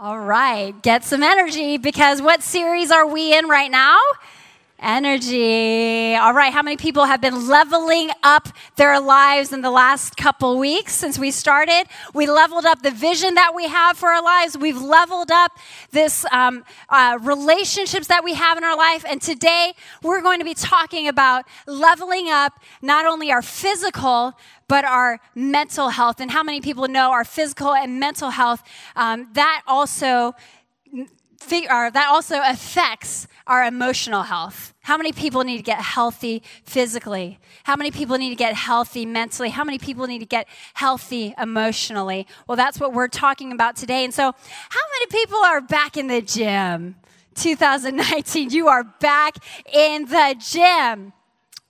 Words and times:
All 0.00 0.20
right, 0.20 0.80
get 0.80 1.02
some 1.02 1.24
energy 1.24 1.76
because 1.76 2.22
what 2.22 2.44
series 2.44 2.92
are 2.92 3.04
we 3.04 3.36
in 3.36 3.48
right 3.48 3.68
now? 3.68 3.98
Energy. 4.80 6.14
All 6.14 6.32
right, 6.32 6.52
how 6.52 6.62
many 6.62 6.76
people 6.76 7.04
have 7.04 7.20
been 7.20 7.48
leveling 7.48 8.10
up 8.22 8.48
their 8.76 9.00
lives 9.00 9.52
in 9.52 9.60
the 9.60 9.72
last 9.72 10.16
couple 10.16 10.56
weeks 10.56 10.94
since 10.94 11.18
we 11.18 11.32
started? 11.32 11.86
We 12.14 12.28
leveled 12.28 12.64
up 12.64 12.82
the 12.82 12.92
vision 12.92 13.34
that 13.34 13.56
we 13.56 13.66
have 13.66 13.98
for 13.98 14.10
our 14.10 14.22
lives. 14.22 14.56
We've 14.56 14.80
leveled 14.80 15.32
up 15.32 15.50
this 15.90 16.24
um, 16.30 16.64
uh, 16.88 17.18
relationships 17.20 18.06
that 18.06 18.22
we 18.22 18.34
have 18.34 18.56
in 18.56 18.62
our 18.62 18.76
life. 18.76 19.04
And 19.08 19.20
today 19.20 19.72
we're 20.00 20.22
going 20.22 20.38
to 20.38 20.44
be 20.44 20.54
talking 20.54 21.08
about 21.08 21.44
leveling 21.66 22.28
up 22.28 22.52
not 22.80 23.04
only 23.04 23.32
our 23.32 23.42
physical, 23.42 24.34
but 24.68 24.84
our 24.84 25.18
mental 25.34 25.88
health. 25.88 26.20
And 26.20 26.30
how 26.30 26.44
many 26.44 26.60
people 26.60 26.86
know 26.86 27.10
our 27.10 27.24
physical 27.24 27.74
and 27.74 27.98
mental 27.98 28.30
health? 28.30 28.62
Um, 28.94 29.28
that 29.32 29.62
also 29.66 30.34
that 31.90 32.08
also 32.08 32.40
affects 32.44 33.26
our 33.46 33.64
emotional 33.64 34.22
health. 34.22 34.74
How 34.82 34.96
many 34.96 35.12
people 35.12 35.44
need 35.44 35.56
to 35.56 35.62
get 35.62 35.80
healthy 35.80 36.42
physically? 36.64 37.38
How 37.64 37.76
many 37.76 37.90
people 37.90 38.18
need 38.18 38.30
to 38.30 38.36
get 38.36 38.54
healthy 38.54 39.06
mentally? 39.06 39.50
How 39.50 39.64
many 39.64 39.78
people 39.78 40.06
need 40.06 40.20
to 40.20 40.26
get 40.26 40.46
healthy 40.74 41.34
emotionally? 41.38 42.26
Well, 42.46 42.56
that's 42.56 42.78
what 42.78 42.92
we're 42.92 43.08
talking 43.08 43.52
about 43.52 43.76
today. 43.76 44.04
And 44.04 44.12
so, 44.12 44.22
how 44.22 44.80
many 44.94 45.06
people 45.10 45.38
are 45.38 45.60
back 45.60 45.96
in 45.96 46.06
the 46.06 46.22
gym? 46.22 46.96
2019, 47.34 48.50
you 48.50 48.68
are 48.68 48.84
back 48.84 49.36
in 49.72 50.06
the 50.06 50.36
gym. 50.38 51.12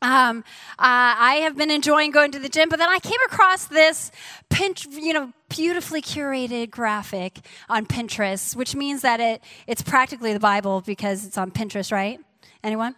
Um, 0.01 0.45
uh, 0.71 0.75
I 0.79 1.41
have 1.43 1.57
been 1.57 1.73
enjoying 1.73 2.13
going 2.13 2.31
to 2.31 2.39
the 2.39 2.49
gym, 2.49 2.69
but 2.69 2.79
then 2.79 2.89
I 2.89 3.01
came 3.01 3.19
across 3.27 3.67
this, 3.67 4.13
pinch, 4.49 4.87
you 4.87 5.13
know, 5.13 5.33
beautifully 5.49 6.01
curated 6.01 6.71
graphic 6.71 7.41
on 7.69 7.85
Pinterest, 7.85 8.55
which 8.55 8.77
means 8.77 9.03
that 9.03 9.19
it 9.19 9.43
it's 9.67 9.83
practically 9.83 10.33
the 10.33 10.41
Bible 10.41 10.83
because 10.83 11.27
it's 11.27 11.37
on 11.37 11.51
Pinterest, 11.51 11.91
right? 11.91 12.21
Anyone? 12.63 12.95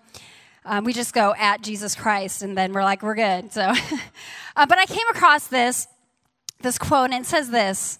Um, 0.67 0.85
we 0.85 0.93
just 0.93 1.15
go 1.15 1.35
at 1.39 1.63
Jesus 1.63 1.95
Christ, 1.95 2.43
and 2.43 2.57
then 2.57 2.75
we're 2.75 2.85
like, 2.85 3.03
we're 3.03 3.15
good. 3.15 3.51
So, 3.51 3.63
uh, 4.57 4.67
but 4.67 4.79
I 4.79 4.85
came 4.85 5.09
across 5.11 5.47
this 5.47 5.89
this 6.61 6.77
quote, 6.77 7.11
and 7.13 7.25
it 7.25 7.27
says 7.27 7.49
this, 7.49 7.99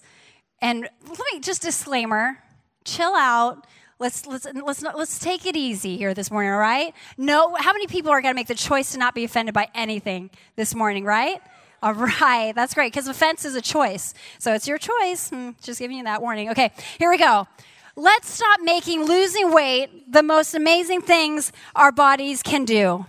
and 0.61 0.87
let 1.07 1.19
me 1.33 1.39
just 1.39 1.63
disclaimer: 1.63 2.37
chill 2.85 3.15
out 3.15 3.65
Let's 4.01 4.25
let's 4.25 4.47
let's 4.51 4.81
not, 4.81 4.97
let's 4.97 5.19
take 5.19 5.45
it 5.45 5.55
easy 5.55 5.95
here 5.95 6.15
this 6.15 6.31
morning, 6.31 6.51
all 6.51 6.57
right? 6.57 6.91
No, 7.19 7.53
how 7.53 7.71
many 7.71 7.85
people 7.85 8.09
are 8.09 8.19
going 8.19 8.33
to 8.33 8.35
make 8.35 8.47
the 8.47 8.55
choice 8.55 8.93
to 8.93 8.97
not 8.97 9.13
be 9.13 9.23
offended 9.23 9.53
by 9.53 9.67
anything 9.75 10.31
this 10.55 10.73
morning, 10.73 11.05
right? 11.05 11.39
All 11.83 11.93
right, 11.93 12.51
that's 12.55 12.73
great 12.73 12.91
because 12.91 13.07
offense 13.07 13.45
is 13.45 13.53
a 13.53 13.61
choice. 13.61 14.15
So 14.39 14.55
it's 14.55 14.67
your 14.67 14.79
choice. 14.79 15.29
Hmm, 15.29 15.51
just 15.61 15.77
giving 15.77 15.97
you 15.97 16.03
that 16.05 16.19
warning. 16.19 16.49
Okay, 16.49 16.71
here 16.97 17.11
we 17.11 17.19
go. 17.19 17.47
Let's 17.95 18.27
stop 18.27 18.61
making 18.63 19.05
losing 19.05 19.53
weight 19.53 20.11
the 20.11 20.23
most 20.23 20.55
amazing 20.55 21.01
things 21.01 21.51
our 21.75 21.91
bodies 21.91 22.41
can 22.41 22.65
do. 22.65 23.05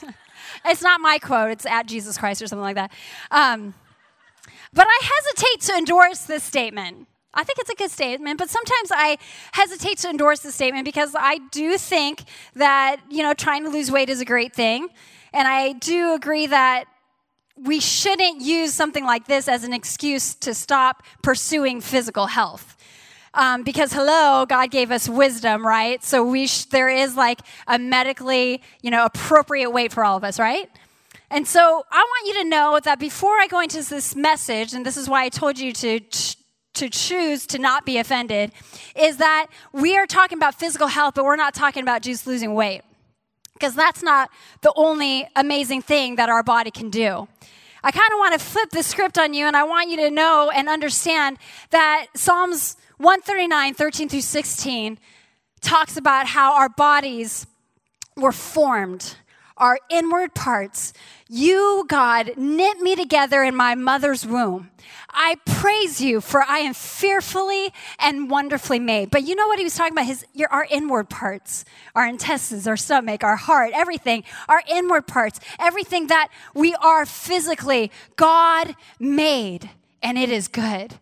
it's 0.64 0.80
not 0.80 1.02
my 1.02 1.18
quote, 1.18 1.50
it's 1.50 1.66
at 1.66 1.84
Jesus 1.84 2.16
Christ 2.16 2.40
or 2.40 2.46
something 2.46 2.62
like 2.62 2.76
that. 2.76 2.92
Um, 3.30 3.74
but 4.72 4.86
I 4.88 5.00
hesitate 5.18 5.60
to 5.66 5.76
endorse 5.76 6.20
this 6.20 6.44
statement. 6.44 7.08
I 7.32 7.44
think 7.44 7.60
it's 7.60 7.70
a 7.70 7.74
good 7.74 7.90
statement, 7.90 8.38
but 8.38 8.50
sometimes 8.50 8.90
I 8.92 9.16
hesitate 9.52 9.98
to 9.98 10.10
endorse 10.10 10.40
the 10.40 10.50
statement 10.50 10.84
because 10.84 11.14
I 11.16 11.38
do 11.52 11.78
think 11.78 12.24
that, 12.54 12.96
you 13.08 13.22
know, 13.22 13.34
trying 13.34 13.64
to 13.64 13.70
lose 13.70 13.90
weight 13.90 14.10
is 14.10 14.20
a 14.20 14.24
great 14.24 14.52
thing. 14.52 14.88
And 15.32 15.46
I 15.46 15.72
do 15.74 16.14
agree 16.14 16.46
that 16.48 16.86
we 17.56 17.78
shouldn't 17.78 18.40
use 18.40 18.74
something 18.74 19.04
like 19.04 19.26
this 19.26 19.46
as 19.46 19.64
an 19.64 19.72
excuse 19.72 20.34
to 20.36 20.54
stop 20.54 21.04
pursuing 21.22 21.80
physical 21.80 22.26
health. 22.26 22.76
Um, 23.32 23.62
because 23.62 23.92
hello, 23.92 24.44
God 24.44 24.72
gave 24.72 24.90
us 24.90 25.08
wisdom, 25.08 25.64
right? 25.64 26.02
So 26.02 26.24
we 26.24 26.48
sh- 26.48 26.64
there 26.64 26.88
is 26.88 27.16
like 27.16 27.40
a 27.68 27.78
medically, 27.78 28.60
you 28.82 28.90
know, 28.90 29.04
appropriate 29.04 29.70
weight 29.70 29.92
for 29.92 30.04
all 30.04 30.16
of 30.16 30.24
us, 30.24 30.40
right? 30.40 30.68
And 31.30 31.46
so 31.46 31.60
I 31.92 31.98
want 31.98 32.26
you 32.26 32.42
to 32.42 32.48
know 32.48 32.80
that 32.82 32.98
before 32.98 33.38
I 33.38 33.46
go 33.46 33.60
into 33.60 33.84
this 33.84 34.16
message, 34.16 34.72
and 34.72 34.84
this 34.84 34.96
is 34.96 35.08
why 35.08 35.22
I 35.22 35.28
told 35.28 35.60
you 35.60 35.72
to 35.74 36.00
to 36.74 36.88
choose 36.88 37.46
to 37.48 37.58
not 37.58 37.84
be 37.84 37.98
offended 37.98 38.52
is 38.94 39.16
that 39.18 39.46
we 39.72 39.96
are 39.96 40.06
talking 40.06 40.38
about 40.38 40.54
physical 40.54 40.86
health, 40.86 41.14
but 41.14 41.24
we're 41.24 41.36
not 41.36 41.54
talking 41.54 41.82
about 41.82 42.02
just 42.02 42.26
losing 42.26 42.54
weight. 42.54 42.82
Because 43.54 43.74
that's 43.74 44.02
not 44.02 44.30
the 44.62 44.72
only 44.76 45.28
amazing 45.36 45.82
thing 45.82 46.16
that 46.16 46.28
our 46.28 46.42
body 46.42 46.70
can 46.70 46.88
do. 46.88 47.28
I 47.82 47.90
kind 47.90 48.12
of 48.12 48.18
want 48.18 48.34
to 48.34 48.38
flip 48.38 48.70
the 48.70 48.82
script 48.82 49.18
on 49.18 49.34
you, 49.34 49.46
and 49.46 49.56
I 49.56 49.64
want 49.64 49.90
you 49.90 49.96
to 49.98 50.10
know 50.10 50.50
and 50.54 50.68
understand 50.68 51.38
that 51.70 52.06
Psalms 52.14 52.76
139, 52.98 53.74
13 53.74 54.08
through 54.08 54.20
16 54.20 54.98
talks 55.60 55.96
about 55.96 56.26
how 56.26 56.54
our 56.58 56.68
bodies 56.68 57.46
were 58.16 58.32
formed 58.32 59.16
our 59.60 59.78
inward 59.88 60.34
parts. 60.34 60.92
You, 61.28 61.84
God, 61.86 62.32
knit 62.36 62.80
me 62.80 62.96
together 62.96 63.44
in 63.44 63.54
my 63.54 63.76
mother's 63.76 64.26
womb. 64.26 64.70
I 65.10 65.36
praise 65.44 66.00
you, 66.00 66.20
for 66.20 66.42
I 66.42 66.58
am 66.58 66.74
fearfully 66.74 67.72
and 67.98 68.30
wonderfully 68.30 68.80
made. 68.80 69.10
But 69.10 69.22
you 69.22 69.36
know 69.36 69.46
what 69.46 69.58
he 69.58 69.64
was 69.64 69.74
talking 69.74 69.92
about? 69.92 70.06
His, 70.06 70.24
your, 70.34 70.48
our 70.52 70.66
inward 70.70 71.08
parts, 71.08 71.64
our 71.94 72.06
intestines, 72.06 72.66
our 72.66 72.76
stomach, 72.76 73.22
our 73.22 73.36
heart, 73.36 73.70
everything, 73.74 74.24
our 74.48 74.62
inward 74.68 75.06
parts, 75.06 75.38
everything 75.58 76.08
that 76.08 76.28
we 76.54 76.74
are 76.76 77.06
physically, 77.06 77.92
God 78.16 78.74
made, 78.98 79.70
and 80.02 80.18
it 80.18 80.30
is 80.30 80.48
good. 80.48 80.94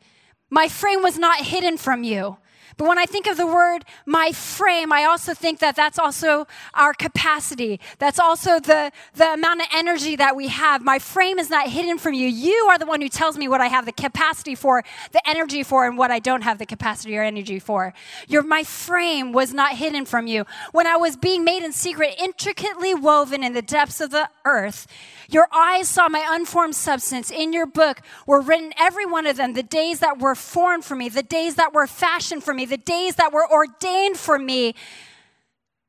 My 0.50 0.68
frame 0.68 1.02
was 1.02 1.18
not 1.18 1.40
hidden 1.40 1.76
from 1.76 2.02
you. 2.02 2.38
But 2.76 2.88
when 2.88 2.98
I 2.98 3.06
think 3.06 3.26
of 3.26 3.36
the 3.36 3.46
word 3.46 3.84
my 4.06 4.32
frame, 4.32 4.92
I 4.92 5.04
also 5.04 5.34
think 5.34 5.58
that 5.60 5.76
that's 5.76 5.98
also 5.98 6.46
our 6.74 6.92
capacity. 6.92 7.80
That's 7.98 8.18
also 8.18 8.60
the, 8.60 8.92
the 9.14 9.32
amount 9.34 9.62
of 9.62 9.68
energy 9.74 10.16
that 10.16 10.36
we 10.36 10.48
have. 10.48 10.82
My 10.82 10.98
frame 10.98 11.38
is 11.38 11.50
not 11.50 11.68
hidden 11.68 11.98
from 11.98 12.14
you. 12.14 12.28
You 12.28 12.66
are 12.70 12.78
the 12.78 12.86
one 12.86 13.00
who 13.00 13.08
tells 13.08 13.36
me 13.36 13.48
what 13.48 13.60
I 13.60 13.66
have 13.66 13.86
the 13.86 13.92
capacity 13.92 14.54
for, 14.54 14.84
the 15.12 15.28
energy 15.28 15.62
for, 15.62 15.86
and 15.86 15.96
what 15.96 16.10
I 16.10 16.18
don't 16.18 16.42
have 16.42 16.58
the 16.58 16.66
capacity 16.66 17.16
or 17.16 17.22
energy 17.22 17.58
for. 17.58 17.94
Your, 18.28 18.42
my 18.42 18.64
frame 18.64 19.32
was 19.32 19.54
not 19.54 19.76
hidden 19.76 20.04
from 20.04 20.26
you. 20.26 20.44
When 20.72 20.86
I 20.86 20.96
was 20.96 21.16
being 21.16 21.44
made 21.44 21.62
in 21.62 21.72
secret, 21.72 22.14
intricately 22.18 22.94
woven 22.94 23.42
in 23.42 23.52
the 23.52 23.62
depths 23.62 24.00
of 24.00 24.10
the 24.10 24.28
earth, 24.44 24.86
your 25.28 25.46
eyes 25.52 25.88
saw 25.88 26.08
my 26.08 26.26
unformed 26.30 26.74
substance. 26.74 27.30
In 27.30 27.52
your 27.52 27.66
book 27.66 28.00
were 28.26 28.40
written 28.40 28.72
every 28.78 29.04
one 29.04 29.26
of 29.26 29.36
them, 29.36 29.52
the 29.52 29.62
days 29.62 30.00
that 30.00 30.18
were 30.18 30.34
formed 30.34 30.84
for 30.84 30.96
me, 30.96 31.10
the 31.10 31.22
days 31.22 31.56
that 31.56 31.74
were 31.74 31.86
fashioned 31.86 32.42
for 32.42 32.54
me, 32.54 32.64
the 32.64 32.78
days 32.78 33.16
that 33.16 33.32
were 33.32 33.50
ordained 33.50 34.16
for 34.16 34.38
me, 34.38 34.74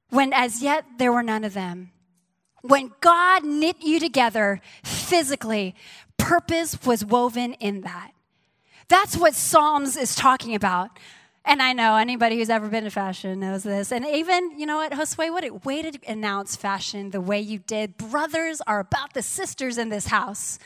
when 0.09 0.33
as 0.33 0.61
yet 0.61 0.83
there 0.97 1.13
were 1.13 1.23
none 1.23 1.45
of 1.45 1.53
them. 1.53 1.91
When 2.61 2.91
God 2.99 3.45
knit 3.45 3.77
you 3.81 3.99
together 3.99 4.61
physically, 4.83 5.73
purpose 6.17 6.85
was 6.85 7.05
woven 7.05 7.53
in 7.53 7.81
that. 7.81 8.11
That's 8.89 9.15
what 9.15 9.35
Psalms 9.35 9.95
is 9.95 10.15
talking 10.15 10.53
about. 10.53 10.99
And 11.45 11.61
I 11.61 11.73
know 11.73 11.95
anybody 11.95 12.37
who's 12.37 12.49
ever 12.49 12.67
been 12.67 12.83
to 12.83 12.91
fashion 12.91 13.39
knows 13.39 13.63
this. 13.63 13.91
And 13.91 14.05
even, 14.05 14.59
you 14.59 14.65
know 14.65 14.77
what, 14.77 14.91
Josue, 14.91 15.31
what 15.31 15.43
a 15.43 15.53
way 15.53 15.81
to 15.81 15.97
announce 16.07 16.55
fashion 16.55 17.11
the 17.11 17.21
way 17.21 17.39
you 17.39 17.59
did. 17.59 17.97
Brothers 17.97 18.61
are 18.67 18.79
about 18.79 19.13
the 19.13 19.21
sisters 19.21 19.77
in 19.77 19.89
this 19.89 20.07
house. 20.07 20.59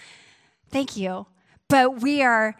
Thank 0.69 0.97
you. 0.97 1.27
But 1.69 2.01
we 2.01 2.21
are 2.21 2.55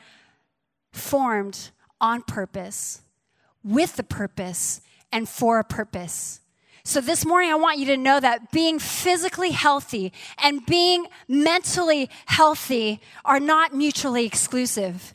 formed 0.91 1.72
on 2.00 2.22
purpose, 2.22 3.01
with 3.63 3.96
the 3.96 4.03
purpose, 4.03 4.81
and 5.12 5.28
for 5.28 5.59
a 5.59 5.63
purpose. 5.63 6.40
So, 6.85 7.00
this 7.00 7.25
morning, 7.25 7.50
I 7.50 7.56
want 7.56 7.80
you 7.80 7.85
to 7.88 7.97
know 7.97 8.19
that 8.19 8.51
being 8.51 8.78
physically 8.78 9.51
healthy 9.51 10.12
and 10.38 10.66
being 10.66 11.07
mentally 11.30 12.09
healthy 12.25 13.00
are 13.24 13.40
not 13.40 13.74
mutually 13.74 14.25
exclusive. 14.25 15.13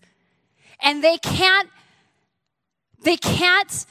And 0.81 1.05
they 1.05 1.19
can't 1.19 1.69
they 3.03 3.17
can't 3.17 3.87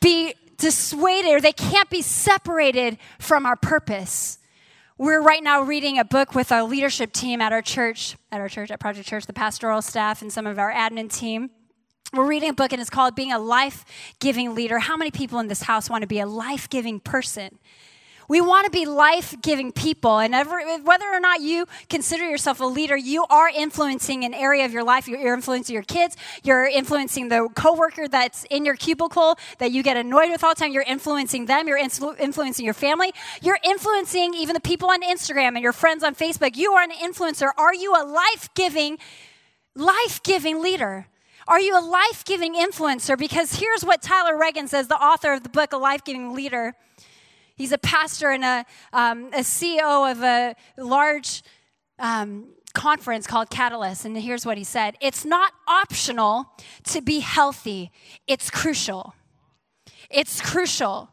be 0.00 0.34
dissuaded 0.56 1.30
or 1.32 1.40
they 1.40 1.52
can't 1.52 1.90
be 1.90 2.02
separated 2.02 2.98
from 3.18 3.46
our 3.46 3.56
purpose. 3.56 4.38
We're 4.98 5.22
right 5.22 5.42
now 5.42 5.62
reading 5.62 5.98
a 5.98 6.04
book 6.04 6.34
with 6.34 6.52
our 6.52 6.62
leadership 6.62 7.12
team 7.12 7.40
at 7.40 7.52
our 7.52 7.62
church, 7.62 8.16
at 8.30 8.40
our 8.40 8.48
church, 8.48 8.70
at 8.70 8.80
Project 8.80 9.08
Church, 9.08 9.26
the 9.26 9.32
pastoral 9.32 9.80
staff, 9.80 10.20
and 10.20 10.30
some 10.30 10.46
of 10.46 10.58
our 10.58 10.70
admin 10.70 11.10
team. 11.10 11.50
We're 12.12 12.26
reading 12.26 12.50
a 12.50 12.54
book 12.54 12.72
and 12.72 12.80
it's 12.80 12.90
called 12.90 13.14
Being 13.14 13.32
a 13.32 13.38
Life 13.38 13.84
Giving 14.18 14.54
Leader. 14.54 14.78
How 14.80 14.96
many 14.96 15.10
people 15.10 15.38
in 15.38 15.46
this 15.46 15.62
house 15.62 15.88
want 15.88 16.02
to 16.02 16.08
be 16.08 16.20
a 16.20 16.26
life 16.26 16.68
giving 16.68 17.00
person? 17.00 17.58
We 18.30 18.40
want 18.40 18.64
to 18.64 18.70
be 18.70 18.86
life 18.86 19.34
giving 19.42 19.72
people. 19.72 20.20
And 20.20 20.36
ever, 20.36 20.60
whether 20.84 21.06
or 21.06 21.18
not 21.18 21.40
you 21.40 21.66
consider 21.88 22.30
yourself 22.30 22.60
a 22.60 22.64
leader, 22.64 22.96
you 22.96 23.24
are 23.28 23.48
influencing 23.48 24.22
an 24.24 24.34
area 24.34 24.64
of 24.64 24.72
your 24.72 24.84
life. 24.84 25.08
You're 25.08 25.34
influencing 25.34 25.74
your 25.74 25.82
kids. 25.82 26.16
You're 26.44 26.66
influencing 26.66 27.28
the 27.28 27.48
coworker 27.56 28.06
that's 28.06 28.44
in 28.48 28.64
your 28.64 28.76
cubicle 28.76 29.36
that 29.58 29.72
you 29.72 29.82
get 29.82 29.96
annoyed 29.96 30.30
with 30.30 30.44
all 30.44 30.54
the 30.54 30.60
time. 30.60 30.70
You're 30.70 30.84
influencing 30.84 31.46
them. 31.46 31.66
You're 31.66 31.80
influ- 31.80 32.20
influencing 32.20 32.64
your 32.64 32.72
family. 32.72 33.12
You're 33.42 33.58
influencing 33.64 34.34
even 34.34 34.54
the 34.54 34.60
people 34.60 34.90
on 34.90 35.02
Instagram 35.02 35.56
and 35.56 35.60
your 35.60 35.72
friends 35.72 36.04
on 36.04 36.14
Facebook. 36.14 36.56
You 36.56 36.74
are 36.74 36.84
an 36.84 36.92
influencer. 36.92 37.50
Are 37.58 37.74
you 37.74 37.96
a 38.00 38.06
life 38.06 38.48
giving, 38.54 38.98
life 39.74 40.22
giving 40.22 40.62
leader? 40.62 41.08
Are 41.48 41.58
you 41.58 41.76
a 41.76 41.82
life 41.82 42.24
giving 42.24 42.54
influencer? 42.54 43.18
Because 43.18 43.54
here's 43.54 43.84
what 43.84 44.02
Tyler 44.02 44.38
Reagan 44.38 44.68
says, 44.68 44.86
the 44.86 44.94
author 44.94 45.32
of 45.32 45.42
the 45.42 45.48
book, 45.48 45.72
A 45.72 45.78
Life 45.78 46.04
Giving 46.04 46.32
Leader. 46.32 46.76
He's 47.60 47.72
a 47.72 47.78
pastor 47.78 48.30
and 48.30 48.42
a, 48.42 48.64
um, 48.94 49.26
a 49.34 49.40
CEO 49.40 50.10
of 50.10 50.22
a 50.22 50.56
large 50.78 51.42
um, 51.98 52.54
conference 52.72 53.26
called 53.26 53.50
Catalyst. 53.50 54.06
And 54.06 54.16
here's 54.16 54.46
what 54.46 54.56
he 54.56 54.64
said 54.64 54.96
It's 55.02 55.26
not 55.26 55.52
optional 55.68 56.46
to 56.84 57.02
be 57.02 57.20
healthy, 57.20 57.92
it's 58.26 58.50
crucial. 58.50 59.14
It's 60.08 60.40
crucial. 60.40 61.10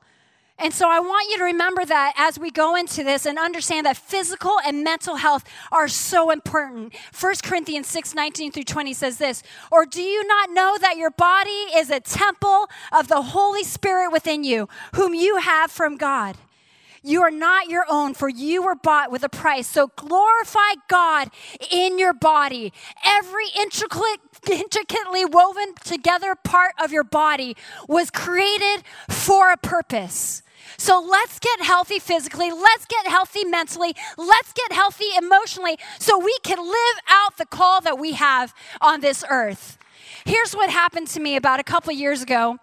And 0.59 0.74
so 0.74 0.89
I 0.89 1.00
want 1.00 1.30
you 1.30 1.38
to 1.38 1.44
remember 1.44 1.86
that 1.86 2.13
as 2.18 2.39
we 2.39 2.50
go 2.50 2.75
into 2.75 3.04
this 3.04 3.27
and 3.27 3.38
understand 3.38 3.86
that 3.86 3.95
physical 3.95 4.57
and 4.65 4.83
mental 4.83 5.18
health 5.18 5.44
are 5.71 5.88
so 5.88 6.31
important. 6.31 6.95
1 7.19 7.36
Corinthians 7.44 7.88
6 7.88 8.15
19 8.15 8.51
through 8.51 8.63
20 8.63 8.94
says 8.94 9.18
this 9.19 9.44
Or 9.71 9.86
do 9.86 10.01
you 10.01 10.25
not 10.25 10.50
know 10.50 10.77
that 10.80 10.98
your 10.98 11.12
body 11.12 11.50
is 11.75 11.92
a 11.92 12.00
temple 12.00 12.69
of 12.92 13.07
the 13.07 13.21
Holy 13.21 13.63
Spirit 13.63 14.12
within 14.12 14.44
you, 14.44 14.68
whom 14.95 15.13
you 15.13 15.38
have 15.38 15.69
from 15.69 15.95
God? 15.95 16.38
You 17.03 17.21
are 17.21 17.31
not 17.31 17.69
your 17.69 17.86
own, 17.88 18.15
for 18.15 18.27
you 18.27 18.63
were 18.63 18.75
bought 18.75 19.12
with 19.12 19.24
a 19.24 19.30
price. 19.30 19.68
So 19.68 19.92
glorify 19.95 20.74
God 20.89 21.30
in 21.71 22.00
your 22.00 22.13
body. 22.13 22.74
Every 23.06 23.45
intricate, 23.56 24.19
intricately 24.51 25.24
woven 25.24 25.75
together 25.86 26.36
part 26.36 26.74
of 26.81 26.92
your 26.92 27.03
body 27.03 27.56
was 27.88 28.10
created 28.10 28.83
for 29.07 29.51
a 29.51 29.57
purpose. 29.57 30.42
So 30.77 30.99
let's 30.99 31.39
get 31.39 31.61
healthy 31.61 31.99
physically, 31.99 32.51
let's 32.51 32.85
get 32.85 33.07
healthy 33.07 33.45
mentally, 33.45 33.95
let's 34.17 34.53
get 34.53 34.71
healthy 34.71 35.05
emotionally 35.17 35.77
so 35.99 36.17
we 36.17 36.35
can 36.43 36.59
live 36.59 36.97
out 37.07 37.37
the 37.37 37.45
call 37.45 37.81
that 37.81 37.97
we 37.97 38.13
have 38.13 38.53
on 38.81 39.01
this 39.01 39.23
earth. 39.29 39.77
Here's 40.25 40.53
what 40.53 40.69
happened 40.69 41.07
to 41.07 41.19
me 41.19 41.35
about 41.35 41.59
a 41.59 41.63
couple 41.63 41.93
years 41.93 42.21
ago. 42.21 42.57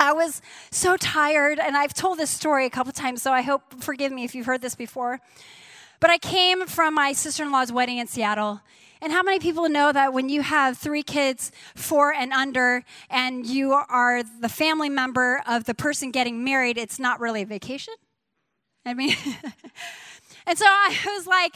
I 0.00 0.12
was 0.12 0.42
so 0.70 0.96
tired, 0.96 1.58
and 1.58 1.76
I've 1.76 1.94
told 1.94 2.18
this 2.18 2.30
story 2.30 2.66
a 2.66 2.70
couple 2.70 2.92
times, 2.92 3.22
so 3.22 3.32
I 3.32 3.42
hope, 3.42 3.82
forgive 3.82 4.10
me 4.10 4.24
if 4.24 4.34
you've 4.34 4.46
heard 4.46 4.60
this 4.60 4.74
before. 4.74 5.20
But 6.00 6.10
I 6.10 6.18
came 6.18 6.66
from 6.66 6.94
my 6.94 7.12
sister 7.12 7.44
in 7.44 7.52
law's 7.52 7.70
wedding 7.70 7.98
in 7.98 8.06
Seattle, 8.06 8.60
and 9.04 9.12
how 9.12 9.22
many 9.22 9.38
people 9.38 9.68
know 9.68 9.92
that 9.92 10.14
when 10.14 10.30
you 10.30 10.40
have 10.40 10.78
three 10.78 11.02
kids, 11.02 11.52
four 11.74 12.14
and 12.14 12.32
under, 12.32 12.82
and 13.10 13.44
you 13.44 13.72
are 13.74 14.22
the 14.22 14.48
family 14.48 14.88
member 14.88 15.42
of 15.46 15.64
the 15.64 15.74
person 15.74 16.10
getting 16.10 16.42
married, 16.42 16.78
it's 16.78 16.98
not 16.98 17.20
really 17.20 17.42
a 17.42 17.46
vacation? 17.46 17.92
I 18.86 18.94
mean, 18.94 19.14
and 20.46 20.56
so 20.58 20.64
I 20.66 20.96
was 21.14 21.26
like, 21.26 21.54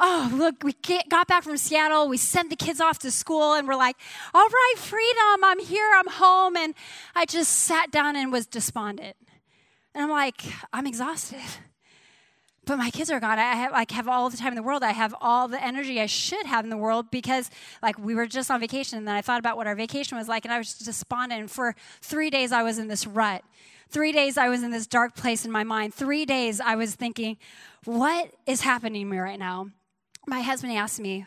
oh, 0.00 0.28
look, 0.34 0.64
we 0.64 0.74
got 1.08 1.28
back 1.28 1.44
from 1.44 1.56
Seattle. 1.56 2.08
We 2.08 2.16
sent 2.16 2.50
the 2.50 2.56
kids 2.56 2.80
off 2.80 2.98
to 3.00 3.12
school, 3.12 3.54
and 3.54 3.68
we're 3.68 3.76
like, 3.76 3.96
all 4.34 4.48
right, 4.48 4.74
freedom, 4.76 5.44
I'm 5.44 5.60
here, 5.60 5.88
I'm 5.94 6.08
home. 6.08 6.56
And 6.56 6.74
I 7.14 7.26
just 7.26 7.52
sat 7.52 7.92
down 7.92 8.16
and 8.16 8.32
was 8.32 8.48
despondent. 8.48 9.16
And 9.94 10.02
I'm 10.02 10.10
like, 10.10 10.42
I'm 10.72 10.86
exhausted 10.86 11.38
but 12.68 12.76
my 12.76 12.90
kids 12.90 13.10
are 13.10 13.18
gone. 13.18 13.38
I 13.38 13.54
have 13.54 13.72
like 13.72 13.90
have 13.92 14.06
all 14.06 14.28
the 14.28 14.36
time 14.36 14.48
in 14.48 14.54
the 14.54 14.62
world. 14.62 14.82
I 14.82 14.92
have 14.92 15.14
all 15.22 15.48
the 15.48 15.62
energy 15.64 16.00
I 16.00 16.06
should 16.06 16.44
have 16.44 16.64
in 16.64 16.70
the 16.70 16.76
world 16.76 17.10
because 17.10 17.50
like 17.82 17.98
we 17.98 18.14
were 18.14 18.26
just 18.26 18.50
on 18.50 18.60
vacation 18.60 18.98
and 18.98 19.08
then 19.08 19.14
I 19.14 19.22
thought 19.22 19.40
about 19.40 19.56
what 19.56 19.66
our 19.66 19.74
vacation 19.74 20.18
was 20.18 20.28
like 20.28 20.44
and 20.44 20.52
I 20.52 20.58
was 20.58 20.74
despondent. 20.74 21.40
And 21.40 21.50
for 21.50 21.74
three 22.02 22.28
days 22.28 22.52
I 22.52 22.62
was 22.62 22.78
in 22.78 22.88
this 22.88 23.06
rut. 23.06 23.42
Three 23.88 24.12
days 24.12 24.36
I 24.36 24.50
was 24.50 24.62
in 24.62 24.70
this 24.70 24.86
dark 24.86 25.16
place 25.16 25.46
in 25.46 25.50
my 25.50 25.64
mind. 25.64 25.94
Three 25.94 26.26
days 26.26 26.60
I 26.60 26.76
was 26.76 26.94
thinking, 26.94 27.38
what 27.86 28.32
is 28.46 28.60
happening 28.60 29.06
to 29.06 29.10
me 29.10 29.16
right 29.16 29.38
now? 29.38 29.70
My 30.26 30.42
husband 30.42 30.74
asked 30.74 31.00
me, 31.00 31.24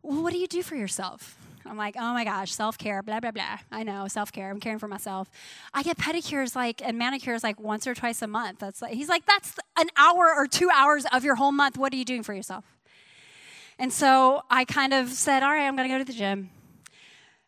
Well, 0.00 0.22
what 0.22 0.32
do 0.32 0.38
you 0.38 0.46
do 0.46 0.62
for 0.62 0.76
yourself? 0.76 1.37
I'm 1.68 1.76
like, 1.76 1.96
oh 1.98 2.12
my 2.12 2.24
gosh, 2.24 2.52
self 2.52 2.78
care, 2.78 3.02
blah, 3.02 3.20
blah, 3.20 3.30
blah. 3.30 3.58
I 3.70 3.82
know, 3.82 4.08
self 4.08 4.32
care. 4.32 4.50
I'm 4.50 4.60
caring 4.60 4.78
for 4.78 4.88
myself. 4.88 5.30
I 5.74 5.82
get 5.82 5.98
pedicures 5.98 6.56
like 6.56 6.82
and 6.82 6.98
manicures 6.98 7.42
like 7.42 7.60
once 7.60 7.86
or 7.86 7.94
twice 7.94 8.22
a 8.22 8.26
month. 8.26 8.60
That's 8.60 8.82
like, 8.82 8.94
he's 8.94 9.08
like, 9.08 9.26
that's 9.26 9.54
an 9.78 9.88
hour 9.96 10.32
or 10.34 10.46
two 10.46 10.70
hours 10.74 11.04
of 11.12 11.24
your 11.24 11.36
whole 11.36 11.52
month. 11.52 11.76
What 11.76 11.92
are 11.92 11.96
you 11.96 12.04
doing 12.04 12.22
for 12.22 12.34
yourself? 12.34 12.64
And 13.78 13.92
so 13.92 14.42
I 14.50 14.64
kind 14.64 14.92
of 14.92 15.10
said, 15.10 15.42
all 15.42 15.50
right, 15.50 15.66
I'm 15.66 15.76
going 15.76 15.88
to 15.88 15.94
go 15.94 15.98
to 15.98 16.04
the 16.04 16.12
gym. 16.12 16.50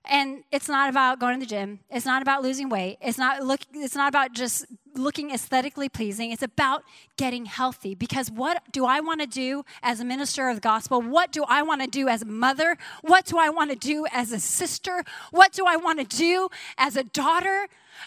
And 0.04 0.44
it's 0.50 0.68
not 0.68 0.88
about 0.88 1.18
going 1.18 1.38
to 1.38 1.40
the 1.40 1.48
gym. 1.48 1.80
It's 1.90 2.06
not 2.06 2.22
about 2.22 2.42
losing 2.42 2.68
weight. 2.68 2.98
It's 3.00 3.18
not 3.18 3.42
look 3.42 3.60
it's 3.74 3.94
not 3.94 4.08
about 4.08 4.32
just 4.32 4.64
looking 5.02 5.30
aesthetically 5.30 5.88
pleasing. 5.88 6.30
It's 6.30 6.42
about 6.42 6.84
getting 7.16 7.46
healthy. 7.46 7.94
Because 7.94 8.30
what 8.30 8.62
do 8.72 8.84
I 8.84 9.00
want 9.00 9.20
to 9.20 9.26
do 9.26 9.64
as 9.82 10.00
a 10.00 10.04
minister 10.04 10.48
of 10.48 10.56
the 10.56 10.60
gospel? 10.60 11.00
What 11.00 11.32
do 11.32 11.44
I 11.48 11.62
want 11.62 11.82
to 11.82 11.88
do 11.88 12.08
as 12.08 12.22
a 12.22 12.26
mother? 12.26 12.76
What 13.02 13.26
do 13.26 13.38
I 13.38 13.50
want 13.50 13.70
to 13.70 13.76
do 13.76 14.06
as 14.12 14.32
a 14.32 14.40
sister? 14.40 15.04
What 15.30 15.52
do 15.52 15.64
I 15.66 15.76
want 15.76 15.98
to 15.98 16.16
do 16.16 16.48
as 16.78 16.96
a 16.96 17.04
daughter? 17.04 17.66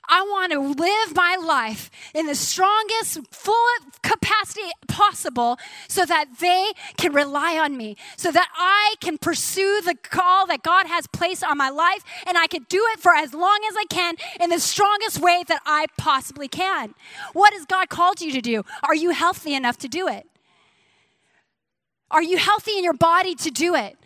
I 0.09 0.21
want 0.21 0.51
to 0.51 0.59
live 0.59 1.15
my 1.15 1.35
life 1.35 1.91
in 2.13 2.25
the 2.25 2.35
strongest, 2.35 3.19
full 3.31 3.55
capacity 4.01 4.69
possible 4.87 5.57
so 5.87 6.05
that 6.05 6.25
they 6.39 6.71
can 6.97 7.13
rely 7.13 7.57
on 7.57 7.77
me, 7.77 7.97
so 8.17 8.31
that 8.31 8.47
I 8.55 8.95
can 9.01 9.17
pursue 9.17 9.81
the 9.85 9.95
call 9.95 10.47
that 10.47 10.63
God 10.63 10.87
has 10.87 11.07
placed 11.07 11.43
on 11.43 11.57
my 11.57 11.69
life, 11.69 12.03
and 12.25 12.37
I 12.37 12.47
can 12.47 12.65
do 12.69 12.83
it 12.93 12.99
for 12.99 13.13
as 13.13 13.33
long 13.33 13.59
as 13.69 13.75
I 13.77 13.85
can 13.85 14.15
in 14.39 14.49
the 14.49 14.59
strongest 14.59 15.19
way 15.19 15.43
that 15.47 15.61
I 15.65 15.85
possibly 15.97 16.47
can. 16.47 16.82
What 17.33 17.53
has 17.53 17.65
God 17.65 17.89
called 17.89 18.21
you 18.21 18.31
to 18.31 18.41
do? 18.41 18.63
Are 18.83 18.95
you 18.95 19.11
healthy 19.11 19.53
enough 19.53 19.77
to 19.79 19.87
do 19.87 20.07
it? 20.07 20.27
Are 22.11 22.23
you 22.23 22.37
healthy 22.37 22.77
in 22.77 22.83
your 22.83 22.93
body 22.93 23.35
to 23.35 23.49
do 23.49 23.75
it? 23.75 23.97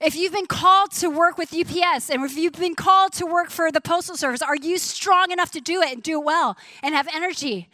If 0.00 0.14
you've 0.14 0.32
been 0.32 0.46
called 0.46 0.92
to 0.92 1.08
work 1.08 1.38
with 1.38 1.52
UPS 1.52 2.08
and 2.10 2.22
if 2.24 2.36
you've 2.36 2.52
been 2.52 2.76
called 2.76 3.12
to 3.14 3.26
work 3.26 3.50
for 3.50 3.72
the 3.72 3.80
Postal 3.80 4.16
Service, 4.16 4.42
are 4.42 4.54
you 4.54 4.78
strong 4.78 5.32
enough 5.32 5.50
to 5.52 5.60
do 5.60 5.82
it 5.82 5.92
and 5.92 6.02
do 6.02 6.20
it 6.20 6.24
well 6.24 6.56
and 6.82 6.94
have 6.94 7.08
energy? 7.12 7.68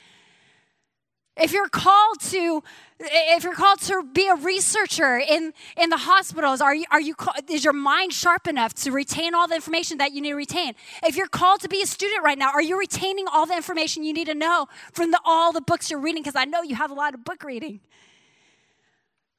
If 1.36 1.52
you're 1.52 1.68
called 1.68 2.20
to 2.30 2.62
if 3.00 3.42
you're 3.42 3.54
called 3.54 3.80
to 3.82 4.04
be 4.04 4.28
a 4.28 4.36
researcher 4.36 5.18
in, 5.18 5.52
in 5.76 5.90
the 5.90 5.96
hospitals, 5.96 6.60
are 6.60 6.74
you, 6.74 6.84
are 6.90 7.00
you, 7.00 7.14
is 7.50 7.64
your 7.64 7.72
mind 7.72 8.12
sharp 8.12 8.46
enough 8.46 8.72
to 8.74 8.92
retain 8.92 9.34
all 9.34 9.48
the 9.48 9.56
information 9.56 9.98
that 9.98 10.12
you 10.12 10.20
need 10.20 10.30
to 10.30 10.36
retain? 10.36 10.74
If 11.02 11.16
you're 11.16 11.26
called 11.26 11.60
to 11.62 11.68
be 11.68 11.82
a 11.82 11.86
student 11.86 12.22
right 12.22 12.38
now, 12.38 12.50
are 12.52 12.62
you 12.62 12.78
retaining 12.78 13.26
all 13.26 13.46
the 13.46 13.56
information 13.56 14.04
you 14.04 14.12
need 14.12 14.26
to 14.26 14.34
know 14.34 14.68
from 14.92 15.10
the, 15.10 15.20
all 15.24 15.52
the 15.52 15.60
books 15.60 15.90
you're 15.90 16.00
reading? 16.00 16.22
Because 16.22 16.36
I 16.36 16.44
know 16.44 16.62
you 16.62 16.76
have 16.76 16.90
a 16.90 16.94
lot 16.94 17.14
of 17.14 17.24
book 17.24 17.42
reading. 17.42 17.80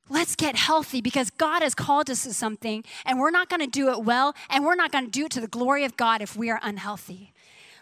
Let's 0.09 0.36
get 0.36 0.56
healthy 0.56 1.01
because 1.01 1.31
God 1.31 1.63
has 1.63 1.74
called 1.74 2.09
us 2.09 2.24
to 2.24 2.33
something 2.33 2.83
and 3.06 3.19
we're 3.19 3.31
not 3.31 3.50
going 3.50 3.62
to 3.62 3.68
do 3.68 3.89
it 3.91 4.03
well 4.03 4.36
and 4.50 4.63
we're 4.63 4.75
not 4.75 4.91
going 4.91 5.06
to 5.06 5.12
do 5.12 5.25
it 5.25 5.31
to 5.31 5.41
the 5.41 5.48
glory 5.48 5.83
of 5.86 5.98
God 5.98 6.21
if 6.21 6.36
we 6.36 6.51
are 6.51 6.59
unhealthy. 6.62 7.33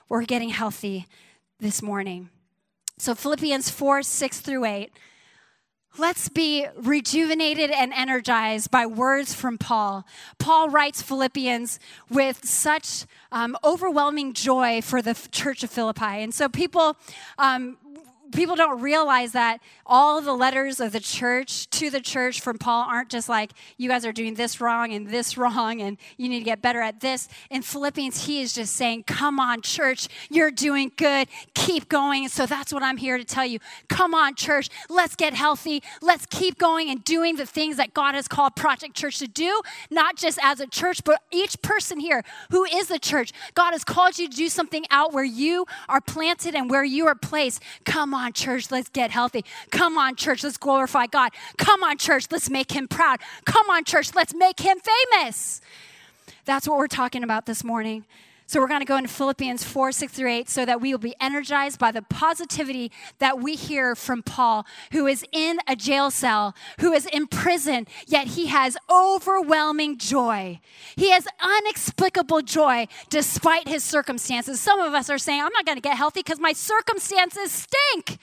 We're 0.07 0.23
getting 0.23 0.49
healthy 0.49 1.07
this 1.59 1.81
morning. 1.81 2.29
So, 2.97 3.15
Philippians 3.15 3.69
4 3.69 4.03
6 4.03 4.39
through 4.41 4.65
8. 4.65 4.91
Let's 5.95 6.27
be 6.27 6.65
rejuvenated 6.75 7.69
and 7.69 7.93
energized 7.93 8.71
by 8.71 8.87
words 8.87 9.35
from 9.35 9.59
Paul. 9.59 10.07
Paul 10.39 10.69
writes 10.69 11.03
Philippians 11.03 11.79
with 12.09 12.43
such 12.43 13.05
um, 13.31 13.55
overwhelming 13.63 14.33
joy 14.33 14.81
for 14.81 15.03
the 15.03 15.13
church 15.31 15.63
of 15.63 15.69
Philippi. 15.69 16.23
And 16.23 16.33
so 16.33 16.49
people 16.49 16.97
um, 17.37 17.77
people 18.33 18.55
don't 18.55 18.81
realize 18.81 19.31
that 19.33 19.61
all 19.85 20.21
the 20.21 20.33
letters 20.33 20.79
of 20.79 20.91
the 20.91 20.99
church 20.99 21.69
to 21.69 21.89
the 21.89 22.01
church 22.01 22.41
from 22.41 22.57
Paul 22.57 22.85
aren't 22.89 23.09
just 23.09 23.29
like, 23.29 23.51
you 23.77 23.89
guys 23.89 24.05
are 24.05 24.11
doing 24.11 24.33
this 24.33 24.59
wrong 24.59 24.93
and 24.93 25.07
this 25.07 25.37
wrong 25.37 25.81
and 25.81 25.97
you 26.17 26.29
need 26.29 26.39
to 26.39 26.45
get 26.45 26.61
better 26.61 26.81
at 26.81 26.99
this. 26.99 27.27
In 27.49 27.61
Philippians, 27.61 28.25
he 28.25 28.41
is 28.41 28.53
just 28.53 28.75
saying, 28.75 29.03
come 29.03 29.39
on, 29.39 29.61
church, 29.61 30.07
you're 30.29 30.51
doing 30.51 30.91
good. 30.95 31.27
Keep 31.53 31.89
going. 31.89 32.27
So 32.29 32.45
that's 32.45 32.73
what 32.73 32.83
I'm 32.83 32.97
here 32.97 33.17
to 33.17 33.23
tell 33.23 33.45
you. 33.45 33.59
Come 33.87 34.13
on, 34.13 34.35
church, 34.35 34.69
let's 34.89 35.15
get 35.15 35.33
healthy. 35.33 35.83
Let's 36.01 36.25
keep 36.25 36.57
going 36.57 36.89
and 36.89 37.03
doing 37.03 37.35
the 37.35 37.45
things 37.45 37.77
that 37.77 37.93
God 37.93 38.15
has 38.15 38.27
called 38.27 38.55
Project 38.55 38.95
Church 38.95 39.19
to 39.19 39.27
do, 39.27 39.61
not 39.91 40.15
just 40.15 40.39
as 40.41 40.59
a 40.59 40.67
church, 40.67 41.03
but 41.03 41.21
each 41.31 41.61
person 41.61 41.99
here 41.99 42.23
who 42.49 42.65
is 42.65 42.87
the 42.87 42.99
church. 42.99 43.31
God 43.53 43.71
has 43.71 43.83
called 43.83 44.17
you 44.17 44.29
to 44.29 44.35
do 44.35 44.49
something 44.49 44.85
out 44.89 45.13
where 45.13 45.23
you 45.23 45.65
are 45.89 46.01
planted 46.01 46.55
and 46.55 46.69
where 46.69 46.83
you 46.83 47.05
are 47.07 47.15
placed. 47.15 47.61
Come 47.85 48.13
on 48.13 48.22
on, 48.23 48.33
church, 48.33 48.71
let's 48.71 48.89
get 48.89 49.11
healthy. 49.11 49.43
Come 49.69 49.97
on, 49.97 50.15
church, 50.15 50.43
let's 50.43 50.57
glorify 50.57 51.07
God. 51.07 51.31
Come 51.57 51.83
on, 51.83 51.97
church, 51.97 52.27
let's 52.31 52.49
make 52.49 52.71
him 52.71 52.87
proud. 52.87 53.19
Come 53.45 53.69
on, 53.69 53.83
church, 53.83 54.15
let's 54.15 54.33
make 54.33 54.59
him 54.59 54.77
famous. 54.79 55.61
That's 56.45 56.67
what 56.67 56.77
we're 56.77 56.87
talking 56.87 57.23
about 57.23 57.45
this 57.45 57.63
morning. 57.63 58.05
So 58.53 58.59
we're 58.59 58.67
going 58.67 58.81
to 58.81 58.85
go 58.85 58.97
into 58.97 59.09
Philippians 59.09 59.63
4, 59.63 59.91
6 59.91 60.13
through 60.13 60.29
8 60.29 60.47
so 60.47 60.63
that 60.63 60.79
we 60.79 60.93
will 60.93 60.99
be 60.99 61.15
energized 61.19 61.79
by 61.79 61.91
the 61.91 62.03
positivity 62.03 62.91
that 63.17 63.39
we 63.39 63.55
hear 63.55 63.95
from 63.95 64.21
Paul, 64.21 64.67
who 64.91 65.07
is 65.07 65.25
in 65.31 65.57
a 65.67 65.75
jail 65.75 66.11
cell, 66.11 66.53
who 66.79 66.93
is 66.93 67.07
in 67.07 67.25
prison, 67.25 67.87
yet 68.05 68.27
he 68.27 68.45
has 68.45 68.77
overwhelming 68.91 69.97
joy. 69.97 70.59
He 70.95 71.09
has 71.09 71.27
unexplicable 71.41 72.43
joy 72.43 72.87
despite 73.09 73.67
his 73.67 73.83
circumstances. 73.83 74.59
Some 74.59 74.79
of 74.79 74.93
us 74.93 75.09
are 75.09 75.17
saying, 75.17 75.41
I'm 75.41 75.51
not 75.51 75.65
going 75.65 75.77
to 75.77 75.81
get 75.81 75.97
healthy 75.97 76.19
because 76.19 76.39
my 76.39 76.53
circumstances 76.53 77.51
stink. 77.51 78.19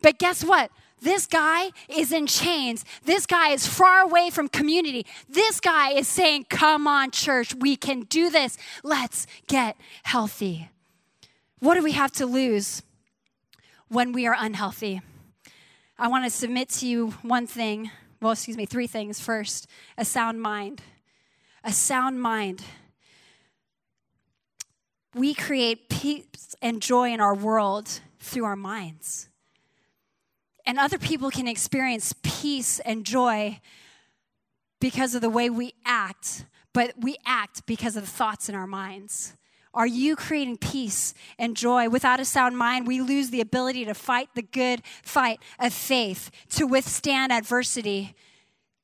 But 0.00 0.18
guess 0.18 0.42
what? 0.42 0.70
This 1.04 1.26
guy 1.26 1.70
is 1.86 2.12
in 2.12 2.26
chains. 2.26 2.82
This 3.04 3.26
guy 3.26 3.50
is 3.50 3.66
far 3.66 4.00
away 4.00 4.30
from 4.30 4.48
community. 4.48 5.04
This 5.28 5.60
guy 5.60 5.90
is 5.90 6.08
saying, 6.08 6.46
Come 6.48 6.86
on, 6.86 7.10
church, 7.10 7.54
we 7.54 7.76
can 7.76 8.04
do 8.04 8.30
this. 8.30 8.56
Let's 8.82 9.26
get 9.46 9.76
healthy. 10.04 10.70
What 11.58 11.74
do 11.74 11.82
we 11.82 11.92
have 11.92 12.10
to 12.12 12.24
lose 12.24 12.82
when 13.88 14.12
we 14.12 14.26
are 14.26 14.34
unhealthy? 14.38 15.02
I 15.98 16.08
want 16.08 16.24
to 16.24 16.30
submit 16.30 16.70
to 16.70 16.86
you 16.86 17.10
one 17.20 17.46
thing. 17.46 17.90
Well, 18.22 18.32
excuse 18.32 18.56
me, 18.56 18.64
three 18.64 18.86
things. 18.86 19.20
First, 19.20 19.66
a 19.98 20.06
sound 20.06 20.40
mind. 20.40 20.80
A 21.64 21.72
sound 21.72 22.22
mind. 22.22 22.62
We 25.14 25.34
create 25.34 25.90
peace 25.90 26.54
and 26.62 26.80
joy 26.80 27.12
in 27.12 27.20
our 27.20 27.34
world 27.34 28.00
through 28.18 28.46
our 28.46 28.56
minds. 28.56 29.28
And 30.66 30.78
other 30.78 30.98
people 30.98 31.30
can 31.30 31.46
experience 31.46 32.14
peace 32.22 32.80
and 32.80 33.04
joy 33.04 33.60
because 34.80 35.14
of 35.14 35.20
the 35.20 35.30
way 35.30 35.50
we 35.50 35.74
act, 35.84 36.46
but 36.72 36.94
we 36.98 37.16
act 37.24 37.66
because 37.66 37.96
of 37.96 38.04
the 38.04 38.10
thoughts 38.10 38.48
in 38.48 38.54
our 38.54 38.66
minds. 38.66 39.36
Are 39.74 39.86
you 39.86 40.14
creating 40.14 40.58
peace 40.58 41.14
and 41.38 41.56
joy? 41.56 41.88
Without 41.88 42.20
a 42.20 42.24
sound 42.24 42.56
mind, 42.56 42.86
we 42.86 43.00
lose 43.00 43.30
the 43.30 43.40
ability 43.40 43.84
to 43.86 43.94
fight 43.94 44.28
the 44.34 44.42
good 44.42 44.82
fight 45.02 45.40
of 45.58 45.72
faith, 45.72 46.30
to 46.50 46.66
withstand 46.66 47.32
adversity, 47.32 48.14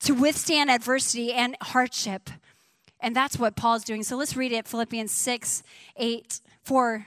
to 0.00 0.12
withstand 0.12 0.70
adversity 0.70 1.32
and 1.32 1.56
hardship. 1.62 2.28
And 2.98 3.14
that's 3.14 3.38
what 3.38 3.56
Paul's 3.56 3.84
doing. 3.84 4.02
So 4.02 4.16
let's 4.16 4.36
read 4.36 4.52
it 4.52 4.66
Philippians 4.66 5.12
6, 5.12 5.62
8, 5.96 6.40
4, 6.64 7.06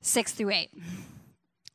6 0.00 0.32
through 0.32 0.50
8. 0.50 0.70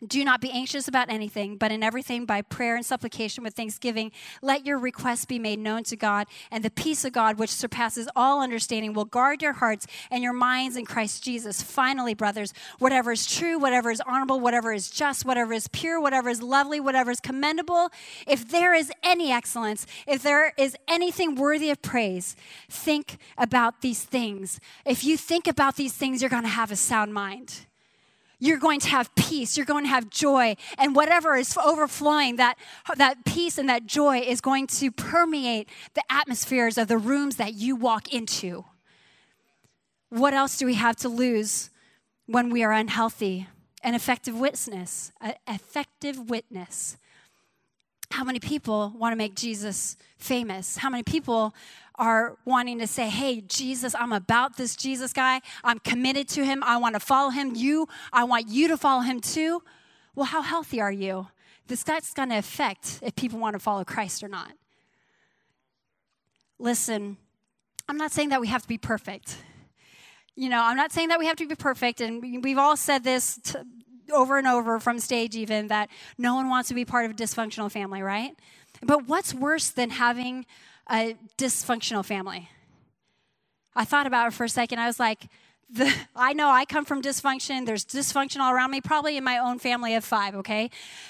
Do 0.05 0.23
not 0.23 0.41
be 0.41 0.51
anxious 0.51 0.87
about 0.87 1.09
anything, 1.09 1.57
but 1.57 1.71
in 1.71 1.81
everything 1.81 2.25
by 2.25 2.43
prayer 2.43 2.75
and 2.75 2.85
supplication 2.85 3.43
with 3.43 3.55
thanksgiving, 3.55 4.11
let 4.43 4.63
your 4.63 4.77
requests 4.77 5.25
be 5.25 5.39
made 5.39 5.57
known 5.57 5.83
to 5.85 5.95
God, 5.95 6.27
and 6.51 6.63
the 6.63 6.69
peace 6.69 7.03
of 7.03 7.13
God, 7.13 7.39
which 7.39 7.49
surpasses 7.49 8.07
all 8.15 8.39
understanding, 8.39 8.93
will 8.93 9.05
guard 9.05 9.41
your 9.41 9.53
hearts 9.53 9.87
and 10.11 10.21
your 10.21 10.33
minds 10.33 10.77
in 10.77 10.85
Christ 10.85 11.23
Jesus. 11.23 11.63
Finally, 11.63 12.13
brothers, 12.13 12.53
whatever 12.77 13.11
is 13.11 13.25
true, 13.25 13.57
whatever 13.57 13.89
is 13.89 13.99
honorable, 14.01 14.39
whatever 14.39 14.71
is 14.71 14.91
just, 14.91 15.25
whatever 15.25 15.51
is 15.51 15.67
pure, 15.69 15.99
whatever 15.99 16.29
is 16.29 16.43
lovely, 16.43 16.79
whatever 16.79 17.09
is 17.09 17.19
commendable, 17.19 17.89
if 18.27 18.51
there 18.51 18.75
is 18.75 18.91
any 19.01 19.31
excellence, 19.31 19.87
if 20.05 20.21
there 20.21 20.53
is 20.59 20.77
anything 20.87 21.33
worthy 21.33 21.71
of 21.71 21.81
praise, 21.81 22.35
think 22.69 23.17
about 23.35 23.81
these 23.81 24.03
things. 24.03 24.59
If 24.85 25.03
you 25.03 25.17
think 25.17 25.47
about 25.47 25.75
these 25.75 25.93
things, 25.93 26.21
you're 26.21 26.29
going 26.29 26.43
to 26.43 26.49
have 26.49 26.71
a 26.71 26.75
sound 26.75 27.15
mind 27.15 27.61
you're 28.39 28.59
going 28.59 28.79
to 28.81 28.89
have 28.89 29.13
peace. 29.15 29.57
You're 29.57 29.65
going 29.65 29.83
to 29.83 29.89
have 29.89 30.09
joy. 30.09 30.55
And 30.77 30.95
whatever 30.95 31.35
is 31.35 31.57
overflowing 31.57 32.35
that 32.35 32.57
that 32.95 33.25
peace 33.25 33.57
and 33.57 33.67
that 33.69 33.85
joy 33.85 34.19
is 34.19 34.41
going 34.41 34.67
to 34.67 34.91
permeate 34.91 35.69
the 35.95 36.03
atmospheres 36.09 36.77
of 36.77 36.87
the 36.87 36.97
rooms 36.97 37.37
that 37.37 37.53
you 37.53 37.75
walk 37.75 38.13
into. 38.13 38.65
What 40.09 40.33
else 40.33 40.57
do 40.57 40.65
we 40.65 40.75
have 40.75 40.95
to 40.97 41.09
lose 41.09 41.69
when 42.27 42.49
we 42.49 42.63
are 42.63 42.71
unhealthy? 42.71 43.47
An 43.83 43.95
effective 43.95 44.37
witness 44.37 45.11
an 45.21 45.35
effective 45.47 46.29
witness. 46.29 46.97
How 48.11 48.23
many 48.23 48.39
people 48.39 48.93
want 48.95 49.11
to 49.11 49.17
make 49.17 49.35
jesus 49.35 49.97
famous? 50.17 50.77
How 50.77 50.89
many 50.89 51.03
people 51.03 51.53
are 51.97 52.37
wanting 52.45 52.79
to 52.79 52.87
say, 52.87 53.09
hey, 53.09 53.41
Jesus, 53.41 53.95
I'm 53.95 54.13
about 54.13 54.57
this 54.57 54.75
Jesus 54.75 55.13
guy. 55.13 55.41
I'm 55.63 55.79
committed 55.79 56.27
to 56.29 56.45
him. 56.45 56.63
I 56.63 56.77
want 56.77 56.95
to 56.95 56.99
follow 56.99 57.29
him. 57.29 57.55
You, 57.55 57.87
I 58.13 58.23
want 58.23 58.49
you 58.49 58.67
to 58.67 58.77
follow 58.77 59.01
him 59.01 59.19
too. 59.19 59.63
Well, 60.15 60.25
how 60.25 60.41
healthy 60.41 60.79
are 60.79 60.91
you? 60.91 61.27
This 61.67 61.83
that's 61.83 62.13
going 62.13 62.29
to 62.29 62.37
affect 62.37 62.99
if 63.01 63.15
people 63.15 63.39
want 63.39 63.53
to 63.53 63.59
follow 63.59 63.83
Christ 63.83 64.23
or 64.23 64.27
not. 64.27 64.51
Listen, 66.59 67.17
I'm 67.89 67.97
not 67.97 68.11
saying 68.11 68.29
that 68.29 68.41
we 68.41 68.47
have 68.47 68.61
to 68.61 68.67
be 68.67 68.77
perfect. 68.77 69.37
You 70.35 70.49
know, 70.49 70.61
I'm 70.61 70.77
not 70.77 70.91
saying 70.91 71.09
that 71.09 71.19
we 71.19 71.25
have 71.25 71.35
to 71.37 71.47
be 71.47 71.55
perfect, 71.55 71.99
and 71.99 72.43
we've 72.43 72.57
all 72.57 72.77
said 72.77 73.03
this 73.03 73.39
over 74.13 74.37
and 74.37 74.47
over 74.47 74.79
from 74.79 74.99
stage, 74.99 75.35
even 75.35 75.67
that 75.67 75.89
no 76.17 76.35
one 76.35 76.49
wants 76.49 76.69
to 76.69 76.75
be 76.75 76.85
part 76.85 77.05
of 77.05 77.11
a 77.11 77.13
dysfunctional 77.13 77.71
family, 77.71 78.01
right? 78.01 78.35
But 78.81 79.07
what's 79.07 79.33
worse 79.33 79.69
than 79.69 79.89
having 79.89 80.45
a 80.89 81.15
dysfunctional 81.37 82.05
family. 82.05 82.49
I 83.75 83.85
thought 83.85 84.07
about 84.07 84.27
it 84.27 84.33
for 84.33 84.43
a 84.43 84.49
second. 84.49 84.79
I 84.79 84.87
was 84.87 84.99
like, 84.99 85.27
the, 85.69 85.93
I 86.15 86.33
know 86.33 86.49
I 86.49 86.65
come 86.65 86.85
from 86.85 87.01
dysfunction. 87.01 87.65
There's 87.65 87.85
dysfunction 87.85 88.39
all 88.39 88.53
around 88.53 88.71
me, 88.71 88.79
probably 88.79 89.17
in 89.17 89.23
my 89.23 89.37
own 89.37 89.59
family 89.59 89.95
of 89.95 90.05
five, 90.05 90.33
okay? 90.35 90.69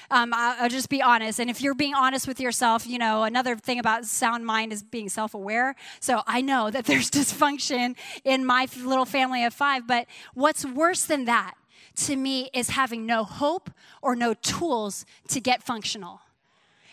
Um, 0.09 0.33
I'll, 0.33 0.63
I'll, 0.63 0.69
just 0.69 0.89
be 0.89 1.01
honest. 1.01 1.39
And 1.39 1.49
if 1.49 1.61
you're 1.61 1.75
being 1.75 1.93
honest 1.93 2.27
with 2.27 2.39
yourself, 2.39 2.87
you 2.87 2.97
know, 2.97 3.23
another 3.23 3.55
thing 3.55 3.77
about 3.77 4.05
sound 4.05 4.45
mind 4.45 4.73
is 4.73 4.81
being 4.81 5.09
self 5.09 5.33
aware. 5.35 5.75
So 5.99 6.23
I 6.25 6.41
know 6.41 6.71
that 6.71 6.85
there's 6.87 7.11
dysfunction 7.11 7.95
in 8.23 8.45
my 8.45 8.67
little 8.83 9.05
family 9.05 9.45
of 9.45 9.53
five. 9.53 9.87
But 9.87 10.07
what's 10.33 10.65
worse 10.65 11.05
than 11.05 11.25
that 11.25 11.53
to 11.97 12.15
me 12.15 12.49
is 12.53 12.69
having 12.69 13.05
no 13.05 13.23
hope 13.23 13.69
or 14.01 14.15
no 14.15 14.33
tools 14.33 15.05
to 15.29 15.39
get 15.39 15.61
functional. 15.63 16.21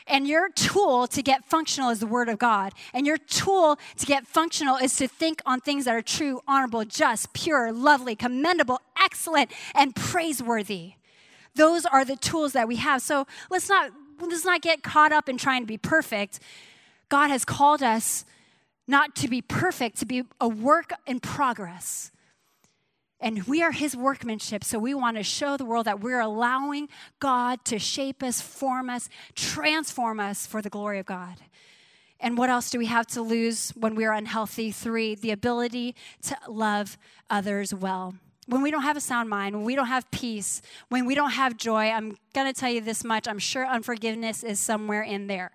And 0.07 0.29
your 0.29 0.51
tool 0.51 1.07
to 1.07 1.23
get 1.23 1.45
functional 1.45 1.89
is 1.89 2.01
the 2.01 2.07
Word 2.07 2.29
of 2.29 2.39
God. 2.39 2.75
And 2.93 3.07
your 3.07 3.17
tool 3.17 3.79
to 3.97 4.07
get 4.07 4.27
functional 4.27 4.77
is 4.77 4.97
to 4.97 5.09
think 5.09 5.41
on 5.47 5.61
things 5.61 5.87
that 5.87 5.95
are 5.95 6.03
true, 6.03 6.43
honorable, 6.47 6.85
just, 6.85 7.33
pure, 7.33 7.73
lovely, 7.73 8.15
commendable, 8.15 8.81
excellent, 9.03 9.51
and 9.75 9.97
praiseworthy. 9.97 10.95
Those 11.55 11.87
are 11.87 12.05
the 12.05 12.17
tools 12.17 12.53
that 12.53 12.69
we 12.69 12.77
have. 12.77 13.01
So 13.01 13.27
let's 13.51 13.69
not, 13.69 13.93
let's 14.21 14.45
not 14.45 14.61
get 14.61 14.83
caught 14.83 15.13
up 15.13 15.29
in 15.29 15.39
trying 15.39 15.63
to 15.63 15.67
be 15.67 15.79
perfect. 15.79 16.41
God 17.09 17.29
has 17.29 17.45
called 17.45 17.83
us 17.83 18.27
not 18.87 19.17
to 19.17 19.29
be 19.29 19.41
perfect, 19.41 19.99
to 19.99 20.07
be 20.07 20.25
a 20.41 20.49
work 20.49 20.93
in 21.07 21.21
progress. 21.21 22.11
And 23.25 23.45
we 23.45 23.63
are 23.63 23.73
his 23.73 23.97
workmanship, 23.97 24.63
so 24.63 24.79
we 24.79 24.93
want 24.93 25.17
to 25.17 25.23
show 25.23 25.57
the 25.57 25.65
world 25.65 25.87
that 25.87 26.01
we're 26.01 26.21
allowing 26.21 26.91
God 27.21 27.65
to 27.65 27.79
shape 27.79 28.23
us, 28.23 28.43
form 28.43 28.91
us, 28.91 29.09
transform 29.35 30.21
us 30.21 30.47
for 30.47 30.61
the 30.61 30.69
glory 30.69 30.99
of 30.99 31.07
God. 31.07 31.37
And 32.21 32.37
what 32.37 32.51
else 32.51 32.69
do 32.69 32.79
we 32.79 32.85
have 32.85 33.07
to 33.09 33.23
lose 33.23 33.71
when 33.71 33.95
we 33.95 34.05
are 34.05 34.13
unhealthy? 34.13 34.71
Three, 34.71 35.15
the 35.15 35.31
ability 35.31 35.97
to 36.25 36.37
love 36.47 36.99
others 37.31 37.73
well. 37.73 38.15
When 38.47 38.61
we 38.61 38.71
don't 38.71 38.83
have 38.83 38.99
a 38.99 39.01
sound 39.01 39.31
mind, 39.31 39.57
when 39.57 39.65
we 39.65 39.75
don't 39.75 39.87
have 39.87 40.11
peace, 40.11 40.61
when 40.91 41.07
we 41.07 41.15
don't 41.15 41.31
have 41.31 41.57
joy, 41.57 41.89
I'm 41.89 42.19
going 42.35 42.47
to 42.47 42.53
tell 42.53 42.71
you 42.71 42.83
this 42.83 43.05
much 43.05 43.27
I'm 43.27 43.39
sure 43.39 43.67
unforgiveness 43.67 44.45
is 44.45 44.61
somewhere 44.61 45.03
in 45.03 45.29
there. 45.29 45.53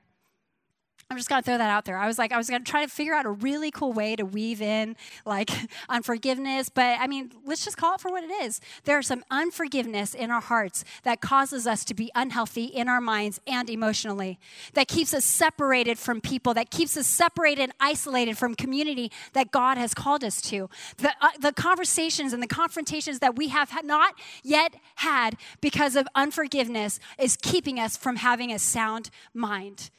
I'm 1.12 1.18
just 1.18 1.28
gonna 1.28 1.42
throw 1.42 1.58
that 1.58 1.72
out 1.72 1.86
there. 1.86 1.98
I 1.98 2.06
was 2.06 2.20
like, 2.20 2.32
I 2.32 2.38
was 2.38 2.52
gonna 2.52 2.64
try 2.64 2.86
to 2.86 2.92
figure 2.92 3.16
out 3.16 3.26
a 3.26 3.32
really 3.32 3.72
cool 3.72 3.92
way 3.92 4.16
to 4.16 4.24
weave 4.24 4.62
in 4.62 4.96
like 5.26 5.50
unforgiveness, 5.90 6.70
but 6.70 7.00
I 7.00 7.08
mean, 7.08 7.32
let's 7.46 7.66
just 7.66 7.78
call 7.78 7.96
it 7.96 8.02
for 8.02 8.12
what 8.12 8.24
it 8.24 8.30
is. 8.30 8.62
There's 8.84 9.08
some 9.08 9.24
unforgiveness 9.32 10.14
in 10.14 10.30
our 10.30 10.40
hearts 10.40 10.86
that 11.02 11.20
causes 11.20 11.66
us 11.66 11.84
to 11.86 11.96
be 11.96 12.12
unhealthy 12.14 12.66
in 12.66 12.88
our 12.88 13.02
minds 13.02 13.42
and 13.48 13.72
emotionally, 13.72 14.38
that 14.76 14.88
keeps 14.88 15.12
us 15.16 15.26
separated 15.26 15.98
from 15.98 16.22
people, 16.22 16.54
that 16.54 16.70
keeps 16.70 16.96
us 16.96 17.08
separated 17.08 17.64
and 17.64 17.74
isolated 17.80 18.38
from 18.38 18.54
community 18.54 19.12
that 19.34 19.52
God 19.52 19.80
has 19.80 19.96
called 19.96 20.24
us 20.24 20.40
to. 20.44 20.70
The, 20.98 21.12
uh, 21.22 21.30
the 21.40 21.54
conversations 21.54 22.34
and 22.34 22.44
the 22.44 22.48
confrontations 22.48 23.18
that 23.18 23.36
we 23.36 23.48
have 23.48 23.84
not 23.84 24.14
yet 24.44 24.76
had 24.98 25.38
because 25.60 25.96
of 25.96 26.08
unforgiveness 26.14 27.00
is 27.18 27.36
keeping 27.36 27.80
us 27.80 27.98
from 27.98 28.18
having 28.18 28.52
a 28.52 28.60
sound 28.60 29.10
mind. 29.34 29.90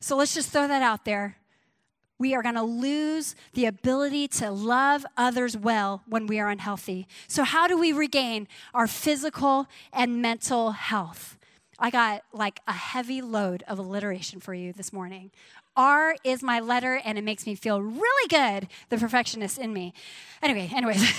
So 0.00 0.16
let's 0.16 0.34
just 0.34 0.50
throw 0.50 0.66
that 0.66 0.82
out 0.82 1.04
there. 1.04 1.36
We 2.18 2.34
are 2.34 2.42
going 2.42 2.54
to 2.54 2.62
lose 2.62 3.34
the 3.54 3.64
ability 3.66 4.28
to 4.28 4.50
love 4.50 5.06
others 5.16 5.56
well 5.56 6.02
when 6.06 6.26
we 6.26 6.38
are 6.38 6.50
unhealthy. 6.50 7.06
So, 7.28 7.44
how 7.44 7.66
do 7.66 7.78
we 7.78 7.92
regain 7.92 8.46
our 8.74 8.86
physical 8.86 9.66
and 9.90 10.20
mental 10.20 10.72
health? 10.72 11.38
I 11.78 11.88
got 11.88 12.22
like 12.32 12.60
a 12.68 12.74
heavy 12.74 13.22
load 13.22 13.64
of 13.66 13.78
alliteration 13.78 14.38
for 14.38 14.52
you 14.52 14.74
this 14.74 14.92
morning. 14.92 15.30
R 15.76 16.14
is 16.22 16.42
my 16.42 16.60
letter, 16.60 17.00
and 17.02 17.16
it 17.16 17.24
makes 17.24 17.46
me 17.46 17.54
feel 17.54 17.80
really 17.80 18.28
good, 18.28 18.68
the 18.90 18.98
perfectionist 18.98 19.58
in 19.58 19.72
me. 19.72 19.94
Anyway, 20.42 20.70
anyways. 20.74 21.10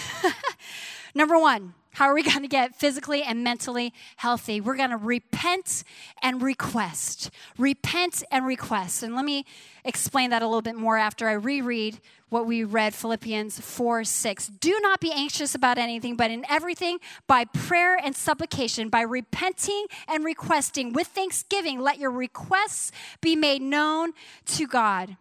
Number 1.15 1.39
one, 1.39 1.73
how 1.91 2.05
are 2.05 2.13
we 2.13 2.23
going 2.31 2.41
to 2.41 2.47
get 2.47 2.75
physically 2.75 3.23
and 3.23 3.43
mentally 3.43 3.93
healthy? 4.17 4.61
We're 4.61 4.75
going 4.75 4.91
to 4.91 4.97
repent 4.97 5.83
and 6.21 6.41
request. 6.41 7.29
Repent 7.57 8.23
and 8.31 8.45
request. 8.45 9.03
And 9.03 9.15
let 9.15 9.25
me 9.25 9.45
explain 9.83 10.29
that 10.29 10.41
a 10.41 10.45
little 10.45 10.61
bit 10.61 10.75
more 10.75 10.97
after 10.97 11.27
I 11.27 11.33
reread 11.33 11.99
what 12.29 12.45
we 12.45 12.63
read 12.63 12.93
Philippians 12.93 13.59
4 13.59 14.03
6. 14.05 14.47
Do 14.47 14.79
not 14.81 15.01
be 15.01 15.11
anxious 15.11 15.53
about 15.53 15.77
anything, 15.77 16.15
but 16.15 16.31
in 16.31 16.45
everything, 16.49 16.99
by 17.27 17.43
prayer 17.45 17.97
and 18.01 18.15
supplication, 18.15 18.87
by 18.87 19.01
repenting 19.01 19.85
and 20.07 20.23
requesting 20.23 20.93
with 20.93 21.07
thanksgiving, 21.07 21.79
let 21.79 21.99
your 21.99 22.11
requests 22.11 22.91
be 23.19 23.35
made 23.35 23.61
known 23.61 24.13
to 24.45 24.65
God. 24.65 25.17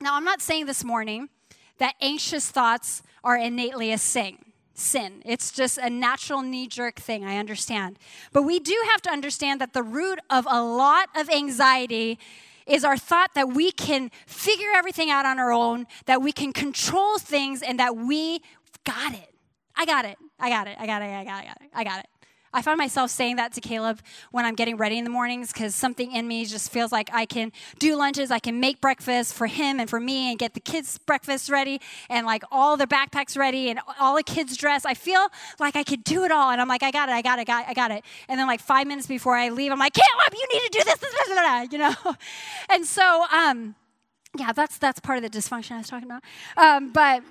Now, 0.00 0.14
I'm 0.14 0.24
not 0.24 0.42
saying 0.42 0.66
this 0.66 0.84
morning 0.84 1.30
that 1.78 1.94
anxious 2.02 2.50
thoughts 2.50 3.02
are 3.24 3.36
innately 3.36 3.92
a 3.92 3.98
sin. 3.98 4.36
Sin. 4.78 5.22
It's 5.24 5.50
just 5.50 5.78
a 5.78 5.90
natural 5.90 6.42
knee 6.42 6.66
jerk 6.66 6.96
thing, 6.96 7.24
I 7.24 7.38
understand. 7.38 7.98
But 8.32 8.42
we 8.42 8.58
do 8.58 8.76
have 8.90 9.02
to 9.02 9.10
understand 9.10 9.60
that 9.60 9.72
the 9.72 9.82
root 9.82 10.18
of 10.30 10.46
a 10.48 10.62
lot 10.62 11.08
of 11.16 11.28
anxiety 11.30 12.18
is 12.66 12.84
our 12.84 12.96
thought 12.96 13.34
that 13.34 13.50
we 13.50 13.70
can 13.70 14.10
figure 14.26 14.70
everything 14.74 15.10
out 15.10 15.24
on 15.24 15.38
our 15.38 15.52
own, 15.52 15.86
that 16.06 16.20
we 16.20 16.32
can 16.32 16.52
control 16.52 17.18
things, 17.18 17.62
and 17.62 17.78
that 17.78 17.96
we 17.96 18.40
got 18.84 19.14
it. 19.14 19.32
I 19.76 19.86
got 19.86 20.04
it. 20.04 20.18
I 20.38 20.48
got 20.48 20.66
it. 20.66 20.76
I 20.78 20.86
got 20.86 21.02
it. 21.02 21.06
I 21.06 21.24
got 21.24 21.44
it. 21.44 21.44
I 21.44 21.44
got 21.44 21.60
it. 21.62 21.70
I 21.74 21.84
got 21.84 22.00
it. 22.00 22.06
I 22.56 22.62
find 22.62 22.78
myself 22.78 23.10
saying 23.10 23.36
that 23.36 23.52
to 23.52 23.60
Caleb 23.60 24.00
when 24.30 24.46
I'm 24.46 24.54
getting 24.54 24.78
ready 24.78 24.96
in 24.96 25.04
the 25.04 25.10
mornings 25.10 25.52
because 25.52 25.74
something 25.74 26.10
in 26.10 26.26
me 26.26 26.46
just 26.46 26.72
feels 26.72 26.90
like 26.90 27.10
I 27.12 27.26
can 27.26 27.52
do 27.78 27.96
lunches, 27.96 28.30
I 28.30 28.38
can 28.38 28.60
make 28.60 28.80
breakfast 28.80 29.34
for 29.34 29.46
him 29.46 29.78
and 29.78 29.90
for 29.90 30.00
me 30.00 30.30
and 30.30 30.38
get 30.38 30.54
the 30.54 30.60
kids' 30.60 30.96
breakfast 30.96 31.50
ready 31.50 31.82
and 32.08 32.24
like 32.24 32.42
all 32.50 32.78
the 32.78 32.86
backpacks 32.86 33.36
ready 33.36 33.68
and 33.68 33.78
all 34.00 34.16
the 34.16 34.22
kids' 34.22 34.56
dress. 34.56 34.86
I 34.86 34.94
feel 34.94 35.28
like 35.60 35.76
I 35.76 35.84
could 35.84 36.02
do 36.02 36.24
it 36.24 36.30
all. 36.32 36.50
And 36.50 36.58
I'm 36.58 36.66
like, 36.66 36.82
I 36.82 36.90
got 36.90 37.10
it, 37.10 37.12
I 37.12 37.20
got 37.20 37.38
it, 37.38 37.42
I 37.42 37.44
got 37.44 37.64
it, 37.64 37.68
I 37.68 37.74
got 37.74 37.90
it. 37.90 38.02
And 38.26 38.40
then 38.40 38.46
like 38.46 38.60
five 38.60 38.86
minutes 38.86 39.06
before 39.06 39.36
I 39.36 39.50
leave, 39.50 39.70
I'm 39.70 39.78
like, 39.78 39.92
Caleb, 39.92 40.32
you 40.32 40.48
need 40.54 40.72
to 40.72 40.78
do 40.78 40.84
this, 40.84 40.96
this, 40.96 41.12
this, 41.12 41.28
this 41.28 41.72
you 41.72 41.78
know? 41.78 41.94
And 42.70 42.86
so, 42.86 43.26
um, 43.30 43.74
yeah, 44.38 44.52
that's 44.52 44.78
that's 44.78 44.98
part 44.98 45.22
of 45.22 45.30
the 45.30 45.38
dysfunction 45.38 45.72
I 45.72 45.78
was 45.78 45.88
talking 45.88 46.08
about. 46.08 46.22
Um, 46.56 46.90
but 46.90 47.22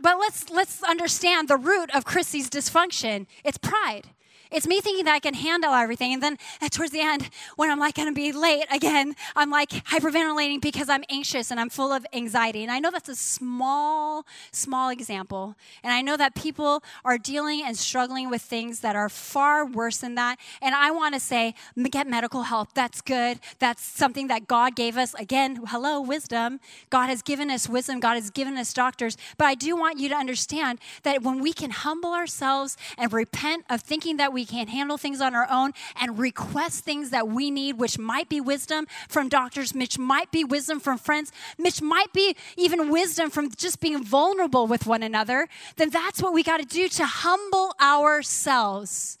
but 0.00 0.18
let's 0.18 0.48
let's 0.48 0.82
understand 0.82 1.48
the 1.48 1.58
root 1.58 1.94
of 1.94 2.06
Chrissy's 2.06 2.48
dysfunction. 2.48 3.26
It's 3.44 3.58
pride. 3.58 4.08
It's 4.50 4.66
me 4.66 4.80
thinking 4.80 5.04
that 5.04 5.14
I 5.14 5.20
can 5.20 5.34
handle 5.34 5.72
everything. 5.72 6.12
And 6.12 6.22
then 6.22 6.38
uh, 6.60 6.68
towards 6.68 6.92
the 6.92 7.00
end, 7.00 7.30
when 7.56 7.70
I'm 7.70 7.78
like 7.78 7.94
going 7.94 8.08
to 8.08 8.14
be 8.14 8.32
late 8.32 8.66
again, 8.70 9.14
I'm 9.36 9.50
like 9.50 9.70
hyperventilating 9.70 10.60
because 10.60 10.88
I'm 10.88 11.04
anxious 11.08 11.50
and 11.50 11.60
I'm 11.60 11.70
full 11.70 11.92
of 11.92 12.06
anxiety. 12.12 12.62
And 12.62 12.72
I 12.72 12.78
know 12.78 12.90
that's 12.90 13.08
a 13.08 13.14
small, 13.14 14.26
small 14.52 14.90
example. 14.90 15.54
And 15.82 15.92
I 15.92 16.02
know 16.02 16.16
that 16.16 16.34
people 16.34 16.82
are 17.04 17.18
dealing 17.18 17.62
and 17.64 17.76
struggling 17.76 18.30
with 18.30 18.42
things 18.42 18.80
that 18.80 18.96
are 18.96 19.08
far 19.08 19.64
worse 19.64 19.98
than 19.98 20.14
that. 20.16 20.38
And 20.60 20.74
I 20.74 20.90
want 20.90 21.14
to 21.14 21.20
say, 21.20 21.54
get 21.90 22.06
medical 22.06 22.44
help. 22.44 22.74
That's 22.74 23.00
good. 23.00 23.40
That's 23.58 23.82
something 23.82 24.28
that 24.28 24.46
God 24.46 24.76
gave 24.76 24.96
us. 24.96 25.14
Again, 25.14 25.60
hello, 25.68 26.00
wisdom. 26.00 26.60
God 26.88 27.08
has 27.08 27.22
given 27.22 27.50
us 27.50 27.68
wisdom. 27.68 28.00
God 28.00 28.14
has 28.14 28.30
given 28.30 28.56
us 28.56 28.72
doctors. 28.72 29.16
But 29.38 29.46
I 29.46 29.54
do 29.54 29.76
want 29.76 29.98
you 29.98 30.08
to 30.08 30.14
understand 30.14 30.78
that 31.02 31.22
when 31.22 31.40
we 31.40 31.52
can 31.52 31.70
humble 31.70 32.14
ourselves 32.14 32.76
and 32.96 33.12
repent 33.12 33.64
of 33.68 33.80
thinking 33.80 34.16
that 34.16 34.32
we 34.32 34.39
we 34.40 34.46
can't 34.46 34.70
handle 34.70 34.96
things 34.96 35.20
on 35.20 35.34
our 35.34 35.46
own 35.50 35.72
and 36.00 36.18
request 36.18 36.82
things 36.82 37.10
that 37.10 37.28
we 37.28 37.50
need, 37.50 37.78
which 37.78 37.98
might 37.98 38.30
be 38.30 38.40
wisdom 38.40 38.86
from 39.06 39.28
doctors, 39.28 39.74
which 39.74 39.98
might 39.98 40.32
be 40.32 40.44
wisdom 40.44 40.80
from 40.80 40.96
friends, 40.96 41.30
which 41.58 41.82
might 41.82 42.10
be 42.14 42.34
even 42.56 42.88
wisdom 42.88 43.28
from 43.28 43.50
just 43.50 43.80
being 43.80 44.02
vulnerable 44.02 44.66
with 44.66 44.86
one 44.86 45.02
another, 45.02 45.46
then 45.76 45.90
that's 45.90 46.22
what 46.22 46.32
we 46.32 46.42
got 46.42 46.58
to 46.58 46.64
do 46.64 46.88
to 46.88 47.04
humble 47.04 47.74
ourselves 47.82 49.18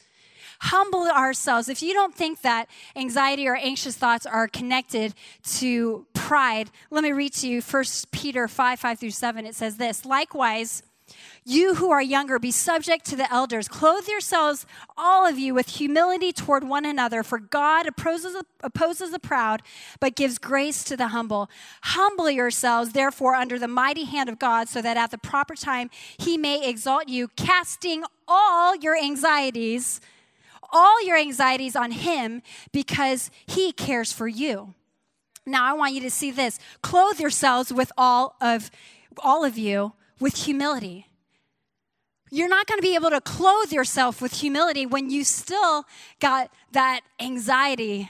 humble 0.62 1.08
ourselves. 1.08 1.70
If 1.70 1.82
you 1.82 1.94
don't 1.94 2.14
think 2.14 2.42
that 2.42 2.68
anxiety 2.94 3.48
or 3.48 3.56
anxious 3.56 3.96
thoughts 3.96 4.26
are 4.26 4.46
connected 4.46 5.14
to 5.54 6.06
pride, 6.12 6.70
let 6.90 7.02
me 7.02 7.12
read 7.12 7.32
to 7.34 7.48
you 7.48 7.62
1 7.62 7.84
Peter 8.12 8.46
5 8.46 8.78
5 8.78 8.98
through 8.98 9.10
7. 9.10 9.46
It 9.46 9.54
says 9.54 9.78
this 9.78 10.04
Likewise, 10.04 10.82
you 11.44 11.74
who 11.76 11.90
are 11.90 12.02
younger, 12.02 12.38
be 12.38 12.50
subject 12.50 13.06
to 13.06 13.16
the 13.16 13.32
elders. 13.32 13.66
Clothe 13.66 14.06
yourselves, 14.06 14.66
all 14.96 15.26
of 15.26 15.38
you, 15.38 15.54
with 15.54 15.68
humility 15.68 16.32
toward 16.32 16.64
one 16.64 16.84
another, 16.84 17.22
for 17.22 17.38
God 17.38 17.86
opposes, 17.86 18.36
opposes 18.62 19.10
the 19.10 19.18
proud, 19.18 19.62
but 20.00 20.14
gives 20.14 20.38
grace 20.38 20.84
to 20.84 20.96
the 20.96 21.08
humble. 21.08 21.48
Humble 21.82 22.30
yourselves, 22.30 22.92
therefore, 22.92 23.34
under 23.34 23.58
the 23.58 23.68
mighty 23.68 24.04
hand 24.04 24.28
of 24.28 24.38
God, 24.38 24.68
so 24.68 24.82
that 24.82 24.96
at 24.96 25.10
the 25.10 25.18
proper 25.18 25.54
time 25.54 25.90
he 26.18 26.36
may 26.36 26.68
exalt 26.68 27.08
you, 27.08 27.28
casting 27.36 28.04
all 28.28 28.76
your 28.76 28.96
anxieties, 28.96 30.00
all 30.72 31.04
your 31.04 31.16
anxieties 31.16 31.74
on 31.74 31.90
him, 31.90 32.42
because 32.70 33.30
he 33.46 33.72
cares 33.72 34.12
for 34.12 34.28
you. 34.28 34.74
Now 35.46 35.66
I 35.66 35.72
want 35.72 35.94
you 35.94 36.00
to 36.02 36.10
see 36.10 36.30
this. 36.30 36.58
Clothe 36.82 37.18
yourselves 37.18 37.72
with 37.72 37.90
all 37.96 38.36
of 38.40 38.70
all 39.18 39.44
of 39.44 39.58
you 39.58 39.94
with 40.20 40.36
humility 40.36 41.06
you're 42.32 42.48
not 42.48 42.68
going 42.68 42.78
to 42.78 42.82
be 42.82 42.94
able 42.94 43.10
to 43.10 43.20
clothe 43.20 43.72
yourself 43.72 44.22
with 44.22 44.34
humility 44.34 44.86
when 44.86 45.10
you 45.10 45.24
still 45.24 45.84
got 46.20 46.48
that 46.72 47.00
anxiety 47.18 48.08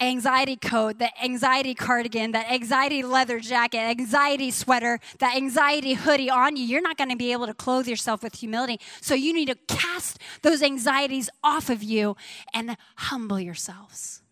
anxiety 0.00 0.56
coat, 0.56 0.98
that 0.98 1.12
anxiety 1.22 1.74
cardigan, 1.74 2.32
that 2.32 2.50
anxiety 2.50 3.02
leather 3.02 3.40
jacket, 3.40 3.78
anxiety 3.78 4.50
sweater, 4.50 5.00
that 5.18 5.36
anxiety 5.36 5.94
hoodie 5.94 6.30
on 6.30 6.56
you, 6.56 6.64
you're 6.64 6.80
not 6.80 6.96
going 6.96 7.10
to 7.10 7.16
be 7.16 7.32
able 7.32 7.46
to 7.46 7.54
clothe 7.54 7.88
yourself 7.88 8.22
with 8.22 8.36
humility. 8.36 8.78
So 9.00 9.14
you 9.14 9.32
need 9.32 9.46
to 9.46 9.56
cast 9.66 10.20
those 10.42 10.62
anxieties 10.62 11.28
off 11.42 11.68
of 11.68 11.82
you 11.82 12.16
and 12.54 12.76
humble 12.96 13.40
yourselves. 13.40 14.22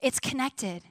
It's 0.00 0.18
connected. 0.18 0.82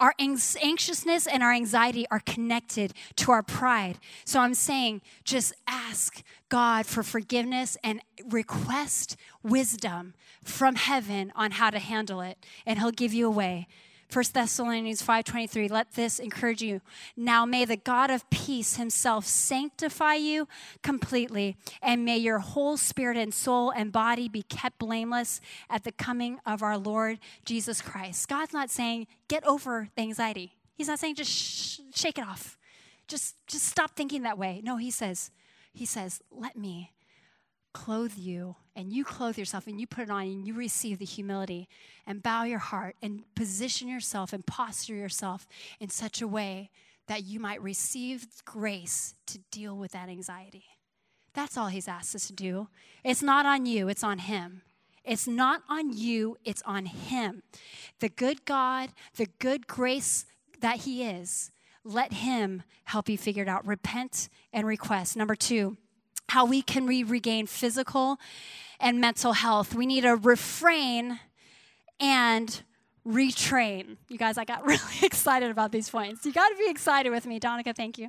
Our 0.00 0.14
anxiousness 0.18 1.26
and 1.26 1.42
our 1.42 1.52
anxiety 1.52 2.06
are 2.10 2.20
connected 2.20 2.94
to 3.16 3.30
our 3.32 3.42
pride. 3.42 3.98
So 4.24 4.40
I'm 4.40 4.54
saying 4.54 5.02
just 5.24 5.52
ask 5.68 6.22
God 6.48 6.86
for 6.86 7.02
forgiveness 7.02 7.76
and 7.84 8.00
request 8.28 9.16
wisdom 9.42 10.14
from 10.42 10.76
heaven 10.76 11.32
on 11.36 11.52
how 11.52 11.68
to 11.68 11.78
handle 11.78 12.22
it, 12.22 12.38
and 12.64 12.78
He'll 12.78 12.90
give 12.90 13.12
you 13.12 13.26
a 13.26 13.30
way. 13.30 13.68
1 14.12 14.24
Thessalonians 14.32 15.02
5:23 15.02 15.68
let 15.68 15.92
this 15.92 16.18
encourage 16.18 16.62
you. 16.62 16.80
Now 17.16 17.44
may 17.44 17.64
the 17.64 17.76
God 17.76 18.10
of 18.10 18.28
peace 18.30 18.76
himself 18.76 19.24
sanctify 19.24 20.14
you 20.14 20.48
completely 20.82 21.56
and 21.80 22.04
may 22.04 22.18
your 22.18 22.40
whole 22.40 22.76
spirit 22.76 23.16
and 23.16 23.32
soul 23.32 23.70
and 23.70 23.92
body 23.92 24.28
be 24.28 24.42
kept 24.42 24.78
blameless 24.78 25.40
at 25.68 25.84
the 25.84 25.92
coming 25.92 26.40
of 26.44 26.62
our 26.62 26.76
Lord 26.76 27.20
Jesus 27.44 27.80
Christ. 27.80 28.28
God's 28.28 28.52
not 28.52 28.70
saying 28.70 29.06
get 29.28 29.46
over 29.46 29.88
the 29.94 30.02
anxiety. 30.02 30.56
He's 30.74 30.88
not 30.88 30.98
saying 30.98 31.14
just 31.14 31.30
sh- 31.30 31.80
shake 31.94 32.18
it 32.18 32.26
off. 32.26 32.58
Just 33.06 33.36
just 33.46 33.66
stop 33.66 33.92
thinking 33.94 34.22
that 34.22 34.38
way. 34.38 34.60
No 34.64 34.76
he 34.76 34.90
says 34.90 35.30
he 35.72 35.86
says 35.86 36.20
let 36.30 36.56
me 36.56 36.90
clothe 37.72 38.14
you 38.16 38.56
and 38.74 38.92
you 38.92 39.04
clothe 39.04 39.38
yourself 39.38 39.66
and 39.66 39.80
you 39.80 39.86
put 39.86 40.04
it 40.04 40.10
on 40.10 40.22
and 40.22 40.46
you 40.46 40.54
receive 40.54 40.98
the 40.98 41.04
humility 41.04 41.68
and 42.06 42.22
bow 42.22 42.44
your 42.44 42.58
heart 42.58 42.96
and 43.02 43.22
position 43.34 43.88
yourself 43.88 44.32
and 44.32 44.46
posture 44.46 44.94
yourself 44.94 45.46
in 45.78 45.88
such 45.88 46.20
a 46.20 46.28
way 46.28 46.70
that 47.06 47.24
you 47.24 47.40
might 47.40 47.62
receive 47.62 48.26
grace 48.44 49.14
to 49.26 49.38
deal 49.50 49.76
with 49.76 49.92
that 49.92 50.08
anxiety. 50.08 50.64
That's 51.34 51.56
all 51.56 51.68
he's 51.68 51.88
asked 51.88 52.14
us 52.14 52.26
to 52.26 52.32
do. 52.32 52.68
It's 53.04 53.22
not 53.22 53.46
on 53.46 53.66
you, 53.66 53.88
it's 53.88 54.04
on 54.04 54.18
him. 54.18 54.62
It's 55.04 55.26
not 55.26 55.62
on 55.68 55.92
you, 55.92 56.36
it's 56.44 56.62
on 56.62 56.86
him. 56.86 57.42
The 58.00 58.08
good 58.08 58.44
God, 58.44 58.90
the 59.16 59.28
good 59.38 59.66
grace 59.66 60.26
that 60.60 60.78
he 60.78 61.04
is, 61.04 61.50
let 61.84 62.12
him 62.12 62.62
help 62.84 63.08
you 63.08 63.16
figure 63.16 63.42
it 63.42 63.48
out. 63.48 63.66
Repent 63.66 64.28
and 64.52 64.66
request. 64.66 65.16
Number 65.16 65.34
two, 65.34 65.78
how 66.30 66.44
we 66.44 66.62
can 66.62 66.86
re- 66.86 67.02
regain 67.02 67.46
physical 67.46 68.18
and 68.78 69.00
mental 69.00 69.32
health. 69.34 69.74
We 69.74 69.86
need 69.86 70.02
to 70.02 70.16
refrain 70.16 71.20
and 71.98 72.62
retrain. 73.06 73.96
You 74.08 74.18
guys, 74.18 74.38
I 74.38 74.44
got 74.44 74.64
really 74.66 74.80
excited 75.02 75.50
about 75.50 75.72
these 75.72 75.90
points. 75.90 76.24
You 76.24 76.32
got 76.32 76.48
to 76.48 76.56
be 76.56 76.68
excited 76.68 77.10
with 77.10 77.26
me. 77.26 77.38
Donica, 77.38 77.72
thank 77.72 77.98
you. 77.98 78.08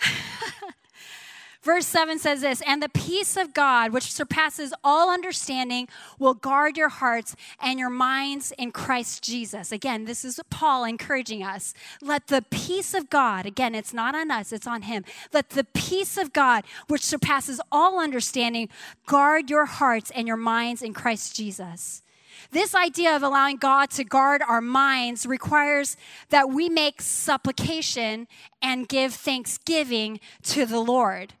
Verse 1.62 1.86
7 1.86 2.18
says 2.18 2.42
this 2.42 2.62
And 2.66 2.82
the 2.82 2.88
peace 2.88 3.36
of 3.36 3.52
God, 3.52 3.92
which 3.92 4.12
surpasses 4.12 4.72
all 4.84 5.10
understanding, 5.10 5.88
will 6.18 6.34
guard 6.34 6.76
your 6.76 6.88
hearts 6.88 7.34
and 7.60 7.78
your 7.78 7.90
minds 7.90 8.52
in 8.56 8.70
Christ 8.70 9.24
Jesus. 9.24 9.72
Again, 9.72 10.04
this 10.04 10.24
is 10.24 10.40
Paul 10.50 10.84
encouraging 10.84 11.42
us. 11.42 11.74
Let 12.00 12.28
the 12.28 12.44
peace 12.50 12.94
of 12.94 13.10
God, 13.10 13.44
again, 13.44 13.74
it's 13.74 13.92
not 13.92 14.14
on 14.14 14.30
us, 14.30 14.52
it's 14.52 14.66
on 14.66 14.82
him. 14.82 15.04
Let 15.32 15.50
the 15.50 15.64
peace 15.64 16.16
of 16.16 16.32
God, 16.32 16.64
which 16.86 17.02
surpasses 17.02 17.60
all 17.72 17.98
understanding, 17.98 18.68
guard 19.06 19.50
your 19.50 19.66
hearts 19.66 20.12
and 20.14 20.28
your 20.28 20.36
minds 20.36 20.80
in 20.80 20.94
Christ 20.94 21.34
Jesus. 21.34 22.02
This 22.50 22.74
idea 22.74 23.14
of 23.14 23.22
allowing 23.22 23.56
God 23.56 23.90
to 23.90 24.04
guard 24.04 24.42
our 24.46 24.60
minds 24.60 25.26
requires 25.26 25.96
that 26.30 26.48
we 26.48 26.68
make 26.68 27.02
supplication 27.02 28.28
and 28.62 28.88
give 28.88 29.12
thanksgiving 29.12 30.20
to 30.44 30.64
the 30.64 30.78
Lord. 30.78 31.34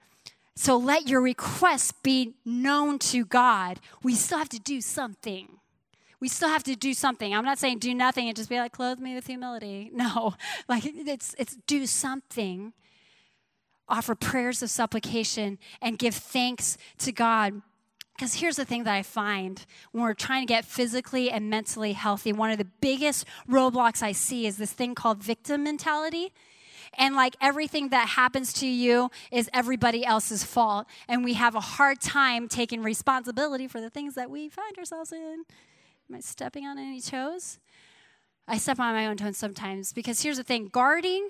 So 0.58 0.76
let 0.76 1.08
your 1.08 1.20
requests 1.20 1.92
be 2.02 2.34
known 2.44 2.98
to 2.98 3.24
God. 3.24 3.78
We 4.02 4.16
still 4.16 4.38
have 4.38 4.48
to 4.48 4.58
do 4.58 4.80
something. 4.80 5.60
We 6.18 6.26
still 6.26 6.48
have 6.48 6.64
to 6.64 6.74
do 6.74 6.94
something. 6.94 7.32
I'm 7.32 7.44
not 7.44 7.60
saying 7.60 7.78
do 7.78 7.94
nothing 7.94 8.26
and 8.26 8.36
just 8.36 8.50
be 8.50 8.58
like, 8.58 8.72
clothe 8.72 8.98
me 8.98 9.14
with 9.14 9.28
humility. 9.28 9.88
No, 9.94 10.34
like 10.68 10.82
it's, 10.84 11.36
it's 11.38 11.56
do 11.68 11.86
something. 11.86 12.72
Offer 13.88 14.16
prayers 14.16 14.60
of 14.60 14.68
supplication 14.68 15.60
and 15.80 15.96
give 15.96 16.16
thanks 16.16 16.76
to 16.98 17.12
God. 17.12 17.62
Because 18.16 18.34
here's 18.34 18.56
the 18.56 18.64
thing 18.64 18.82
that 18.82 18.94
I 18.94 19.04
find 19.04 19.64
when 19.92 20.02
we're 20.02 20.12
trying 20.12 20.44
to 20.44 20.52
get 20.52 20.64
physically 20.64 21.30
and 21.30 21.48
mentally 21.48 21.92
healthy, 21.92 22.32
one 22.32 22.50
of 22.50 22.58
the 22.58 22.66
biggest 22.80 23.26
roadblocks 23.48 24.02
I 24.02 24.10
see 24.10 24.44
is 24.44 24.56
this 24.56 24.72
thing 24.72 24.96
called 24.96 25.22
victim 25.22 25.62
mentality. 25.62 26.32
And 26.96 27.14
like 27.14 27.36
everything 27.40 27.88
that 27.88 28.08
happens 28.08 28.52
to 28.54 28.66
you 28.66 29.10
is 29.30 29.50
everybody 29.52 30.04
else's 30.04 30.44
fault. 30.44 30.86
And 31.08 31.24
we 31.24 31.34
have 31.34 31.54
a 31.54 31.60
hard 31.60 32.00
time 32.00 32.48
taking 32.48 32.82
responsibility 32.82 33.68
for 33.68 33.80
the 33.80 33.90
things 33.90 34.14
that 34.14 34.30
we 34.30 34.48
find 34.48 34.76
ourselves 34.78 35.12
in. 35.12 35.44
Am 36.10 36.16
I 36.16 36.20
stepping 36.20 36.64
on 36.64 36.78
any 36.78 37.00
toes? 37.00 37.58
I 38.46 38.56
step 38.56 38.80
on 38.80 38.94
my 38.94 39.06
own 39.06 39.18
toes 39.18 39.36
sometimes 39.36 39.92
because 39.92 40.22
here's 40.22 40.38
the 40.38 40.42
thing 40.42 40.68
guarding, 40.72 41.28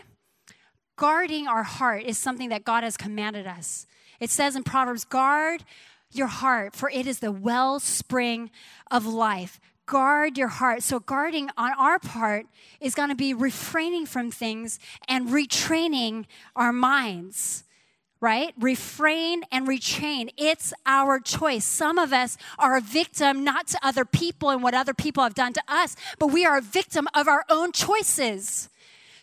guarding 0.97 1.49
our 1.49 1.64
heart 1.64 2.05
is 2.05 2.16
something 2.16 2.49
that 2.51 2.64
God 2.64 2.85
has 2.85 2.97
commanded 2.97 3.47
us. 3.47 3.87
It 4.21 4.31
says 4.31 4.55
in 4.55 4.62
Proverbs, 4.62 5.05
guard 5.05 5.64
your 6.12 6.29
heart, 6.29 6.75
for 6.75 6.90
it 6.90 7.07
is 7.07 7.18
the 7.18 7.33
wellspring 7.33 8.51
of 8.90 9.05
life. 9.05 9.61
Guard 9.88 10.37
your 10.37 10.48
heart. 10.48 10.83
So, 10.83 11.01
guarding 11.01 11.48
on 11.57 11.72
our 11.79 11.98
part 11.98 12.44
is 12.79 12.94
going 12.94 13.09
to 13.09 13.14
be 13.14 13.33
refraining 13.33 14.05
from 14.05 14.31
things 14.31 14.79
and 15.09 15.29
retraining 15.29 16.27
our 16.55 16.74
minds 16.74 17.64
right? 18.20 18.53
Refrain 18.59 19.44
and 19.53 19.68
retrain. 19.68 20.31
It's 20.37 20.72
our 20.85 21.20
choice. 21.20 21.64
Some 21.64 21.98
of 21.98 22.12
us 22.12 22.37
are 22.59 22.77
a 22.77 22.81
victim 22.81 23.44
not 23.44 23.68
to 23.68 23.79
other 23.81 24.05
people 24.05 24.51
and 24.51 24.61
what 24.61 24.74
other 24.74 24.94
people 24.94 25.22
have 25.22 25.35
done 25.35 25.53
to 25.53 25.62
us, 25.68 25.94
but 26.18 26.29
we 26.29 26.44
are 26.44 26.59
a 26.59 26.62
victim 26.62 27.07
of 27.14 27.29
our 27.29 27.44
own 27.48 27.70
choices. 27.72 28.68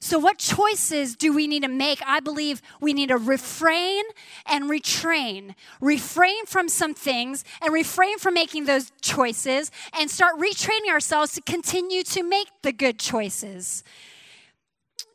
So, 0.06 0.20
what 0.20 0.38
choices 0.38 1.16
do 1.16 1.34
we 1.34 1.48
need 1.48 1.64
to 1.64 1.68
make? 1.68 2.00
I 2.06 2.20
believe 2.20 2.62
we 2.80 2.94
need 2.94 3.08
to 3.08 3.18
refrain 3.18 4.04
and 4.46 4.66
retrain. 4.66 5.56
Refrain 5.82 6.46
from 6.46 6.70
some 6.70 6.94
things 6.94 7.44
and 7.60 7.74
refrain 7.74 8.20
from 8.20 8.36
making 8.36 8.66
those 8.66 8.92
choices 9.02 9.72
and 10.00 10.12
start 10.12 10.36
retraining 10.40 10.92
ourselves 10.92 11.34
to 11.34 11.42
continue 11.42 12.04
to 12.04 12.22
make 12.22 12.50
the 12.62 12.72
good 12.72 13.00
choices. 13.00 13.84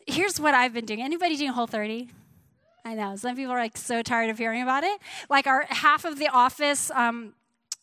Here's 0.08 0.40
what 0.40 0.54
I've 0.54 0.72
been 0.72 0.86
doing. 0.86 1.02
Anybody 1.02 1.36
doing 1.36 1.52
Whole 1.52 1.68
30? 1.68 2.08
I 2.84 2.94
know. 2.94 3.14
Some 3.14 3.36
people 3.36 3.52
are 3.52 3.60
like 3.60 3.76
so 3.76 4.02
tired 4.02 4.28
of 4.28 4.38
hearing 4.38 4.60
about 4.60 4.82
it. 4.82 5.00
Like 5.28 5.46
our 5.46 5.66
half 5.68 6.04
of 6.04 6.18
the 6.18 6.26
office, 6.26 6.90
um, 6.90 7.34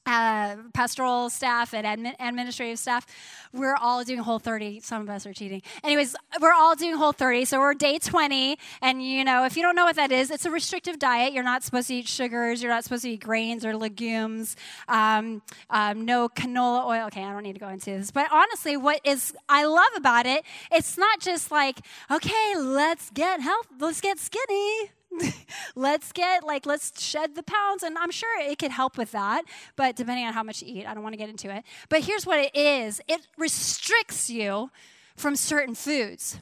uh, 0.07 0.55
pastoral 0.73 1.29
staff 1.29 1.73
and 1.73 1.85
admin, 1.85 2.15
administrative 2.19 2.79
staff, 2.79 3.05
we're 3.53 3.75
all 3.75 4.03
doing 4.03 4.19
Whole 4.19 4.39
30. 4.39 4.79
Some 4.79 5.01
of 5.01 5.09
us 5.09 5.25
are 5.25 5.33
cheating. 5.33 5.61
Anyways, 5.83 6.15
we're 6.41 6.53
all 6.53 6.75
doing 6.75 6.95
Whole 6.95 7.11
30. 7.11 7.45
So 7.45 7.59
we're 7.59 7.73
day 7.73 7.99
20. 7.99 8.57
And, 8.81 9.03
you 9.03 9.23
know, 9.23 9.45
if 9.45 9.57
you 9.57 9.63
don't 9.63 9.75
know 9.75 9.85
what 9.85 9.97
that 9.97 10.11
is, 10.11 10.31
it's 10.31 10.45
a 10.45 10.51
restrictive 10.51 10.97
diet. 10.97 11.33
You're 11.33 11.43
not 11.43 11.63
supposed 11.63 11.89
to 11.89 11.95
eat 11.95 12.07
sugars. 12.07 12.63
You're 12.63 12.71
not 12.71 12.83
supposed 12.83 13.03
to 13.03 13.11
eat 13.11 13.19
grains 13.19 13.65
or 13.65 13.75
legumes. 13.75 14.55
Um, 14.87 15.41
um, 15.69 16.05
no 16.05 16.29
canola 16.29 16.85
oil. 16.85 17.07
Okay, 17.07 17.23
I 17.23 17.31
don't 17.31 17.43
need 17.43 17.53
to 17.53 17.59
go 17.59 17.69
into 17.69 17.85
this. 17.91 18.11
But 18.11 18.27
honestly, 18.31 18.77
what 18.77 19.01
is 19.03 19.33
I 19.49 19.65
love 19.65 19.85
about 19.95 20.25
it, 20.25 20.43
it's 20.71 20.97
not 20.97 21.19
just 21.19 21.51
like, 21.51 21.79
okay, 22.09 22.53
let's 22.57 23.09
get 23.09 23.41
health, 23.41 23.67
let's 23.79 24.01
get 24.01 24.19
skinny 24.19 24.91
let's 25.75 26.11
get 26.11 26.43
like 26.43 26.65
let's 26.65 27.01
shed 27.01 27.35
the 27.35 27.43
pounds 27.43 27.83
and 27.83 27.97
i'm 27.97 28.11
sure 28.11 28.39
it 28.41 28.57
could 28.59 28.71
help 28.71 28.97
with 28.97 29.11
that 29.11 29.43
but 29.75 29.95
depending 29.95 30.25
on 30.25 30.33
how 30.33 30.43
much 30.43 30.61
you 30.61 30.67
eat 30.67 30.85
i 30.85 30.93
don't 30.93 31.03
want 31.03 31.13
to 31.13 31.17
get 31.17 31.29
into 31.29 31.53
it. 31.53 31.63
But 31.89 32.03
here's 32.03 32.25
what 32.25 32.39
it 32.39 32.55
is. 32.55 33.01
It 33.07 33.27
restricts 33.37 34.29
you 34.29 34.71
from 35.15 35.35
certain 35.35 35.75
foods. 35.75 36.39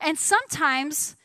And 0.00 0.18
sometimes 0.18 1.16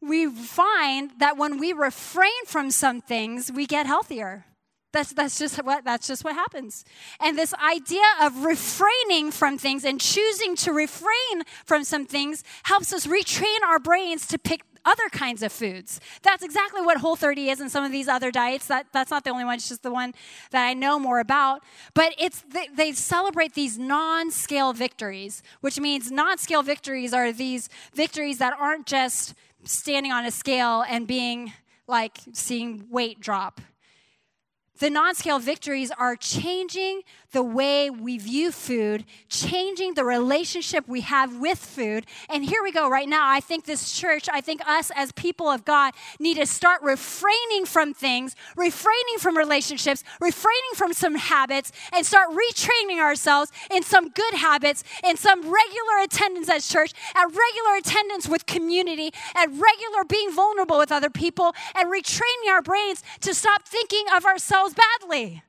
we 0.00 0.26
find 0.26 1.12
that 1.18 1.36
when 1.36 1.58
we 1.58 1.72
refrain 1.72 2.44
from 2.46 2.70
some 2.70 3.00
things 3.00 3.50
we 3.50 3.66
get 3.66 3.86
healthier. 3.86 4.44
That's, 4.92 5.12
that's 5.12 5.38
just 5.38 5.56
what 5.64 5.84
that's 5.84 6.06
just 6.06 6.22
what 6.22 6.34
happens. 6.34 6.84
And 7.18 7.36
this 7.36 7.52
idea 7.54 8.04
of 8.22 8.44
refraining 8.44 9.32
from 9.32 9.58
things 9.58 9.84
and 9.84 10.00
choosing 10.00 10.54
to 10.56 10.72
refrain 10.72 11.42
from 11.64 11.82
some 11.82 12.06
things 12.06 12.44
helps 12.62 12.92
us 12.92 13.04
retrain 13.04 13.60
our 13.66 13.80
brains 13.80 14.28
to 14.28 14.38
pick 14.38 14.60
other 14.84 15.08
kinds 15.10 15.42
of 15.42 15.52
foods. 15.52 16.00
That's 16.22 16.42
exactly 16.42 16.82
what 16.82 16.98
Whole 16.98 17.16
30 17.16 17.50
is 17.50 17.60
and 17.60 17.70
some 17.70 17.84
of 17.84 17.92
these 17.92 18.08
other 18.08 18.30
diets. 18.30 18.66
That, 18.66 18.86
that's 18.92 19.10
not 19.10 19.24
the 19.24 19.30
only 19.30 19.44
one, 19.44 19.54
it's 19.56 19.68
just 19.68 19.82
the 19.82 19.92
one 19.92 20.14
that 20.50 20.66
I 20.66 20.74
know 20.74 20.98
more 20.98 21.20
about. 21.20 21.62
But 21.94 22.14
it's 22.18 22.42
they, 22.42 22.68
they 22.74 22.92
celebrate 22.92 23.54
these 23.54 23.78
non-scale 23.78 24.72
victories, 24.72 25.42
which 25.60 25.80
means 25.80 26.10
non-scale 26.10 26.62
victories 26.62 27.12
are 27.12 27.32
these 27.32 27.68
victories 27.94 28.38
that 28.38 28.54
aren't 28.58 28.86
just 28.86 29.34
standing 29.64 30.12
on 30.12 30.24
a 30.24 30.30
scale 30.30 30.84
and 30.88 31.06
being 31.06 31.52
like 31.86 32.18
seeing 32.32 32.86
weight 32.90 33.20
drop. 33.20 33.60
The 34.78 34.90
non 34.90 35.14
scale 35.14 35.38
victories 35.38 35.92
are 35.92 36.16
changing 36.16 37.02
the 37.30 37.42
way 37.42 37.90
we 37.90 38.16
view 38.16 38.52
food, 38.52 39.04
changing 39.28 39.94
the 39.94 40.04
relationship 40.04 40.86
we 40.88 41.00
have 41.02 41.36
with 41.36 41.58
food. 41.58 42.06
And 42.30 42.44
here 42.44 42.62
we 42.62 42.70
go 42.70 42.88
right 42.88 43.08
now. 43.08 43.28
I 43.28 43.40
think 43.40 43.64
this 43.64 43.92
church, 43.92 44.28
I 44.32 44.40
think 44.40 44.66
us 44.66 44.92
as 44.94 45.10
people 45.12 45.48
of 45.48 45.64
God 45.64 45.94
need 46.20 46.36
to 46.36 46.46
start 46.46 46.80
refraining 46.82 47.66
from 47.66 47.92
things, 47.92 48.36
refraining 48.56 49.18
from 49.18 49.36
relationships, 49.36 50.04
refraining 50.20 50.74
from 50.76 50.92
some 50.92 51.16
habits, 51.16 51.72
and 51.92 52.06
start 52.06 52.30
retraining 52.30 53.00
ourselves 53.00 53.50
in 53.70 53.82
some 53.82 54.10
good 54.10 54.34
habits, 54.34 54.84
in 55.04 55.16
some 55.16 55.40
regular 55.40 55.98
attendance 56.04 56.48
at 56.48 56.62
church, 56.62 56.92
at 57.16 57.26
regular 57.26 57.76
attendance 57.78 58.28
with 58.28 58.46
community, 58.46 59.12
at 59.34 59.48
regular 59.48 60.04
being 60.08 60.32
vulnerable 60.32 60.78
with 60.78 60.92
other 60.92 61.10
people, 61.10 61.52
and 61.74 61.92
retraining 61.92 62.50
our 62.50 62.62
brains 62.62 63.02
to 63.20 63.34
stop 63.34 63.66
thinking 63.66 64.04
of 64.14 64.24
ourselves 64.24 64.63
badly. 64.72 65.42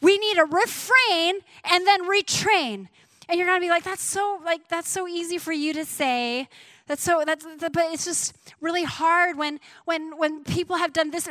We 0.00 0.18
need 0.18 0.34
to 0.36 0.44
refrain 0.44 1.40
and 1.64 1.86
then 1.86 2.08
retrain. 2.08 2.88
And 3.28 3.38
you're 3.38 3.46
gonna 3.46 3.60
be 3.60 3.68
like, 3.68 3.84
that's 3.84 4.02
so 4.02 4.40
like 4.44 4.68
that's 4.68 4.88
so 4.88 5.06
easy 5.06 5.38
for 5.38 5.52
you 5.52 5.72
to 5.74 5.84
say. 5.84 6.48
That's 6.86 7.02
so 7.02 7.22
that's 7.26 7.44
but 7.60 7.92
it's 7.92 8.04
just 8.04 8.36
really 8.60 8.84
hard 8.84 9.36
when 9.36 9.60
when 9.84 10.16
when 10.18 10.44
people 10.44 10.76
have 10.76 10.92
done 10.92 11.10
this. 11.10 11.28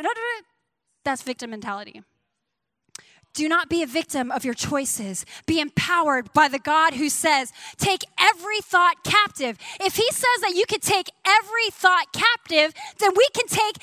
That's 1.03 1.21
victim 1.21 1.51
mentality. 1.51 2.01
Do 3.33 3.49
not 3.49 3.67
be 3.67 3.81
a 3.81 3.87
victim 3.87 4.29
of 4.29 4.45
your 4.45 4.53
choices. 4.53 5.25
Be 5.47 5.59
empowered 5.59 6.31
by 6.33 6.47
the 6.47 6.59
God 6.59 6.93
who 6.93 7.09
says, 7.09 7.51
take 7.77 8.03
every 8.19 8.61
thought 8.61 9.03
captive. 9.03 9.57
If 9.81 9.95
he 9.95 10.07
says 10.11 10.41
that 10.41 10.53
you 10.53 10.65
can 10.67 10.79
take 10.79 11.09
every 11.25 11.69
thought 11.71 12.13
captive, 12.13 12.73
then 12.99 13.11
we 13.17 13.27
can 13.33 13.47
take 13.47 13.77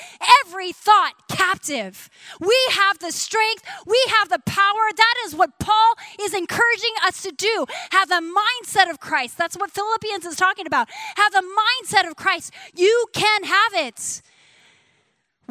every 0.46 0.70
thought 0.72 1.14
captive. 1.28 2.08
We 2.38 2.56
have 2.70 3.00
the 3.00 3.10
strength, 3.10 3.64
we 3.86 4.00
have 4.20 4.28
the 4.28 4.38
power. 4.46 4.90
That 4.96 5.14
is 5.26 5.34
what 5.34 5.58
Paul 5.58 5.94
is 6.22 6.32
encouraging 6.32 6.94
us 7.04 7.22
to 7.22 7.32
do. 7.32 7.66
Have 7.90 8.08
the 8.08 8.22
mindset 8.22 8.88
of 8.88 9.00
Christ. 9.00 9.36
That's 9.36 9.56
what 9.56 9.72
Philippians 9.72 10.26
is 10.26 10.36
talking 10.36 10.66
about. 10.66 10.88
Have 11.16 11.32
the 11.32 11.42
mindset 11.42 12.08
of 12.08 12.14
Christ. 12.14 12.52
You 12.76 13.06
can 13.12 13.44
have 13.44 13.74
it 13.74 14.22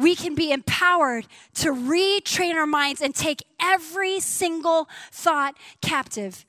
we 0.00 0.14
can 0.14 0.34
be 0.34 0.50
empowered 0.50 1.26
to 1.54 1.72
retrain 1.72 2.54
our 2.54 2.66
minds 2.66 3.00
and 3.00 3.14
take 3.14 3.42
every 3.60 4.18
single 4.20 4.88
thought 5.12 5.54
captive. 5.82 6.46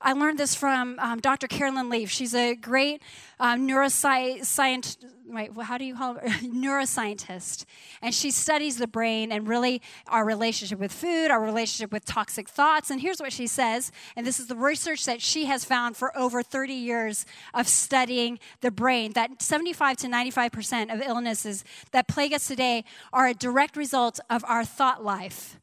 I 0.00 0.12
learned 0.12 0.38
this 0.38 0.54
from 0.54 0.96
um, 1.00 1.18
Dr. 1.18 1.48
Carolyn 1.48 1.88
Leaf. 1.88 2.08
She's 2.08 2.32
a 2.32 2.54
great 2.54 3.02
um, 3.40 3.66
neuroscience, 3.66 4.96
wait, 5.26 5.50
how 5.60 5.76
do 5.76 5.84
you 5.84 5.96
call 5.96 6.14
her? 6.14 6.20
neuroscientist. 6.42 7.64
And 8.00 8.14
she 8.14 8.30
studies 8.30 8.76
the 8.76 8.86
brain 8.86 9.32
and 9.32 9.48
really 9.48 9.82
our 10.06 10.24
relationship 10.24 10.78
with 10.78 10.92
food, 10.92 11.32
our 11.32 11.42
relationship 11.42 11.90
with 11.90 12.04
toxic 12.04 12.48
thoughts. 12.48 12.90
And 12.90 13.00
here's 13.00 13.18
what 13.18 13.32
she 13.32 13.48
says, 13.48 13.90
and 14.14 14.24
this 14.24 14.38
is 14.38 14.46
the 14.46 14.54
research 14.54 15.04
that 15.06 15.20
she 15.20 15.46
has 15.46 15.64
found 15.64 15.96
for 15.96 16.16
over 16.16 16.44
30 16.44 16.74
years 16.74 17.26
of 17.52 17.66
studying 17.66 18.38
the 18.60 18.70
brain, 18.70 19.14
that 19.14 19.42
75 19.42 19.96
to 19.98 20.06
95% 20.06 20.94
of 20.94 21.02
illnesses 21.02 21.64
that 21.90 22.06
plague 22.06 22.32
us 22.32 22.46
today 22.46 22.84
are 23.12 23.26
a 23.26 23.34
direct 23.34 23.76
result 23.76 24.20
of 24.30 24.44
our 24.44 24.64
thought 24.64 25.02
life. 25.02 25.58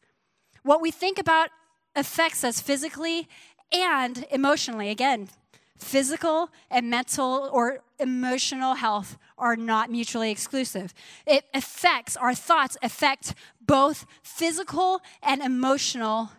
What 0.64 0.82
we 0.82 0.92
think 0.92 1.20
about 1.20 1.52
affects 1.96 2.44
us 2.44 2.60
physically 2.60 3.30
and 3.72 4.26
emotionally. 4.32 4.90
Again, 4.90 5.30
physical 5.78 6.50
and 6.70 6.90
mental 6.90 7.50
or 7.52 7.80
emotional 8.00 8.76
health 8.76 9.18
are 9.38 9.56
not 9.56 9.90
mutually 9.92 10.32
exclusive. 10.32 10.94
It 11.26 11.46
affects, 11.54 12.16
our 12.18 12.34
thoughts 12.34 12.78
affect 12.82 13.34
both 13.62 14.06
physical 14.24 15.02
and 15.22 15.42
emotional 15.42 16.32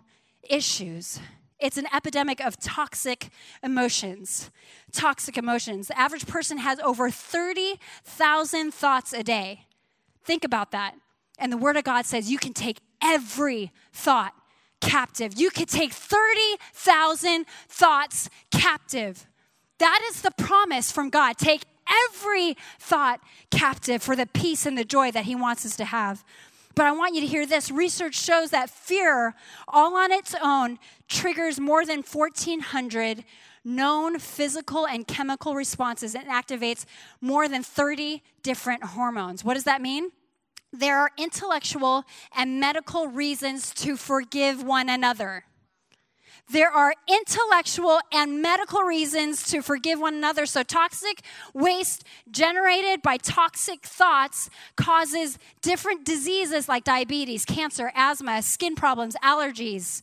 issues. 0.49 1.21
It's 1.59 1.79
an 1.79 1.87
epidemic 1.95 2.41
of 2.41 2.59
toxic 2.59 3.29
emotions. 3.63 4.51
Toxic 4.93 5.39
emotions. 5.39 5.89
The 5.89 5.99
average 5.99 6.27
person 6.27 6.59
has 6.59 6.79
over 6.81 7.11
30,000 7.11 8.73
thoughts 8.73 9.13
a 9.13 9.23
day. 9.23 9.67
Think 10.25 10.45
about 10.45 10.71
that. 10.73 10.95
And 11.39 11.53
the 11.53 11.57
Word 11.57 11.77
of 11.77 11.85
God 11.85 12.05
says 12.07 12.31
you 12.31 12.39
can 12.39 12.53
take 12.53 12.81
every 13.03 13.73
thought 13.93 14.35
captive. 14.81 15.35
You 15.37 15.51
could 15.51 15.69
take 15.69 15.93
30,000 15.93 17.47
thoughts 17.69 18.29
captive. 18.51 19.27
That 19.79 20.01
is 20.11 20.23
the 20.23 20.31
promise 20.33 20.91
from 20.91 21.11
God. 21.11 21.37
Take 21.39 21.63
every 22.09 22.57
thought 22.79 23.21
captive 23.51 24.03
for 24.03 24.17
the 24.17 24.27
peace 24.27 24.67
and 24.67 24.77
the 24.77 24.85
joy 24.85 25.11
that 25.13 25.25
He 25.25 25.35
wants 25.35 25.65
us 25.67 25.77
to 25.77 25.85
have. 25.85 26.25
But 26.75 26.87
I 26.87 26.93
want 26.93 27.15
you 27.15 27.23
to 27.23 27.27
hear 27.27 27.47
this. 27.47 27.71
Research 27.71 28.15
shows 28.15 28.51
that 28.51 28.69
fear, 28.69 29.35
all 29.67 29.97
on 29.97 30.13
its 30.13 30.35
own, 30.43 30.79
triggers 31.09 31.59
more 31.59 31.87
than 31.87 32.03
1,400 32.03 33.25
known 33.65 34.19
physical 34.19 34.87
and 34.87 35.07
chemical 35.07 35.55
responses 35.55 36.15
and 36.15 36.27
activates 36.29 36.85
more 37.21 37.49
than 37.49 37.63
30 37.63 38.23
different 38.43 38.85
hormones. 38.85 39.43
What 39.43 39.55
does 39.55 39.65
that 39.65 39.83
mean? 39.83 40.11
There 40.79 40.99
are 40.99 41.11
intellectual 41.17 42.05
and 42.37 42.61
medical 42.61 43.09
reasons 43.09 43.73
to 43.75 43.97
forgive 43.97 44.63
one 44.63 44.89
another. 44.89 45.45
There 46.49 46.71
are 46.71 46.95
intellectual 47.09 47.99
and 48.13 48.41
medical 48.41 48.83
reasons 48.83 49.43
to 49.51 49.63
forgive 49.63 49.99
one 49.99 50.15
another. 50.15 50.47
So, 50.47 50.63
toxic 50.63 51.23
waste 51.55 52.05
generated 52.31 53.03
by 53.03 53.17
toxic 53.17 53.83
thoughts 53.83 54.49
causes 54.77 55.39
different 55.61 56.05
diseases 56.05 56.69
like 56.69 56.85
diabetes, 56.85 57.45
cancer, 57.45 57.91
asthma, 57.97 58.43
skin 58.43 58.77
problems, 58.77 59.17
allergies. 59.25 60.03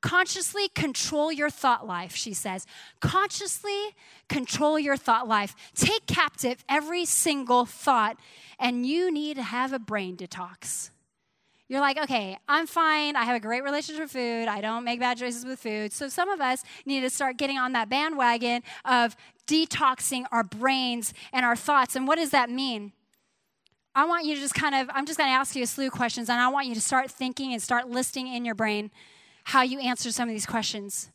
Consciously 0.00 0.68
control 0.68 1.30
your 1.30 1.50
thought 1.50 1.86
life, 1.86 2.14
she 2.14 2.32
says. 2.32 2.66
Consciously 3.00 3.94
control 4.28 4.78
your 4.78 4.96
thought 4.96 5.28
life. 5.28 5.54
Take 5.74 6.06
captive 6.06 6.64
every 6.68 7.04
single 7.04 7.66
thought, 7.66 8.16
and 8.58 8.86
you 8.86 9.12
need 9.12 9.36
to 9.36 9.42
have 9.42 9.72
a 9.72 9.78
brain 9.78 10.16
detox. 10.16 10.90
You're 11.68 11.80
like, 11.80 11.98
okay, 11.98 12.36
I'm 12.48 12.66
fine. 12.66 13.14
I 13.14 13.24
have 13.24 13.36
a 13.36 13.40
great 13.40 13.62
relationship 13.62 14.02
with 14.04 14.10
food. 14.10 14.48
I 14.48 14.60
don't 14.60 14.82
make 14.82 14.98
bad 14.98 15.18
choices 15.18 15.44
with 15.44 15.60
food. 15.60 15.92
So 15.92 16.08
some 16.08 16.28
of 16.28 16.40
us 16.40 16.64
need 16.84 17.02
to 17.02 17.10
start 17.10 17.36
getting 17.36 17.58
on 17.58 17.74
that 17.74 17.88
bandwagon 17.88 18.62
of 18.84 19.14
detoxing 19.46 20.24
our 20.32 20.42
brains 20.42 21.14
and 21.32 21.46
our 21.46 21.54
thoughts. 21.54 21.94
And 21.94 22.08
what 22.08 22.16
does 22.16 22.30
that 22.30 22.50
mean? 22.50 22.92
I 23.94 24.04
want 24.06 24.24
you 24.24 24.34
to 24.34 24.40
just 24.40 24.54
kind 24.54 24.74
of, 24.74 24.88
I'm 24.92 25.06
just 25.06 25.18
going 25.18 25.28
to 25.30 25.34
ask 25.34 25.54
you 25.54 25.62
a 25.62 25.66
slew 25.66 25.86
of 25.86 25.92
questions, 25.92 26.28
and 26.28 26.40
I 26.40 26.48
want 26.48 26.66
you 26.66 26.74
to 26.74 26.80
start 26.80 27.10
thinking 27.10 27.52
and 27.52 27.62
start 27.62 27.88
listing 27.88 28.26
in 28.26 28.44
your 28.44 28.54
brain 28.54 28.90
how 29.50 29.62
you 29.62 29.78
answer 29.80 30.10
some 30.10 30.28
of 30.28 30.34
these 30.34 30.46
questions. 30.46 31.10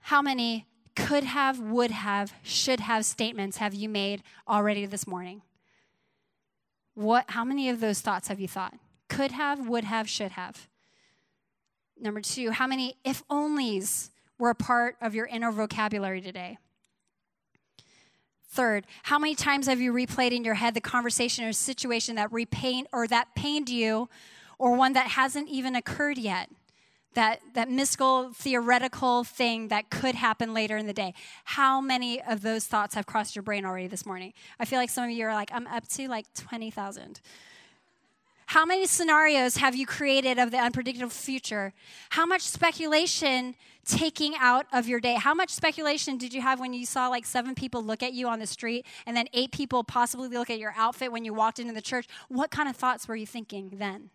How 0.00 0.22
many 0.22 0.66
could 0.96 1.24
have, 1.24 1.60
would 1.60 1.90
have, 1.90 2.32
should 2.42 2.80
have 2.80 3.04
statements 3.04 3.58
have 3.58 3.74
you 3.74 3.88
made 3.88 4.22
already 4.48 4.86
this 4.86 5.06
morning? 5.06 5.42
What, 6.94 7.30
how 7.30 7.44
many 7.44 7.68
of 7.68 7.80
those 7.80 8.00
thoughts 8.00 8.28
have 8.28 8.40
you 8.40 8.48
thought? 8.48 8.74
could 9.10 9.32
have, 9.32 9.68
would 9.68 9.84
have, 9.84 10.08
should 10.08 10.32
have. 10.32 10.68
Number 12.00 12.22
two, 12.22 12.52
how 12.52 12.66
many 12.66 12.94
if 13.04 13.26
onlys 13.28 14.10
were 14.38 14.48
a 14.48 14.54
part 14.54 14.96
of 15.02 15.14
your 15.14 15.26
inner 15.26 15.52
vocabulary 15.52 16.22
today? 16.22 16.56
Third, 18.48 18.86
how 19.02 19.18
many 19.18 19.34
times 19.34 19.66
have 19.66 19.80
you 19.80 19.92
replayed 19.92 20.32
in 20.32 20.44
your 20.44 20.54
head 20.54 20.72
the 20.74 20.80
conversation 20.80 21.44
or 21.44 21.52
situation 21.52 22.14
that 22.16 22.32
repained 22.32 22.86
or 22.92 23.06
that 23.08 23.34
pained 23.34 23.68
you 23.68 24.08
or 24.58 24.74
one 24.74 24.94
that 24.94 25.08
hasn't 25.08 25.48
even 25.48 25.76
occurred 25.76 26.16
yet? 26.16 26.48
That, 27.14 27.40
that 27.54 27.68
mystical, 27.68 28.32
theoretical 28.32 29.24
thing 29.24 29.66
that 29.68 29.90
could 29.90 30.14
happen 30.14 30.54
later 30.54 30.76
in 30.76 30.86
the 30.86 30.92
day. 30.92 31.12
How 31.44 31.80
many 31.80 32.22
of 32.22 32.42
those 32.42 32.66
thoughts 32.66 32.94
have 32.94 33.04
crossed 33.04 33.34
your 33.34 33.42
brain 33.42 33.64
already 33.64 33.88
this 33.88 34.06
morning? 34.06 34.32
I 34.60 34.64
feel 34.64 34.78
like 34.78 34.90
some 34.90 35.04
of 35.04 35.10
you 35.10 35.26
are 35.26 35.34
like, 35.34 35.50
I'm 35.52 35.66
up 35.66 35.88
to 35.88 36.08
like 36.08 36.32
20,000. 36.34 37.20
How 38.50 38.64
many 38.64 38.84
scenarios 38.88 39.58
have 39.58 39.76
you 39.76 39.86
created 39.86 40.36
of 40.40 40.50
the 40.50 40.58
unpredictable 40.58 41.08
future? 41.08 41.72
How 42.10 42.26
much 42.26 42.42
speculation 42.42 43.54
taking 43.84 44.34
out 44.40 44.66
of 44.72 44.88
your 44.88 44.98
day? 44.98 45.14
How 45.14 45.34
much 45.34 45.50
speculation 45.50 46.18
did 46.18 46.34
you 46.34 46.40
have 46.40 46.58
when 46.58 46.72
you 46.72 46.84
saw 46.84 47.06
like 47.06 47.26
seven 47.26 47.54
people 47.54 47.80
look 47.80 48.02
at 48.02 48.12
you 48.12 48.26
on 48.26 48.40
the 48.40 48.48
street 48.48 48.86
and 49.06 49.16
then 49.16 49.26
eight 49.34 49.52
people 49.52 49.84
possibly 49.84 50.28
look 50.28 50.50
at 50.50 50.58
your 50.58 50.74
outfit 50.76 51.12
when 51.12 51.24
you 51.24 51.32
walked 51.32 51.60
into 51.60 51.72
the 51.72 51.80
church? 51.80 52.08
What 52.26 52.50
kind 52.50 52.68
of 52.68 52.74
thoughts 52.74 53.06
were 53.06 53.14
you 53.14 53.24
thinking 53.24 53.74
then? 53.78 54.10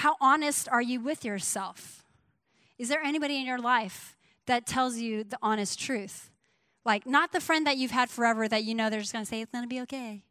How 0.00 0.16
honest 0.18 0.66
are 0.66 0.80
you 0.80 0.98
with 0.98 1.26
yourself? 1.26 2.06
Is 2.78 2.88
there 2.88 3.02
anybody 3.02 3.36
in 3.36 3.44
your 3.44 3.58
life 3.58 4.16
that 4.46 4.64
tells 4.64 4.96
you 4.96 5.24
the 5.24 5.36
honest 5.42 5.78
truth? 5.78 6.30
Like, 6.86 7.06
not 7.06 7.32
the 7.32 7.40
friend 7.40 7.66
that 7.66 7.76
you've 7.76 7.90
had 7.90 8.08
forever 8.08 8.48
that 8.48 8.64
you 8.64 8.74
know 8.74 8.88
they're 8.88 9.00
just 9.00 9.12
gonna 9.12 9.26
say, 9.26 9.42
it's 9.42 9.52
gonna 9.52 9.66
be 9.66 9.82
okay. 9.82 10.22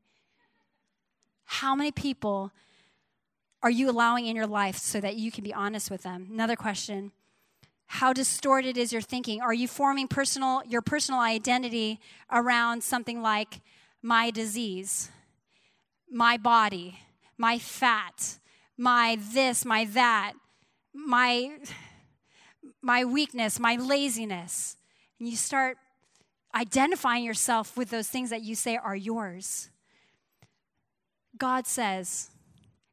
How 1.45 1.75
many 1.75 1.91
people 1.91 2.51
are 3.62 3.69
you 3.69 3.91
allowing 3.91 4.25
in 4.25 4.36
your 4.36 4.47
life 4.47 4.77
so 4.77 4.99
that 5.01 5.17
you 5.17 5.32
can 5.32 5.43
be 5.43 5.53
honest 5.53 5.91
with 5.91 6.01
them? 6.01 6.29
Another 6.34 6.55
question 6.55 7.12
How 7.86 8.12
distorted 8.12 8.75
is 8.75 8.91
your 8.91 9.03
thinking? 9.03 9.39
Are 9.39 9.53
you 9.53 9.67
forming 9.67 10.08
personal, 10.08 10.63
your 10.67 10.82
personal 10.82 11.19
identity 11.19 11.99
around 12.32 12.84
something 12.84 13.21
like 13.21 13.62
my 14.01 14.32
disease, 14.32 15.12
my 16.10 16.38
body, 16.38 17.01
my 17.38 17.60
fat, 17.60 18.39
my 18.79 19.17
this, 19.33 19.65
my 19.65 19.83
that, 19.83 20.33
my, 20.93 21.57
my 22.81 23.03
weakness, 23.03 23.59
my 23.59 23.75
laziness? 23.75 24.77
And 25.19 25.27
you 25.27 25.35
start 25.35 25.77
identifying 26.55 27.25
yourself 27.25 27.75
with 27.75 27.89
those 27.89 28.07
things 28.07 28.29
that 28.29 28.41
you 28.41 28.55
say 28.55 28.77
are 28.77 28.95
yours. 28.95 29.69
God 31.37 31.67
says, 31.67 32.31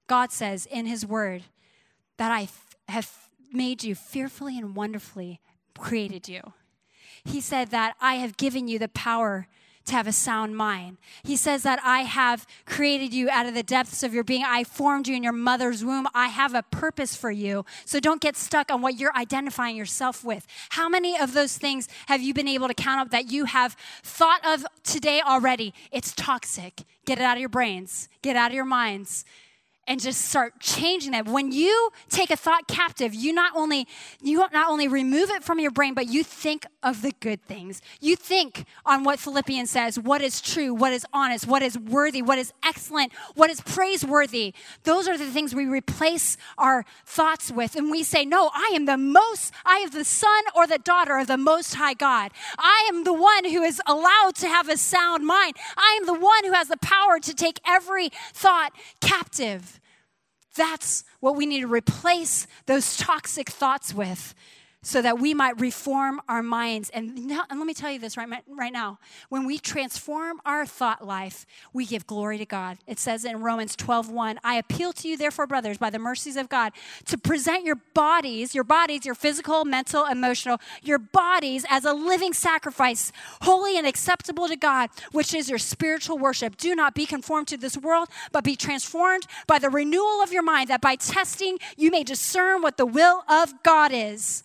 God 0.09 0.33
says 0.33 0.66
in 0.66 0.87
His 0.87 1.07
Word 1.07 1.44
that 2.16 2.33
I 2.33 2.49
have 2.88 3.11
made 3.53 3.85
you 3.85 3.94
fearfully 3.94 4.59
and 4.59 4.75
wonderfully 4.75 5.40
created 5.79 6.29
you. 6.29 6.40
He 7.25 7.40
said 7.40 7.70
that 7.70 7.94
I 8.01 8.16
have 8.16 8.37
given 8.37 8.66
you 8.66 8.81
the 8.81 8.88
power 8.88 9.46
to 9.87 9.92
have 9.92 10.07
a 10.07 10.12
sound 10.12 10.57
mind. 10.57 10.99
He 11.22 11.37
says 11.37 11.62
that 11.62 11.81
I 11.83 12.01
have 12.01 12.46
created 12.64 13.12
you 13.12 13.31
out 13.31 13.46
of 13.46 13.55
the 13.55 13.62
depths 13.62 14.03
of 14.03 14.12
your 14.12 14.25
being. 14.25 14.44
I 14.44 14.64
formed 14.64 15.09
you 15.09 15.16
in 15.16 15.22
your 15.22 15.33
mother's 15.33 15.85
womb. 15.85 16.07
I 16.14 16.29
have 16.29 16.55
a 16.55 16.62
purpose 16.62 17.16
for 17.16 17.31
you. 17.31 17.64
So 17.85 18.01
don't 18.01 18.20
get 18.20 18.37
stuck 18.37 18.70
on 18.70 18.83
what 18.83 18.99
you're 18.99 19.16
identifying 19.16 19.77
yourself 19.77 20.25
with. 20.25 20.46
How 20.70 20.88
many 20.88 21.18
of 21.18 21.33
those 21.33 21.57
things 21.57 21.88
have 22.07 22.20
you 22.20 22.35
been 22.35 22.49
able 22.49 22.68
to 22.68 22.75
count 22.75 23.01
up 23.01 23.11
that 23.11 23.31
you 23.31 23.46
have 23.46 23.77
thought 24.03 24.44
of 24.44 24.66
today 24.83 25.20
already? 25.20 25.72
It's 25.92 26.12
toxic. 26.12 26.83
Get 27.05 27.18
it 27.18 27.22
out 27.22 27.37
of 27.37 27.40
your 27.40 27.49
brains, 27.49 28.09
get 28.22 28.37
out 28.37 28.51
of 28.51 28.55
your 28.55 28.64
minds 28.64 29.25
and 29.87 30.01
just 30.01 30.22
start 30.22 30.61
changing 30.61 31.12
that. 31.12 31.27
When 31.27 31.53
you 31.53 31.90
take 32.09 32.31
a 32.31 32.37
thought 32.37 32.66
captive, 32.66 33.14
you 33.14 33.33
not 33.33 33.53
only 33.55 33.87
you 34.20 34.38
not 34.53 34.68
only 34.68 34.88
remove 34.88 35.31
it 35.31 35.44
from 35.44 35.61
your 35.61 35.70
brain, 35.70 35.94
but 35.94 36.09
you 36.09 36.25
think 36.25 36.66
of 36.83 37.03
the 37.03 37.12
good 37.20 37.42
things. 37.44 37.83
You 38.01 38.16
think 38.16 38.64
on 38.85 39.05
what 39.05 39.18
Philippians 39.18 39.70
says, 39.70 39.99
what 39.99 40.22
is 40.22 40.40
true, 40.40 40.75
what 40.75 40.92
is 40.92 41.07
honest, 41.12 41.46
what 41.46 41.62
is 41.62 41.79
worthy, 41.79 42.22
what 42.22 42.38
is 42.38 42.53
excellent, 42.64 43.12
what 43.35 43.51
is 43.51 43.61
praiseworthy. 43.61 44.55
Those 44.85 45.09
are 45.09 45.16
the 45.16 45.31
things 45.31 45.55
we 45.55 45.66
replace 45.66 46.37
our 46.59 46.85
thoughts 47.05 47.51
with. 47.51 47.77
And 47.77 47.90
we 47.90 48.03
say, 48.03 48.25
No, 48.25 48.51
I 48.55 48.72
am 48.75 48.87
the 48.87 48.96
most, 48.96 49.53
I 49.64 49.79
am 49.79 49.90
the 49.90 50.05
son 50.05 50.44
or 50.55 50.66
the 50.66 50.79
daughter 50.79 51.18
of 51.18 51.27
the 51.27 51.38
most 51.38 51.75
high 51.75 51.94
God. 51.94 52.33
I 52.59 52.88
am 52.92 53.05
the 53.05 53.12
one 53.12 53.44
who 53.44 53.62
is 53.62 53.81
allowed 53.87 54.35
to 54.37 54.49
have 54.49 54.68
a 54.68 54.77
sound 54.77 55.27
mind. 55.27 55.57
I 55.77 55.99
am 56.01 56.07
the 56.07 56.18
one 56.18 56.44
who 56.44 56.53
has 56.53 56.68
the 56.68 56.77
power 56.79 57.18
to 57.20 57.35
take 57.35 57.61
every 57.66 58.11
thought 58.33 58.72
captive. 59.01 59.76
That's 60.57 61.05
what 61.21 61.37
we 61.37 61.47
need 61.47 61.61
to 61.61 61.69
replace 61.69 62.47
those 62.66 62.97
toxic 62.97 63.51
thoughts 63.51 63.95
with 63.95 64.35
so 64.87 65.03
that 65.03 65.18
we 65.18 65.35
might 65.35 65.61
reform 65.61 66.20
our 66.29 66.44
minds. 66.44 66.90
And, 66.90 67.27
now, 67.27 67.42
and 67.51 67.59
let 67.59 67.66
me 67.66 67.75
tell 67.75 67.90
you 67.90 67.99
this 67.99 68.16
right, 68.16 68.29
right 68.46 68.72
now. 68.72 69.01
When 69.29 69.44
we 69.44 69.59
transform 69.59 70.40
our 70.46 70.64
thought 70.64 71.05
life, 71.05 71.44
we 71.72 71.85
give 71.87 72.07
glory 72.07 72.38
to 72.38 72.46
God. 72.46 72.79
It 72.87 73.01
says 73.01 73.25
in 73.25 73.40
Romans 73.40 73.75
12 73.75 74.09
1, 74.12 74.38
I 74.44 74.55
appeal 74.55 74.92
to 74.92 75.09
you, 75.09 75.16
therefore, 75.16 75.49
brothers, 75.49 75.77
by 75.77 75.90
the 75.90 75.99
mercies 75.99 76.37
of 76.37 76.49
God, 76.49 76.72
to 77.07 77.18
present 77.18 77.64
your 77.64 77.81
bodies, 77.94 78.55
your 78.55 78.62
bodies, 78.62 79.05
your 79.05 79.16
physical, 79.16 79.64
mental, 79.64 80.05
emotional, 80.07 80.61
your 80.85 80.99
bodies 80.99 81.66
as 81.68 81.85
a 81.85 81.92
living 81.92 82.33
sacrifice, 82.33 83.11
holy 83.42 83.77
and 83.77 83.88
acceptable 83.88 84.46
to 84.46 84.57
God, 84.57 84.90
which 85.11 85.35
is 85.35 85.51
your 85.51 85.59
spiritual 85.59 86.16
worship. 86.16 86.57
Do 86.57 86.77
not 86.77 86.94
be 86.94 87.07
conformed 87.07 87.49
to 87.49 87.57
this 87.57 87.77
world, 87.77 88.09
but 88.31 88.44
be 88.44 88.55
transformed 88.55 89.27
by 89.49 89.59
the 89.59 89.68
renewal 89.68 90.22
of 90.22 90.33
your 90.33 90.44
mind, 90.44 90.70
that 90.70 90.81
by 90.81 90.94
testing 90.94 91.59
you 91.77 91.90
may 91.90 92.05
discern 92.05 92.62
what 92.62 92.77
the 92.77 92.87
will 92.87 93.25
of 93.29 93.64
God 93.64 93.90
is. 93.92 94.44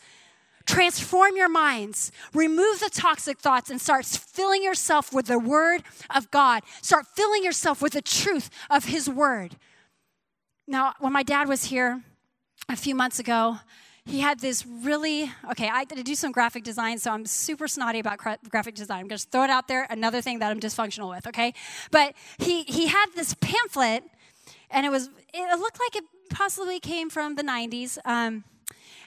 Transform 0.71 1.35
your 1.35 1.49
minds. 1.49 2.13
Remove 2.33 2.79
the 2.79 2.89
toxic 2.89 3.39
thoughts 3.39 3.69
and 3.69 3.81
start 3.81 4.05
filling 4.05 4.63
yourself 4.63 5.11
with 5.11 5.25
the 5.25 5.37
Word 5.37 5.83
of 6.15 6.31
God. 6.31 6.63
Start 6.81 7.07
filling 7.13 7.43
yourself 7.43 7.81
with 7.81 7.91
the 7.91 8.01
truth 8.01 8.49
of 8.69 8.85
His 8.85 9.09
Word. 9.09 9.57
Now, 10.69 10.93
when 10.99 11.11
my 11.11 11.23
dad 11.23 11.49
was 11.49 11.65
here 11.65 12.01
a 12.69 12.77
few 12.77 12.95
months 12.95 13.19
ago, 13.19 13.59
he 14.05 14.21
had 14.21 14.39
this 14.39 14.65
really 14.65 15.31
okay 15.51 15.69
i 15.71 15.83
do 15.83 16.15
some 16.15 16.31
graphic 16.31 16.63
design 16.63 16.97
so 16.97 17.11
i'm 17.11 17.23
super 17.23 17.67
snotty 17.67 17.99
about 17.99 18.17
graphic 18.49 18.73
design 18.73 19.01
i'm 19.01 19.07
going 19.07 19.19
to 19.19 19.27
throw 19.27 19.43
it 19.43 19.49
out 19.51 19.67
there 19.67 19.85
another 19.91 20.23
thing 20.23 20.39
that 20.39 20.49
i'm 20.49 20.59
dysfunctional 20.59 21.07
with 21.07 21.27
okay 21.27 21.53
but 21.91 22.15
he 22.39 22.63
he 22.63 22.87
had 22.87 23.05
this 23.15 23.35
pamphlet 23.35 24.03
and 24.71 24.87
it 24.87 24.89
was 24.89 25.11
it 25.35 25.59
looked 25.59 25.79
like 25.79 25.95
it 26.01 26.03
possibly 26.31 26.79
came 26.79 27.11
from 27.11 27.35
the 27.35 27.43
90s 27.43 27.99
um, 28.03 28.43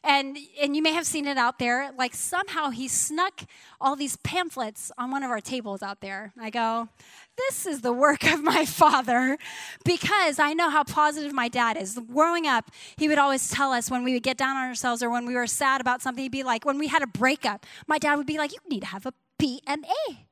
and 0.05 0.37
and 0.61 0.77
you 0.77 0.83
may 0.83 0.93
have 0.93 1.07
seen 1.07 1.27
it 1.27 1.39
out 1.39 1.59
there. 1.59 1.91
Like 1.97 2.15
somehow 2.15 2.71
he 2.71 2.89
snuck 2.89 3.43
all 3.81 3.97
these 3.97 4.17
pamphlets 4.19 4.93
on 4.99 5.11
one 5.11 5.23
of 5.23 5.31
our 5.31 5.41
tables 5.41 5.83
out 5.83 6.01
there. 6.01 6.33
I 6.39 6.51
go, 6.51 6.89
this 7.37 7.67
is 7.67 7.81
the 7.81 7.93
work 7.93 8.25
of 8.25 8.43
my 8.43 8.65
father 8.83 9.39
because 9.85 10.39
I 10.39 10.53
know 10.53 10.71
how 10.71 10.85
positive 10.85 11.33
my 11.33 11.49
dad 11.49 11.77
is. 11.77 11.99
Growing 12.13 12.47
up, 12.47 12.71
he 12.97 13.09
would 13.09 13.19
always 13.19 13.51
tell 13.51 13.73
us 13.73 13.91
when 13.91 14.05
we 14.05 14.13
would 14.13 14.23
get 14.23 14.37
down 14.37 14.57
on 14.57 14.69
ourselves 14.69 15.03
or 15.03 15.11
when 15.11 15.27
we 15.27 15.35
were 15.35 15.47
sad 15.47 15.81
about 15.81 16.03
something, 16.03 16.23
he'd 16.23 16.33
be 16.33 16.43
like, 16.43 16.65
when 16.65 16.79
we 16.79 16.89
had 16.89 17.03
a 17.03 17.07
breakup, 17.07 17.67
my 17.87 17.99
dad 17.99 18.17
would 18.17 18.27
be 18.27 18.39
like, 18.39 18.53
you 18.53 18.59
need 18.69 18.81
to 18.81 18.87
have 18.87 19.07
a 19.07 19.13
PMA. 19.41 20.27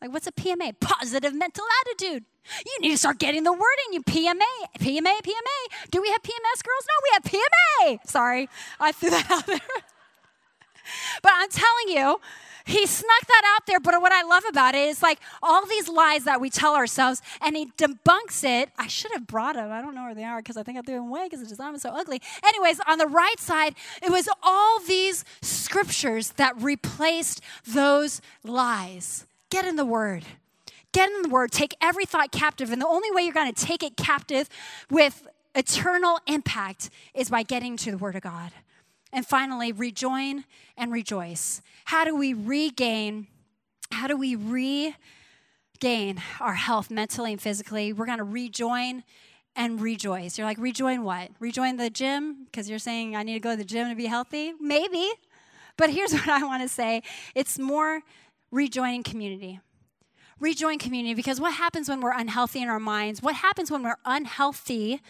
Like, 0.00 0.12
what's 0.12 0.26
a 0.26 0.32
PMA? 0.32 0.78
Positive 0.78 1.34
mental 1.34 1.64
attitude. 1.80 2.24
You 2.64 2.80
need 2.80 2.90
to 2.90 2.98
start 2.98 3.18
getting 3.18 3.44
the 3.44 3.52
word 3.52 3.78
in 3.88 3.94
you. 3.94 4.02
PMA, 4.02 4.40
PMA, 4.78 5.20
PMA. 5.20 5.90
Do 5.90 6.02
we 6.02 6.08
have 6.10 6.22
PMS 6.22 6.62
girls? 6.62 6.86
No, 6.86 6.94
we 7.02 7.10
have 7.14 7.22
PMA. 7.24 8.08
Sorry, 8.08 8.48
I 8.78 8.92
threw 8.92 9.10
that 9.10 9.30
out 9.30 9.46
there. 9.46 9.58
but 11.22 11.32
I'm 11.34 11.48
telling 11.48 11.88
you, 11.88 12.20
he 12.66 12.84
snuck 12.84 13.26
that 13.28 13.54
out 13.56 13.66
there. 13.66 13.80
But 13.80 14.00
what 14.02 14.12
I 14.12 14.22
love 14.22 14.44
about 14.48 14.74
it 14.74 14.88
is 14.88 15.02
like 15.02 15.18
all 15.42 15.64
these 15.66 15.88
lies 15.88 16.24
that 16.24 16.40
we 16.40 16.50
tell 16.50 16.74
ourselves, 16.74 17.22
and 17.40 17.56
he 17.56 17.66
debunks 17.78 18.44
it. 18.44 18.70
I 18.76 18.88
should 18.88 19.12
have 19.12 19.26
brought 19.26 19.54
them. 19.54 19.70
I 19.72 19.80
don't 19.80 19.94
know 19.94 20.04
where 20.04 20.14
they 20.14 20.24
are 20.24 20.38
because 20.38 20.56
I 20.56 20.62
think 20.62 20.76
I 20.76 20.82
threw 20.82 20.96
them 20.96 21.08
away 21.08 21.24
because 21.24 21.40
the 21.40 21.46
design 21.46 21.72
was 21.72 21.82
so 21.82 21.90
ugly. 21.90 22.20
Anyways, 22.44 22.80
on 22.86 22.98
the 22.98 23.06
right 23.06 23.38
side, 23.38 23.76
it 24.02 24.10
was 24.10 24.28
all 24.42 24.80
these 24.80 25.24
scriptures 25.40 26.30
that 26.32 26.60
replaced 26.60 27.40
those 27.66 28.20
lies. 28.44 29.25
Get 29.50 29.64
in 29.64 29.76
the 29.76 29.84
word. 29.84 30.24
Get 30.92 31.10
in 31.10 31.22
the 31.22 31.28
word. 31.28 31.52
Take 31.52 31.76
every 31.80 32.04
thought 32.04 32.32
captive. 32.32 32.70
And 32.72 32.80
the 32.80 32.86
only 32.86 33.10
way 33.10 33.22
you're 33.22 33.34
going 33.34 33.52
to 33.52 33.64
take 33.64 33.82
it 33.82 33.96
captive 33.96 34.48
with 34.90 35.26
eternal 35.54 36.20
impact 36.26 36.90
is 37.14 37.30
by 37.30 37.42
getting 37.42 37.76
to 37.78 37.90
the 37.90 37.98
word 37.98 38.16
of 38.16 38.22
God. 38.22 38.52
And 39.12 39.26
finally, 39.26 39.72
rejoin 39.72 40.44
and 40.76 40.92
rejoice. 40.92 41.62
How 41.86 42.04
do 42.04 42.14
we 42.14 42.34
regain? 42.34 43.28
How 43.90 44.08
do 44.08 44.16
we 44.16 44.34
regain 44.34 46.20
our 46.40 46.54
health 46.54 46.90
mentally 46.90 47.32
and 47.32 47.40
physically? 47.40 47.92
We're 47.92 48.06
going 48.06 48.18
to 48.18 48.24
rejoin 48.24 49.04
and 49.54 49.80
rejoice. 49.80 50.36
You're 50.36 50.46
like, 50.46 50.58
rejoin 50.58 51.02
what? 51.02 51.30
Rejoin 51.40 51.76
the 51.76 51.88
gym? 51.88 52.44
Because 52.44 52.68
you're 52.68 52.78
saying 52.78 53.16
I 53.16 53.22
need 53.22 53.34
to 53.34 53.40
go 53.40 53.52
to 53.52 53.56
the 53.56 53.64
gym 53.64 53.88
to 53.88 53.94
be 53.94 54.06
healthy? 54.06 54.52
Maybe. 54.60 55.10
But 55.76 55.90
here's 55.90 56.12
what 56.14 56.28
I 56.28 56.44
want 56.44 56.62
to 56.62 56.68
say 56.68 57.02
it's 57.34 57.58
more 57.58 58.02
rejoining 58.50 59.02
community. 59.02 59.60
Rejoin 60.38 60.78
community 60.78 61.14
because 61.14 61.40
what 61.40 61.54
happens 61.54 61.88
when 61.88 62.00
we're 62.00 62.12
unhealthy 62.12 62.60
in 62.60 62.68
our 62.68 62.80
minds? 62.80 63.22
What 63.22 63.36
happens 63.36 63.70
when 63.70 63.82
we're 63.82 63.96
unhealthy 64.04 65.00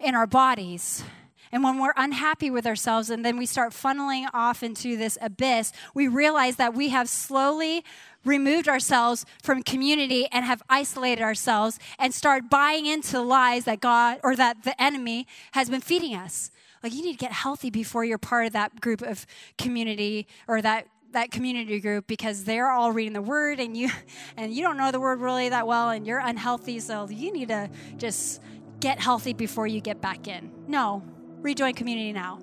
in 0.00 0.14
our 0.14 0.26
bodies? 0.26 1.04
And 1.52 1.64
when 1.64 1.78
we're 1.78 1.94
unhappy 1.96 2.50
with 2.50 2.66
ourselves 2.66 3.10
and 3.10 3.24
then 3.24 3.36
we 3.36 3.46
start 3.46 3.72
funneling 3.72 4.26
off 4.34 4.62
into 4.62 4.96
this 4.96 5.16
abyss, 5.20 5.72
we 5.94 6.08
realize 6.08 6.56
that 6.56 6.74
we 6.74 6.90
have 6.90 7.08
slowly 7.08 7.84
removed 8.24 8.68
ourselves 8.68 9.24
from 9.42 9.62
community 9.62 10.26
and 10.30 10.44
have 10.44 10.62
isolated 10.68 11.22
ourselves 11.22 11.78
and 11.98 12.12
start 12.12 12.50
buying 12.50 12.86
into 12.86 13.20
lies 13.20 13.64
that 13.64 13.80
God 13.80 14.18
or 14.22 14.36
that 14.36 14.64
the 14.64 14.80
enemy 14.82 15.26
has 15.52 15.70
been 15.70 15.80
feeding 15.80 16.14
us. 16.14 16.50
Like 16.82 16.92
you 16.94 17.02
need 17.02 17.12
to 17.12 17.18
get 17.18 17.32
healthy 17.32 17.70
before 17.70 18.04
you're 18.04 18.18
part 18.18 18.46
of 18.46 18.52
that 18.52 18.80
group 18.80 19.02
of 19.02 19.26
community 19.56 20.26
or 20.46 20.62
that 20.62 20.86
that 21.12 21.30
community 21.30 21.80
group 21.80 22.06
because 22.06 22.44
they're 22.44 22.70
all 22.70 22.92
reading 22.92 23.12
the 23.12 23.22
word 23.22 23.60
and 23.60 23.76
you 23.76 23.90
and 24.36 24.52
you 24.52 24.62
don't 24.62 24.76
know 24.76 24.90
the 24.90 25.00
word 25.00 25.20
really 25.20 25.48
that 25.48 25.66
well 25.66 25.90
and 25.90 26.06
you're 26.06 26.18
unhealthy 26.18 26.80
so 26.80 27.08
you 27.08 27.32
need 27.32 27.48
to 27.48 27.70
just 27.96 28.40
get 28.80 29.00
healthy 29.00 29.32
before 29.32 29.66
you 29.66 29.80
get 29.80 30.00
back 30.00 30.28
in. 30.28 30.50
No, 30.66 31.02
rejoin 31.40 31.74
community 31.74 32.12
now. 32.12 32.40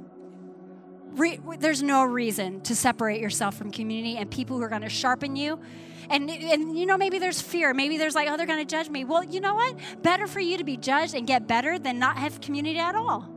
Re, 1.14 1.40
there's 1.60 1.82
no 1.82 2.04
reason 2.04 2.62
to 2.62 2.76
separate 2.76 3.22
yourself 3.22 3.56
from 3.56 3.72
community 3.72 4.18
and 4.18 4.30
people 4.30 4.58
who 4.58 4.64
are 4.64 4.70
going 4.70 4.82
to 4.82 4.90
sharpen 4.90 5.36
you. 5.38 5.60
And, 6.10 6.30
and 6.30 6.78
you 6.78 6.86
know, 6.86 6.98
maybe 6.98 7.20
there's 7.20 7.42
fear. 7.42 7.74
Maybe 7.74 7.98
there's 7.98 8.16
like, 8.16 8.28
oh, 8.30 8.36
they're 8.36 8.46
going 8.46 8.66
to 8.66 8.70
judge 8.70 8.90
me. 8.90 9.06
Well, 9.06 9.24
you 9.24 9.40
know 9.40 9.56
what? 9.56 9.78
Better 10.04 10.28
for 10.28 10.42
you 10.42 10.58
to 10.58 10.66
be 10.66 10.76
judged 10.76 11.16
and 11.16 11.26
get 11.26 11.48
better 11.48 11.80
than 11.80 12.00
not 12.00 12.18
have 12.18 12.42
community 12.42 12.80
at 12.80 12.96
all 12.96 13.35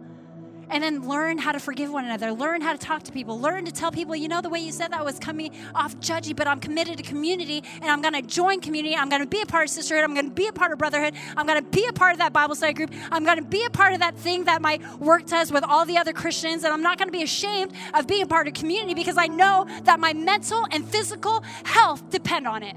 and 0.70 0.82
then 0.82 1.08
learn 1.08 1.38
how 1.38 1.52
to 1.52 1.60
forgive 1.60 1.92
one 1.92 2.04
another, 2.04 2.32
learn 2.32 2.60
how 2.60 2.72
to 2.72 2.78
talk 2.78 3.02
to 3.04 3.12
people, 3.12 3.40
learn 3.40 3.64
to 3.64 3.72
tell 3.72 3.90
people, 3.90 4.14
you 4.14 4.28
know, 4.28 4.40
the 4.40 4.48
way 4.48 4.60
you 4.60 4.72
said 4.72 4.92
that 4.92 5.04
was 5.04 5.18
coming 5.18 5.52
off 5.74 5.96
judgy, 5.98 6.34
but 6.34 6.46
I'm 6.46 6.60
committed 6.60 6.96
to 6.98 7.02
community 7.02 7.62
and 7.80 7.90
I'm 7.90 8.02
going 8.02 8.14
to 8.14 8.22
join 8.22 8.60
community. 8.60 8.96
I'm 8.96 9.08
going 9.08 9.22
to 9.22 9.28
be 9.28 9.40
a 9.40 9.46
part 9.46 9.64
of 9.64 9.70
sisterhood. 9.70 10.04
I'm 10.04 10.14
going 10.14 10.28
to 10.28 10.34
be 10.34 10.46
a 10.46 10.52
part 10.52 10.72
of 10.72 10.78
brotherhood. 10.78 11.14
I'm 11.36 11.46
going 11.46 11.62
to 11.62 11.70
be 11.70 11.86
a 11.86 11.92
part 11.92 12.12
of 12.12 12.18
that 12.18 12.32
Bible 12.32 12.54
study 12.54 12.72
group. 12.72 12.92
I'm 13.10 13.24
going 13.24 13.38
to 13.38 13.44
be 13.44 13.64
a 13.64 13.70
part 13.70 13.92
of 13.92 14.00
that 14.00 14.16
thing 14.16 14.44
that 14.44 14.62
my 14.62 14.78
work 14.98 15.26
does 15.26 15.52
with 15.52 15.64
all 15.64 15.84
the 15.84 15.98
other 15.98 16.12
Christians. 16.12 16.64
And 16.64 16.72
I'm 16.72 16.82
not 16.82 16.98
going 16.98 17.08
to 17.08 17.12
be 17.12 17.22
ashamed 17.22 17.72
of 17.94 18.06
being 18.06 18.22
a 18.22 18.26
part 18.26 18.46
of 18.46 18.54
community 18.54 18.94
because 18.94 19.18
I 19.18 19.26
know 19.26 19.66
that 19.84 20.00
my 20.00 20.12
mental 20.12 20.66
and 20.70 20.88
physical 20.88 21.42
health 21.64 22.08
depend 22.10 22.46
on 22.46 22.62
it. 22.62 22.76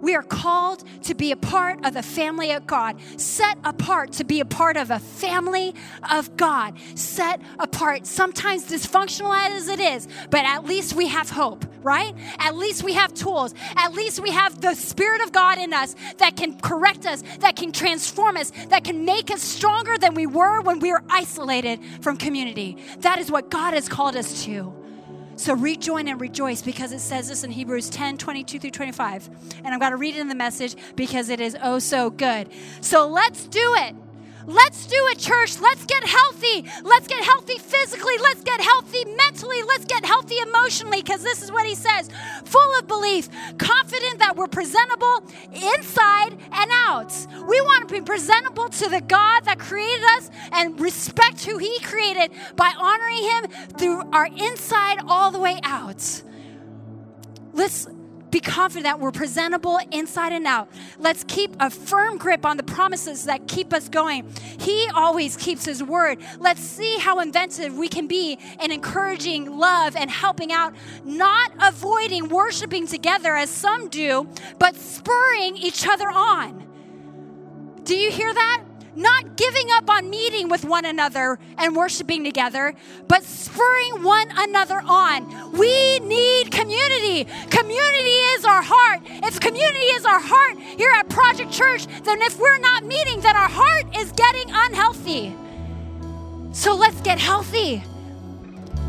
We 0.00 0.14
are 0.14 0.22
called 0.22 0.84
to 1.04 1.14
be 1.14 1.32
a 1.32 1.36
part 1.36 1.84
of 1.84 1.94
the 1.94 2.02
family 2.02 2.52
of 2.52 2.66
God, 2.66 3.00
set 3.16 3.58
apart 3.64 4.12
to 4.12 4.24
be 4.24 4.40
a 4.40 4.44
part 4.44 4.76
of 4.76 4.90
a 4.90 4.98
family 4.98 5.74
of 6.10 6.36
God, 6.36 6.74
set 6.94 7.40
apart. 7.58 8.06
Sometimes 8.06 8.64
dysfunctional 8.66 9.36
as 9.36 9.68
it 9.68 9.80
is, 9.80 10.08
but 10.30 10.44
at 10.44 10.64
least 10.64 10.94
we 10.94 11.08
have 11.08 11.30
hope, 11.30 11.64
right? 11.82 12.14
At 12.38 12.56
least 12.56 12.82
we 12.82 12.94
have 12.94 13.12
tools. 13.14 13.54
At 13.76 13.92
least 13.92 14.20
we 14.20 14.30
have 14.30 14.60
the 14.60 14.74
Spirit 14.74 15.20
of 15.22 15.32
God 15.32 15.58
in 15.58 15.72
us 15.74 15.94
that 16.18 16.36
can 16.36 16.58
correct 16.60 17.06
us, 17.06 17.22
that 17.40 17.56
can 17.56 17.72
transform 17.72 18.36
us, 18.36 18.52
that 18.68 18.84
can 18.84 19.04
make 19.04 19.30
us 19.30 19.42
stronger 19.42 19.98
than 19.98 20.14
we 20.14 20.26
were 20.26 20.60
when 20.62 20.80
we 20.80 20.92
were 20.92 21.02
isolated 21.08 21.80
from 22.00 22.16
community. 22.16 22.76
That 23.00 23.18
is 23.18 23.30
what 23.30 23.50
God 23.50 23.74
has 23.74 23.88
called 23.88 24.16
us 24.16 24.44
to. 24.44 24.79
So 25.40 25.54
rejoin 25.54 26.06
and 26.06 26.20
rejoice 26.20 26.60
because 26.60 26.92
it 26.92 26.98
says 26.98 27.28
this 27.28 27.44
in 27.44 27.50
Hebrews 27.50 27.88
10 27.88 28.18
22 28.18 28.58
through 28.58 28.72
25. 28.72 29.30
And 29.64 29.68
I'm 29.68 29.78
going 29.78 29.92
to 29.92 29.96
read 29.96 30.14
it 30.14 30.20
in 30.20 30.28
the 30.28 30.34
message 30.34 30.76
because 30.96 31.30
it 31.30 31.40
is 31.40 31.56
oh 31.62 31.78
so 31.78 32.10
good. 32.10 32.50
So 32.82 33.08
let's 33.08 33.46
do 33.46 33.74
it. 33.78 33.94
Let's 34.50 34.86
do 34.86 34.96
it, 35.12 35.18
church. 35.18 35.60
Let's 35.60 35.84
get 35.86 36.02
healthy. 36.02 36.64
Let's 36.82 37.06
get 37.06 37.22
healthy 37.22 37.56
physically. 37.58 38.14
Let's 38.20 38.42
get 38.42 38.60
healthy 38.60 39.04
mentally. 39.04 39.62
Let's 39.62 39.84
get 39.84 40.04
healthy 40.04 40.38
emotionally 40.38 41.02
because 41.02 41.22
this 41.22 41.40
is 41.40 41.52
what 41.52 41.66
he 41.66 41.76
says 41.76 42.10
full 42.44 42.78
of 42.80 42.88
belief, 42.88 43.28
confident 43.58 44.18
that 44.18 44.34
we're 44.36 44.48
presentable 44.48 45.22
inside 45.52 46.32
and 46.50 46.70
out. 46.72 47.14
We 47.46 47.60
want 47.60 47.88
to 47.88 47.94
be 47.94 48.00
presentable 48.00 48.68
to 48.68 48.88
the 48.88 49.00
God 49.02 49.44
that 49.44 49.60
created 49.60 50.04
us 50.16 50.30
and 50.50 50.80
respect 50.80 51.44
who 51.44 51.58
he 51.58 51.78
created 51.80 52.32
by 52.56 52.72
honoring 52.76 53.22
him 53.22 53.68
through 53.78 54.02
our 54.12 54.26
inside 54.26 54.98
all 55.06 55.30
the 55.30 55.38
way 55.38 55.60
out. 55.62 56.22
Let's 57.52 57.86
be 58.30 58.40
confident 58.40 58.84
that 58.84 59.00
we're 59.00 59.12
presentable 59.12 59.78
inside 59.90 60.32
and 60.32 60.46
out. 60.46 60.68
Let's 60.98 61.24
keep 61.24 61.54
a 61.60 61.70
firm 61.70 62.18
grip 62.18 62.46
on 62.46 62.56
the 62.56 62.62
promises 62.62 63.24
that 63.24 63.48
keep 63.48 63.72
us 63.72 63.88
going. 63.88 64.30
He 64.58 64.88
always 64.94 65.36
keeps 65.36 65.64
His 65.64 65.82
word. 65.82 66.18
Let's 66.38 66.60
see 66.60 66.98
how 66.98 67.20
inventive 67.20 67.76
we 67.76 67.88
can 67.88 68.06
be 68.06 68.38
in 68.62 68.70
encouraging 68.70 69.58
love 69.58 69.96
and 69.96 70.10
helping 70.10 70.52
out, 70.52 70.74
not 71.04 71.52
avoiding 71.60 72.28
worshiping 72.28 72.86
together 72.86 73.36
as 73.36 73.50
some 73.50 73.88
do, 73.88 74.28
but 74.58 74.76
spurring 74.76 75.56
each 75.56 75.86
other 75.86 76.08
on. 76.08 76.66
Do 77.84 77.96
you 77.96 78.10
hear 78.10 78.32
that? 78.32 78.64
Not 78.96 79.36
giving 79.36 79.70
up 79.72 79.88
on 79.88 80.10
meeting 80.10 80.48
with 80.48 80.64
one 80.64 80.84
another 80.84 81.38
and 81.58 81.76
worshiping 81.76 82.24
together, 82.24 82.74
but 83.08 83.22
spurring 83.22 84.02
one 84.02 84.28
another 84.36 84.82
on. 84.86 85.52
We 85.52 85.98
need 86.00 86.50
community. 86.50 87.24
Community 87.50 88.18
is 88.34 88.44
our 88.44 88.62
heart. 88.62 89.02
If 89.04 89.40
community 89.40 89.86
is 89.96 90.04
our 90.04 90.20
heart 90.20 90.58
here 90.58 90.90
at 90.90 91.08
Project 91.08 91.52
Church, 91.52 91.86
then 92.04 92.20
if 92.22 92.38
we're 92.38 92.58
not 92.58 92.84
meeting, 92.84 93.20
then 93.20 93.36
our 93.36 93.48
heart 93.48 93.96
is 93.96 94.12
getting 94.12 94.50
unhealthy. 94.50 95.34
So 96.52 96.74
let's 96.74 97.00
get 97.00 97.18
healthy. 97.18 97.82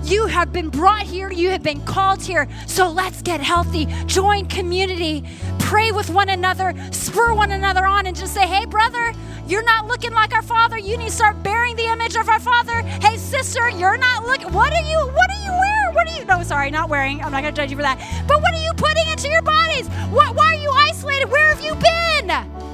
You 0.03 0.25
have 0.25 0.51
been 0.51 0.69
brought 0.69 1.03
here, 1.03 1.31
you 1.31 1.49
have 1.49 1.63
been 1.63 1.81
called 1.81 2.21
here. 2.21 2.47
So 2.67 2.89
let's 2.89 3.21
get 3.21 3.39
healthy. 3.39 3.85
Join 4.07 4.45
community, 4.47 5.23
pray 5.59 5.91
with 5.91 6.09
one 6.09 6.29
another, 6.29 6.73
spur 6.91 7.33
one 7.33 7.51
another 7.51 7.85
on, 7.85 8.07
and 8.07 8.15
just 8.15 8.33
say, 8.33 8.47
hey, 8.47 8.65
brother, 8.65 9.13
you're 9.47 9.63
not 9.63 9.87
looking 9.87 10.11
like 10.11 10.33
our 10.33 10.41
father. 10.41 10.77
You 10.77 10.97
need 10.97 11.09
to 11.09 11.11
start 11.11 11.41
bearing 11.43 11.75
the 11.75 11.85
image 11.85 12.15
of 12.15 12.29
our 12.29 12.39
father. 12.39 12.81
Hey, 12.81 13.17
sister, 13.17 13.69
you're 13.69 13.97
not 13.97 14.25
looking. 14.25 14.51
What 14.53 14.73
are 14.73 14.89
you, 14.89 14.97
what 14.97 15.29
are 15.29 15.43
you 15.43 15.51
wearing? 15.51 15.95
What 15.95 16.09
are 16.09 16.17
you, 16.17 16.25
no, 16.25 16.43
sorry, 16.43 16.71
not 16.71 16.89
wearing. 16.89 17.21
I'm 17.21 17.31
not 17.31 17.41
going 17.41 17.53
to 17.53 17.61
judge 17.61 17.69
you 17.69 17.77
for 17.77 17.83
that. 17.83 17.99
But 18.27 18.41
what 18.41 18.53
are 18.53 18.63
you 18.63 18.71
putting 18.73 19.07
into 19.09 19.27
your 19.29 19.41
bodies? 19.41 19.87
What, 20.09 20.35
why 20.35 20.55
are 20.55 20.61
you 20.61 20.71
isolated? 20.71 21.29
Where 21.29 21.53
have 21.53 21.61
you 21.61 21.75
been? 21.75 22.70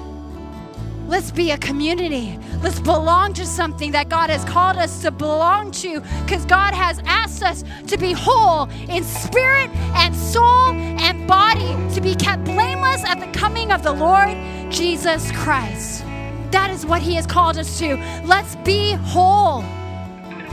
Let's 1.08 1.32
be 1.32 1.52
a 1.52 1.58
community. 1.58 2.38
Let's 2.62 2.82
belong 2.82 3.34
to 3.36 3.46
something 3.46 3.92
that 3.94 4.10
God 4.10 4.30
has 4.30 4.44
called 4.44 4.76
us 4.76 5.02
to 5.04 5.12
belong 5.12 5.72
to 5.72 6.02
because 6.24 6.44
God 6.46 6.74
has 6.74 7.00
asked 7.06 7.42
us 7.42 7.64
to 7.88 7.98
be 7.98 8.12
whole 8.12 8.70
in 8.90 9.06
spirit 9.06 9.70
and 9.96 10.14
soul 10.14 10.74
and 10.74 11.26
body, 11.26 11.76
to 11.96 12.02
be 12.02 12.14
kept 12.14 12.44
blameless 12.44 13.06
at 13.06 13.22
the 13.22 13.40
coming 13.40 13.72
of 13.72 13.84
the 13.84 13.94
Lord 13.94 14.36
Jesus 14.70 15.32
Christ. 15.32 16.04
That 16.52 16.72
is 16.72 16.86
what 16.86 17.02
He 17.02 17.16
has 17.16 17.26
called 17.26 17.58
us 17.58 17.80
to. 17.80 17.96
Let's 18.26 18.58
be 18.58 18.92
whole. 18.92 19.64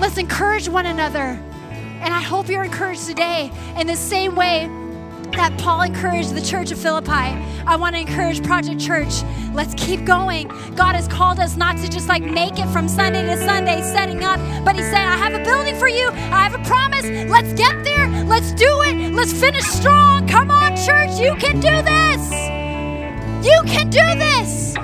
Let's 0.01 0.19
encourage 0.19 0.69
one 0.69 0.87
another. 0.87 1.43
And 2.01 2.15
I 2.15 2.21
hope 2.21 2.49
you're 2.49 2.65
encouraged 2.65 3.07
today 3.07 3.51
in 3.77 3.89
the 3.89 3.97
same 3.97 4.37
way 4.37 4.71
that 5.37 5.57
Paul 5.59 5.83
encouraged 5.83 6.35
the 6.35 6.41
church 6.41 6.71
of 6.71 6.79
Philippi. 6.79 7.11
I 7.67 7.77
want 7.77 7.95
to 7.95 8.01
encourage 8.01 8.43
Project 8.43 8.81
Church. 8.81 9.23
Let's 9.53 9.75
keep 9.75 10.05
going. 10.05 10.49
God 10.75 10.95
has 10.95 11.09
called 11.09 11.39
us 11.39 11.57
not 11.57 11.77
to 11.79 11.89
just 11.89 12.09
like 12.09 12.23
make 12.23 12.59
it 12.59 12.69
from 12.69 12.89
Sunday 12.89 13.23
to 13.23 13.37
Sunday 13.45 13.83
setting 13.83 14.23
up, 14.25 14.39
but 14.65 14.77
He 14.77 14.83
said, 14.83 15.07
I 15.07 15.17
have 15.17 15.35
a 15.35 15.45
building 15.45 15.77
for 15.77 15.89
you. 15.89 16.09
I 16.11 16.49
have 16.49 16.55
a 16.55 16.65
promise. 16.65 17.05
Let's 17.31 17.53
get 17.55 17.85
there. 17.85 18.09
Let's 18.25 18.53
do 18.53 18.69
it. 18.83 19.13
Let's 19.13 19.33
finish 19.33 19.65
strong. 19.65 20.27
Come 20.29 20.51
on, 20.51 20.77
church. 20.77 21.19
You 21.19 21.35
can 21.37 21.61
do 21.61 21.83
this. 21.83 22.33
You 23.47 23.61
can 23.67 23.91
do 23.91 24.05
this. 24.19 24.77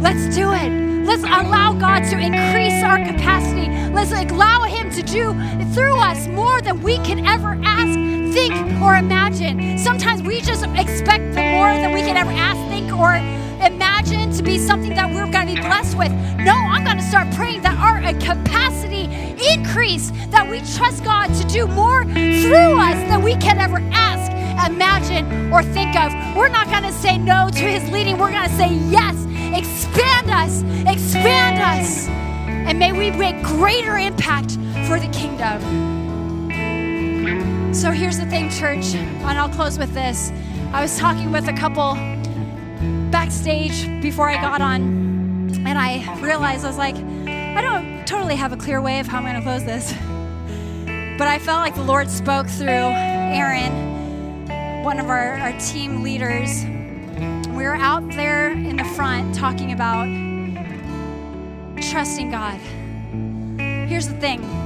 Let's 0.00 0.34
do 0.34 0.52
it. 0.52 0.86
Let's 1.06 1.22
allow 1.22 1.72
God 1.72 2.00
to 2.10 2.18
increase 2.18 2.82
our 2.82 2.98
capacity. 2.98 3.68
Let's 3.92 4.12
allow 4.12 4.64
Him 4.64 4.90
to 4.90 5.02
do 5.02 5.32
through 5.72 5.98
us 5.98 6.26
more 6.28 6.60
than 6.60 6.82
we 6.82 6.96
can 6.98 7.24
ever 7.26 7.58
ask, 7.64 7.98
think, 8.36 8.54
or 8.82 8.96
imagine. 8.96 9.78
Sometimes 9.78 10.22
we 10.22 10.40
just 10.40 10.64
expect 10.76 11.24
more 11.34 11.72
than 11.80 11.92
we 11.92 12.00
can 12.00 12.16
ever 12.16 12.32
ask, 12.32 12.58
think, 12.68 12.92
or 12.92 13.16
imagine 13.64 14.30
to 14.32 14.42
be 14.42 14.58
something 14.58 14.94
that 14.94 15.08
we're 15.08 15.30
going 15.30 15.48
to 15.48 15.54
be 15.54 15.60
blessed 15.60 15.96
with. 15.96 16.12
No, 16.44 16.52
I'm 16.52 16.84
going 16.84 16.98
to 16.98 17.02
start 17.02 17.32
praying 17.34 17.62
that 17.62 17.78
our 17.78 17.98
uh, 17.98 18.12
capacity 18.20 19.04
increase, 19.52 20.10
that 20.28 20.46
we 20.50 20.58
trust 20.76 21.02
God 21.02 21.32
to 21.34 21.44
do 21.48 21.66
more 21.66 22.04
through 22.04 22.78
us 22.78 22.98
than 23.08 23.22
we 23.22 23.34
can 23.36 23.58
ever 23.58 23.80
ask, 23.92 24.30
imagine, 24.70 25.50
or 25.50 25.62
think 25.62 25.96
of. 25.96 26.12
We're 26.36 26.48
not 26.48 26.66
going 26.68 26.84
to 26.84 26.92
say 26.92 27.16
no 27.16 27.48
to 27.50 27.64
His 27.64 27.90
leading. 27.90 28.18
We're 28.18 28.32
going 28.32 28.48
to 28.48 28.56
say 28.56 28.72
yes 28.90 29.26
Expand 29.56 30.30
us, 30.30 30.62
expand 30.86 31.62
us. 31.62 32.08
And 32.68 32.78
may 32.78 32.92
we 32.92 33.10
make 33.10 33.42
greater 33.42 33.96
impact 33.96 34.52
for 34.86 35.00
the 35.00 35.08
kingdom. 35.12 35.96
So 37.76 37.90
here's 37.90 38.18
the 38.18 38.24
thing, 38.24 38.48
church, 38.48 38.94
and 38.94 39.38
I'll 39.38 39.50
close 39.50 39.78
with 39.78 39.92
this. 39.92 40.32
I 40.72 40.80
was 40.80 40.96
talking 40.96 41.30
with 41.30 41.46
a 41.46 41.52
couple 41.52 41.92
backstage 43.10 43.86
before 44.00 44.30
I 44.30 44.40
got 44.40 44.62
on, 44.62 44.80
and 45.66 45.78
I 45.78 46.18
realized 46.22 46.64
I 46.64 46.68
was 46.68 46.78
like, 46.78 46.96
I 46.96 47.60
don't 47.60 48.06
totally 48.06 48.34
have 48.34 48.54
a 48.54 48.56
clear 48.56 48.80
way 48.80 48.98
of 48.98 49.06
how 49.06 49.18
I'm 49.18 49.24
going 49.24 49.36
to 49.36 49.42
close 49.42 49.62
this. 49.62 49.92
But 51.18 51.28
I 51.28 51.38
felt 51.38 51.60
like 51.60 51.74
the 51.74 51.82
Lord 51.82 52.08
spoke 52.08 52.48
through 52.48 52.66
Aaron, 52.66 54.46
one 54.82 54.98
of 54.98 55.10
our, 55.10 55.34
our 55.34 55.52
team 55.60 56.02
leaders, 56.02 56.64
we 57.54 57.64
were 57.64 57.76
out 57.76 58.10
there 58.12 58.52
in 58.52 58.78
the 58.78 58.84
front 58.84 59.34
talking 59.34 59.72
about 59.72 60.06
trusting 61.90 62.30
God. 62.30 62.58
Here's 63.86 64.08
the 64.08 64.18
thing 64.18 64.65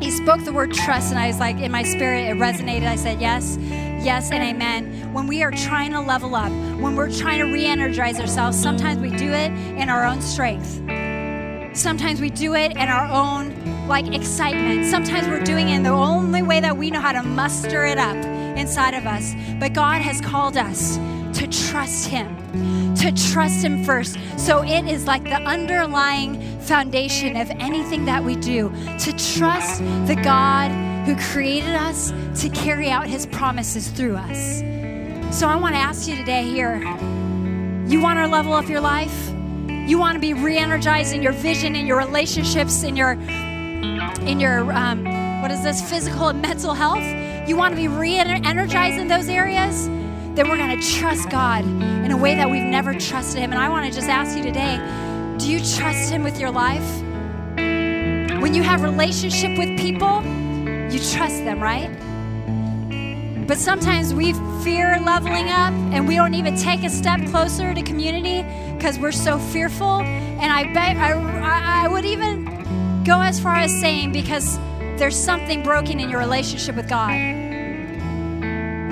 He 0.00 0.10
spoke 0.10 0.42
the 0.44 0.52
word 0.52 0.72
trust, 0.72 1.10
and 1.10 1.18
I 1.18 1.26
was 1.26 1.38
like, 1.38 1.58
in 1.58 1.70
my 1.70 1.82
spirit, 1.82 2.28
it 2.28 2.36
resonated. 2.36 2.86
I 2.86 2.96
said, 2.96 3.20
Yes, 3.20 3.58
yes, 3.60 4.30
and 4.30 4.42
amen. 4.42 5.12
When 5.12 5.26
we 5.26 5.42
are 5.42 5.50
trying 5.50 5.92
to 5.92 6.00
level 6.00 6.34
up, 6.34 6.50
when 6.80 6.96
we're 6.96 7.12
trying 7.12 7.38
to 7.40 7.52
re 7.52 7.66
energize 7.66 8.18
ourselves, 8.18 8.60
sometimes 8.60 8.98
we 8.98 9.10
do 9.10 9.30
it 9.30 9.52
in 9.78 9.90
our 9.90 10.06
own 10.06 10.22
strength. 10.22 10.80
Sometimes 11.76 12.20
we 12.20 12.30
do 12.30 12.54
it 12.54 12.72
in 12.72 12.88
our 12.88 13.04
own 13.06 13.86
like 13.86 14.12
excitement. 14.14 14.86
Sometimes 14.86 15.28
we're 15.28 15.44
doing 15.44 15.68
it 15.68 15.76
in 15.76 15.82
the 15.82 15.90
only 15.90 16.42
way 16.42 16.60
that 16.60 16.76
we 16.76 16.90
know 16.90 17.00
how 17.00 17.12
to 17.12 17.22
muster 17.22 17.84
it 17.84 17.98
up 17.98 18.16
inside 18.56 18.94
of 18.94 19.06
us. 19.06 19.34
But 19.58 19.74
God 19.74 20.00
has 20.00 20.20
called 20.20 20.56
us 20.56 20.96
to 21.38 21.46
trust 21.46 22.08
Him, 22.08 22.28
to 23.00 23.12
trust 23.32 23.64
Him 23.64 23.84
first. 23.84 24.18
So 24.36 24.62
it 24.62 24.86
is 24.86 25.06
like 25.06 25.24
the 25.24 25.40
underlying 25.42 26.40
foundation 26.60 27.36
of 27.36 27.50
anything 27.50 28.04
that 28.04 28.22
we 28.22 28.36
do, 28.36 28.70
to 29.00 29.12
trust 29.36 29.80
the 30.06 30.20
God 30.22 30.70
who 31.06 31.16
created 31.32 31.74
us 31.74 32.12
to 32.42 32.48
carry 32.50 32.90
out 32.90 33.06
His 33.06 33.26
promises 33.26 33.88
through 33.88 34.16
us. 34.16 34.60
So 35.36 35.48
I 35.48 35.56
want 35.56 35.74
to 35.74 35.80
ask 35.80 36.08
you 36.08 36.16
today 36.16 36.44
here 36.44 36.78
you 37.90 38.00
want 38.00 38.20
to 38.20 38.28
level 38.28 38.52
up 38.52 38.68
your 38.68 38.80
life? 38.80 39.32
You 39.66 39.98
want 39.98 40.14
to 40.14 40.20
be 40.20 40.32
re-energized 40.32 41.12
in 41.12 41.24
your 41.24 41.32
vision, 41.32 41.74
in 41.74 41.88
your 41.88 41.98
relationships, 41.98 42.84
in 42.84 42.94
your 42.94 43.12
in 44.22 44.38
your 44.38 44.72
um, 44.72 45.04
what 45.42 45.50
is 45.50 45.64
this 45.64 45.82
physical 45.90 46.28
and 46.28 46.40
mental 46.40 46.72
health? 46.72 47.02
You 47.48 47.56
want 47.56 47.72
to 47.72 47.76
be 47.76 47.88
re-energized 47.88 48.96
in 48.96 49.08
those 49.08 49.28
areas? 49.28 49.88
Then 50.34 50.48
we're 50.48 50.56
going 50.56 50.80
to 50.80 50.86
trust 50.98 51.28
God 51.28 51.64
in 51.64 52.10
a 52.10 52.16
way 52.16 52.34
that 52.36 52.48
we've 52.48 52.62
never 52.62 52.94
trusted 52.94 53.40
Him. 53.40 53.52
And 53.52 53.60
I 53.60 53.68
want 53.68 53.86
to 53.86 53.92
just 53.92 54.08
ask 54.08 54.36
you 54.36 54.42
today 54.42 54.76
do 55.38 55.50
you 55.50 55.58
trust 55.58 56.10
Him 56.10 56.22
with 56.22 56.38
your 56.38 56.50
life? 56.50 57.00
When 57.56 58.54
you 58.54 58.62
have 58.62 58.82
relationship 58.82 59.58
with 59.58 59.78
people, 59.78 60.22
you 60.90 60.98
trust 60.98 61.44
them, 61.44 61.60
right? 61.60 61.90
But 63.46 63.58
sometimes 63.58 64.14
we 64.14 64.32
fear 64.62 65.00
leveling 65.00 65.48
up 65.48 65.72
and 65.92 66.06
we 66.06 66.14
don't 66.14 66.34
even 66.34 66.56
take 66.56 66.84
a 66.84 66.90
step 66.90 67.20
closer 67.30 67.74
to 67.74 67.82
community 67.82 68.42
because 68.74 68.98
we're 68.98 69.12
so 69.12 69.38
fearful. 69.38 70.02
And 70.02 70.52
I 70.52 70.72
bet 70.72 70.96
I, 70.96 71.84
I 71.84 71.88
would 71.88 72.04
even 72.04 72.44
go 73.04 73.20
as 73.20 73.40
far 73.40 73.56
as 73.56 73.72
saying 73.80 74.12
because 74.12 74.58
there's 74.98 75.16
something 75.16 75.62
broken 75.62 75.98
in 75.98 76.10
your 76.10 76.20
relationship 76.20 76.76
with 76.76 76.88
God. 76.88 77.39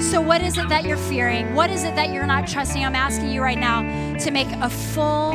So, 0.01 0.21
what 0.21 0.43
is 0.43 0.57
it 0.57 0.69
that 0.69 0.85
you're 0.85 0.97
fearing? 0.97 1.57
What 1.57 1.71
is 1.71 1.83
it 1.83 1.97
that 1.97 2.13
you're 2.13 2.27
not 2.27 2.47
trusting? 2.47 2.85
I'm 2.85 2.95
asking 2.95 3.33
you 3.33 3.43
right 3.43 3.59
now 3.59 3.83
to 4.19 4.31
make 4.31 4.47
a 4.63 4.71
full 4.71 5.33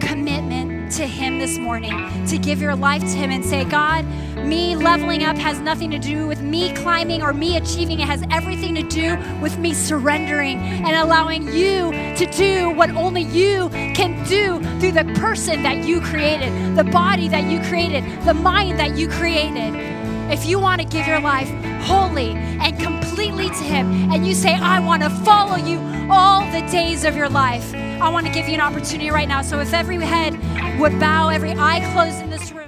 commitment 0.00 0.90
to 0.92 1.06
Him 1.06 1.38
this 1.38 1.58
morning, 1.58 1.92
to 2.26 2.38
give 2.38 2.62
your 2.62 2.74
life 2.74 3.02
to 3.02 3.08
Him 3.08 3.30
and 3.30 3.44
say, 3.44 3.64
God, 3.64 4.06
me 4.36 4.76
leveling 4.76 5.24
up 5.24 5.36
has 5.36 5.60
nothing 5.60 5.90
to 5.90 5.98
do 5.98 6.26
with 6.26 6.40
me 6.40 6.74
climbing 6.74 7.20
or 7.20 7.34
me 7.34 7.58
achieving. 7.58 8.00
It 8.00 8.06
has 8.06 8.24
everything 8.30 8.74
to 8.76 8.82
do 8.82 9.18
with 9.42 9.58
me 9.58 9.74
surrendering 9.74 10.56
and 10.58 10.96
allowing 10.96 11.42
you 11.52 11.92
to 12.16 12.26
do 12.34 12.70
what 12.70 12.88
only 12.90 13.22
you 13.22 13.68
can 13.94 14.24
do 14.26 14.58
through 14.80 14.92
the 14.92 15.04
person 15.20 15.62
that 15.64 15.84
you 15.84 16.00
created, 16.00 16.76
the 16.76 16.84
body 16.84 17.28
that 17.28 17.44
you 17.44 17.60
created, 17.60 18.04
the 18.24 18.34
mind 18.34 18.78
that 18.80 18.96
you 18.96 19.08
created. 19.08 19.87
If 20.30 20.44
you 20.44 20.58
want 20.58 20.82
to 20.82 20.86
give 20.86 21.06
your 21.06 21.20
life 21.20 21.48
wholly 21.84 22.32
and 22.32 22.78
completely 22.78 23.48
to 23.48 23.64
Him, 23.64 24.12
and 24.12 24.26
you 24.26 24.34
say, 24.34 24.54
I 24.54 24.78
want 24.78 25.02
to 25.02 25.10
follow 25.10 25.56
you 25.56 25.78
all 26.10 26.42
the 26.52 26.60
days 26.70 27.04
of 27.04 27.16
your 27.16 27.28
life, 27.30 27.74
I 27.74 28.10
want 28.10 28.26
to 28.26 28.32
give 28.32 28.46
you 28.46 28.54
an 28.54 28.60
opportunity 28.60 29.10
right 29.10 29.26
now. 29.26 29.40
So 29.42 29.60
if 29.60 29.72
every 29.72 29.96
head 29.96 30.34
would 30.78 30.98
bow, 31.00 31.30
every 31.30 31.52
eye 31.52 31.80
closed 31.92 32.22
in 32.22 32.30
this 32.30 32.52
room, 32.52 32.58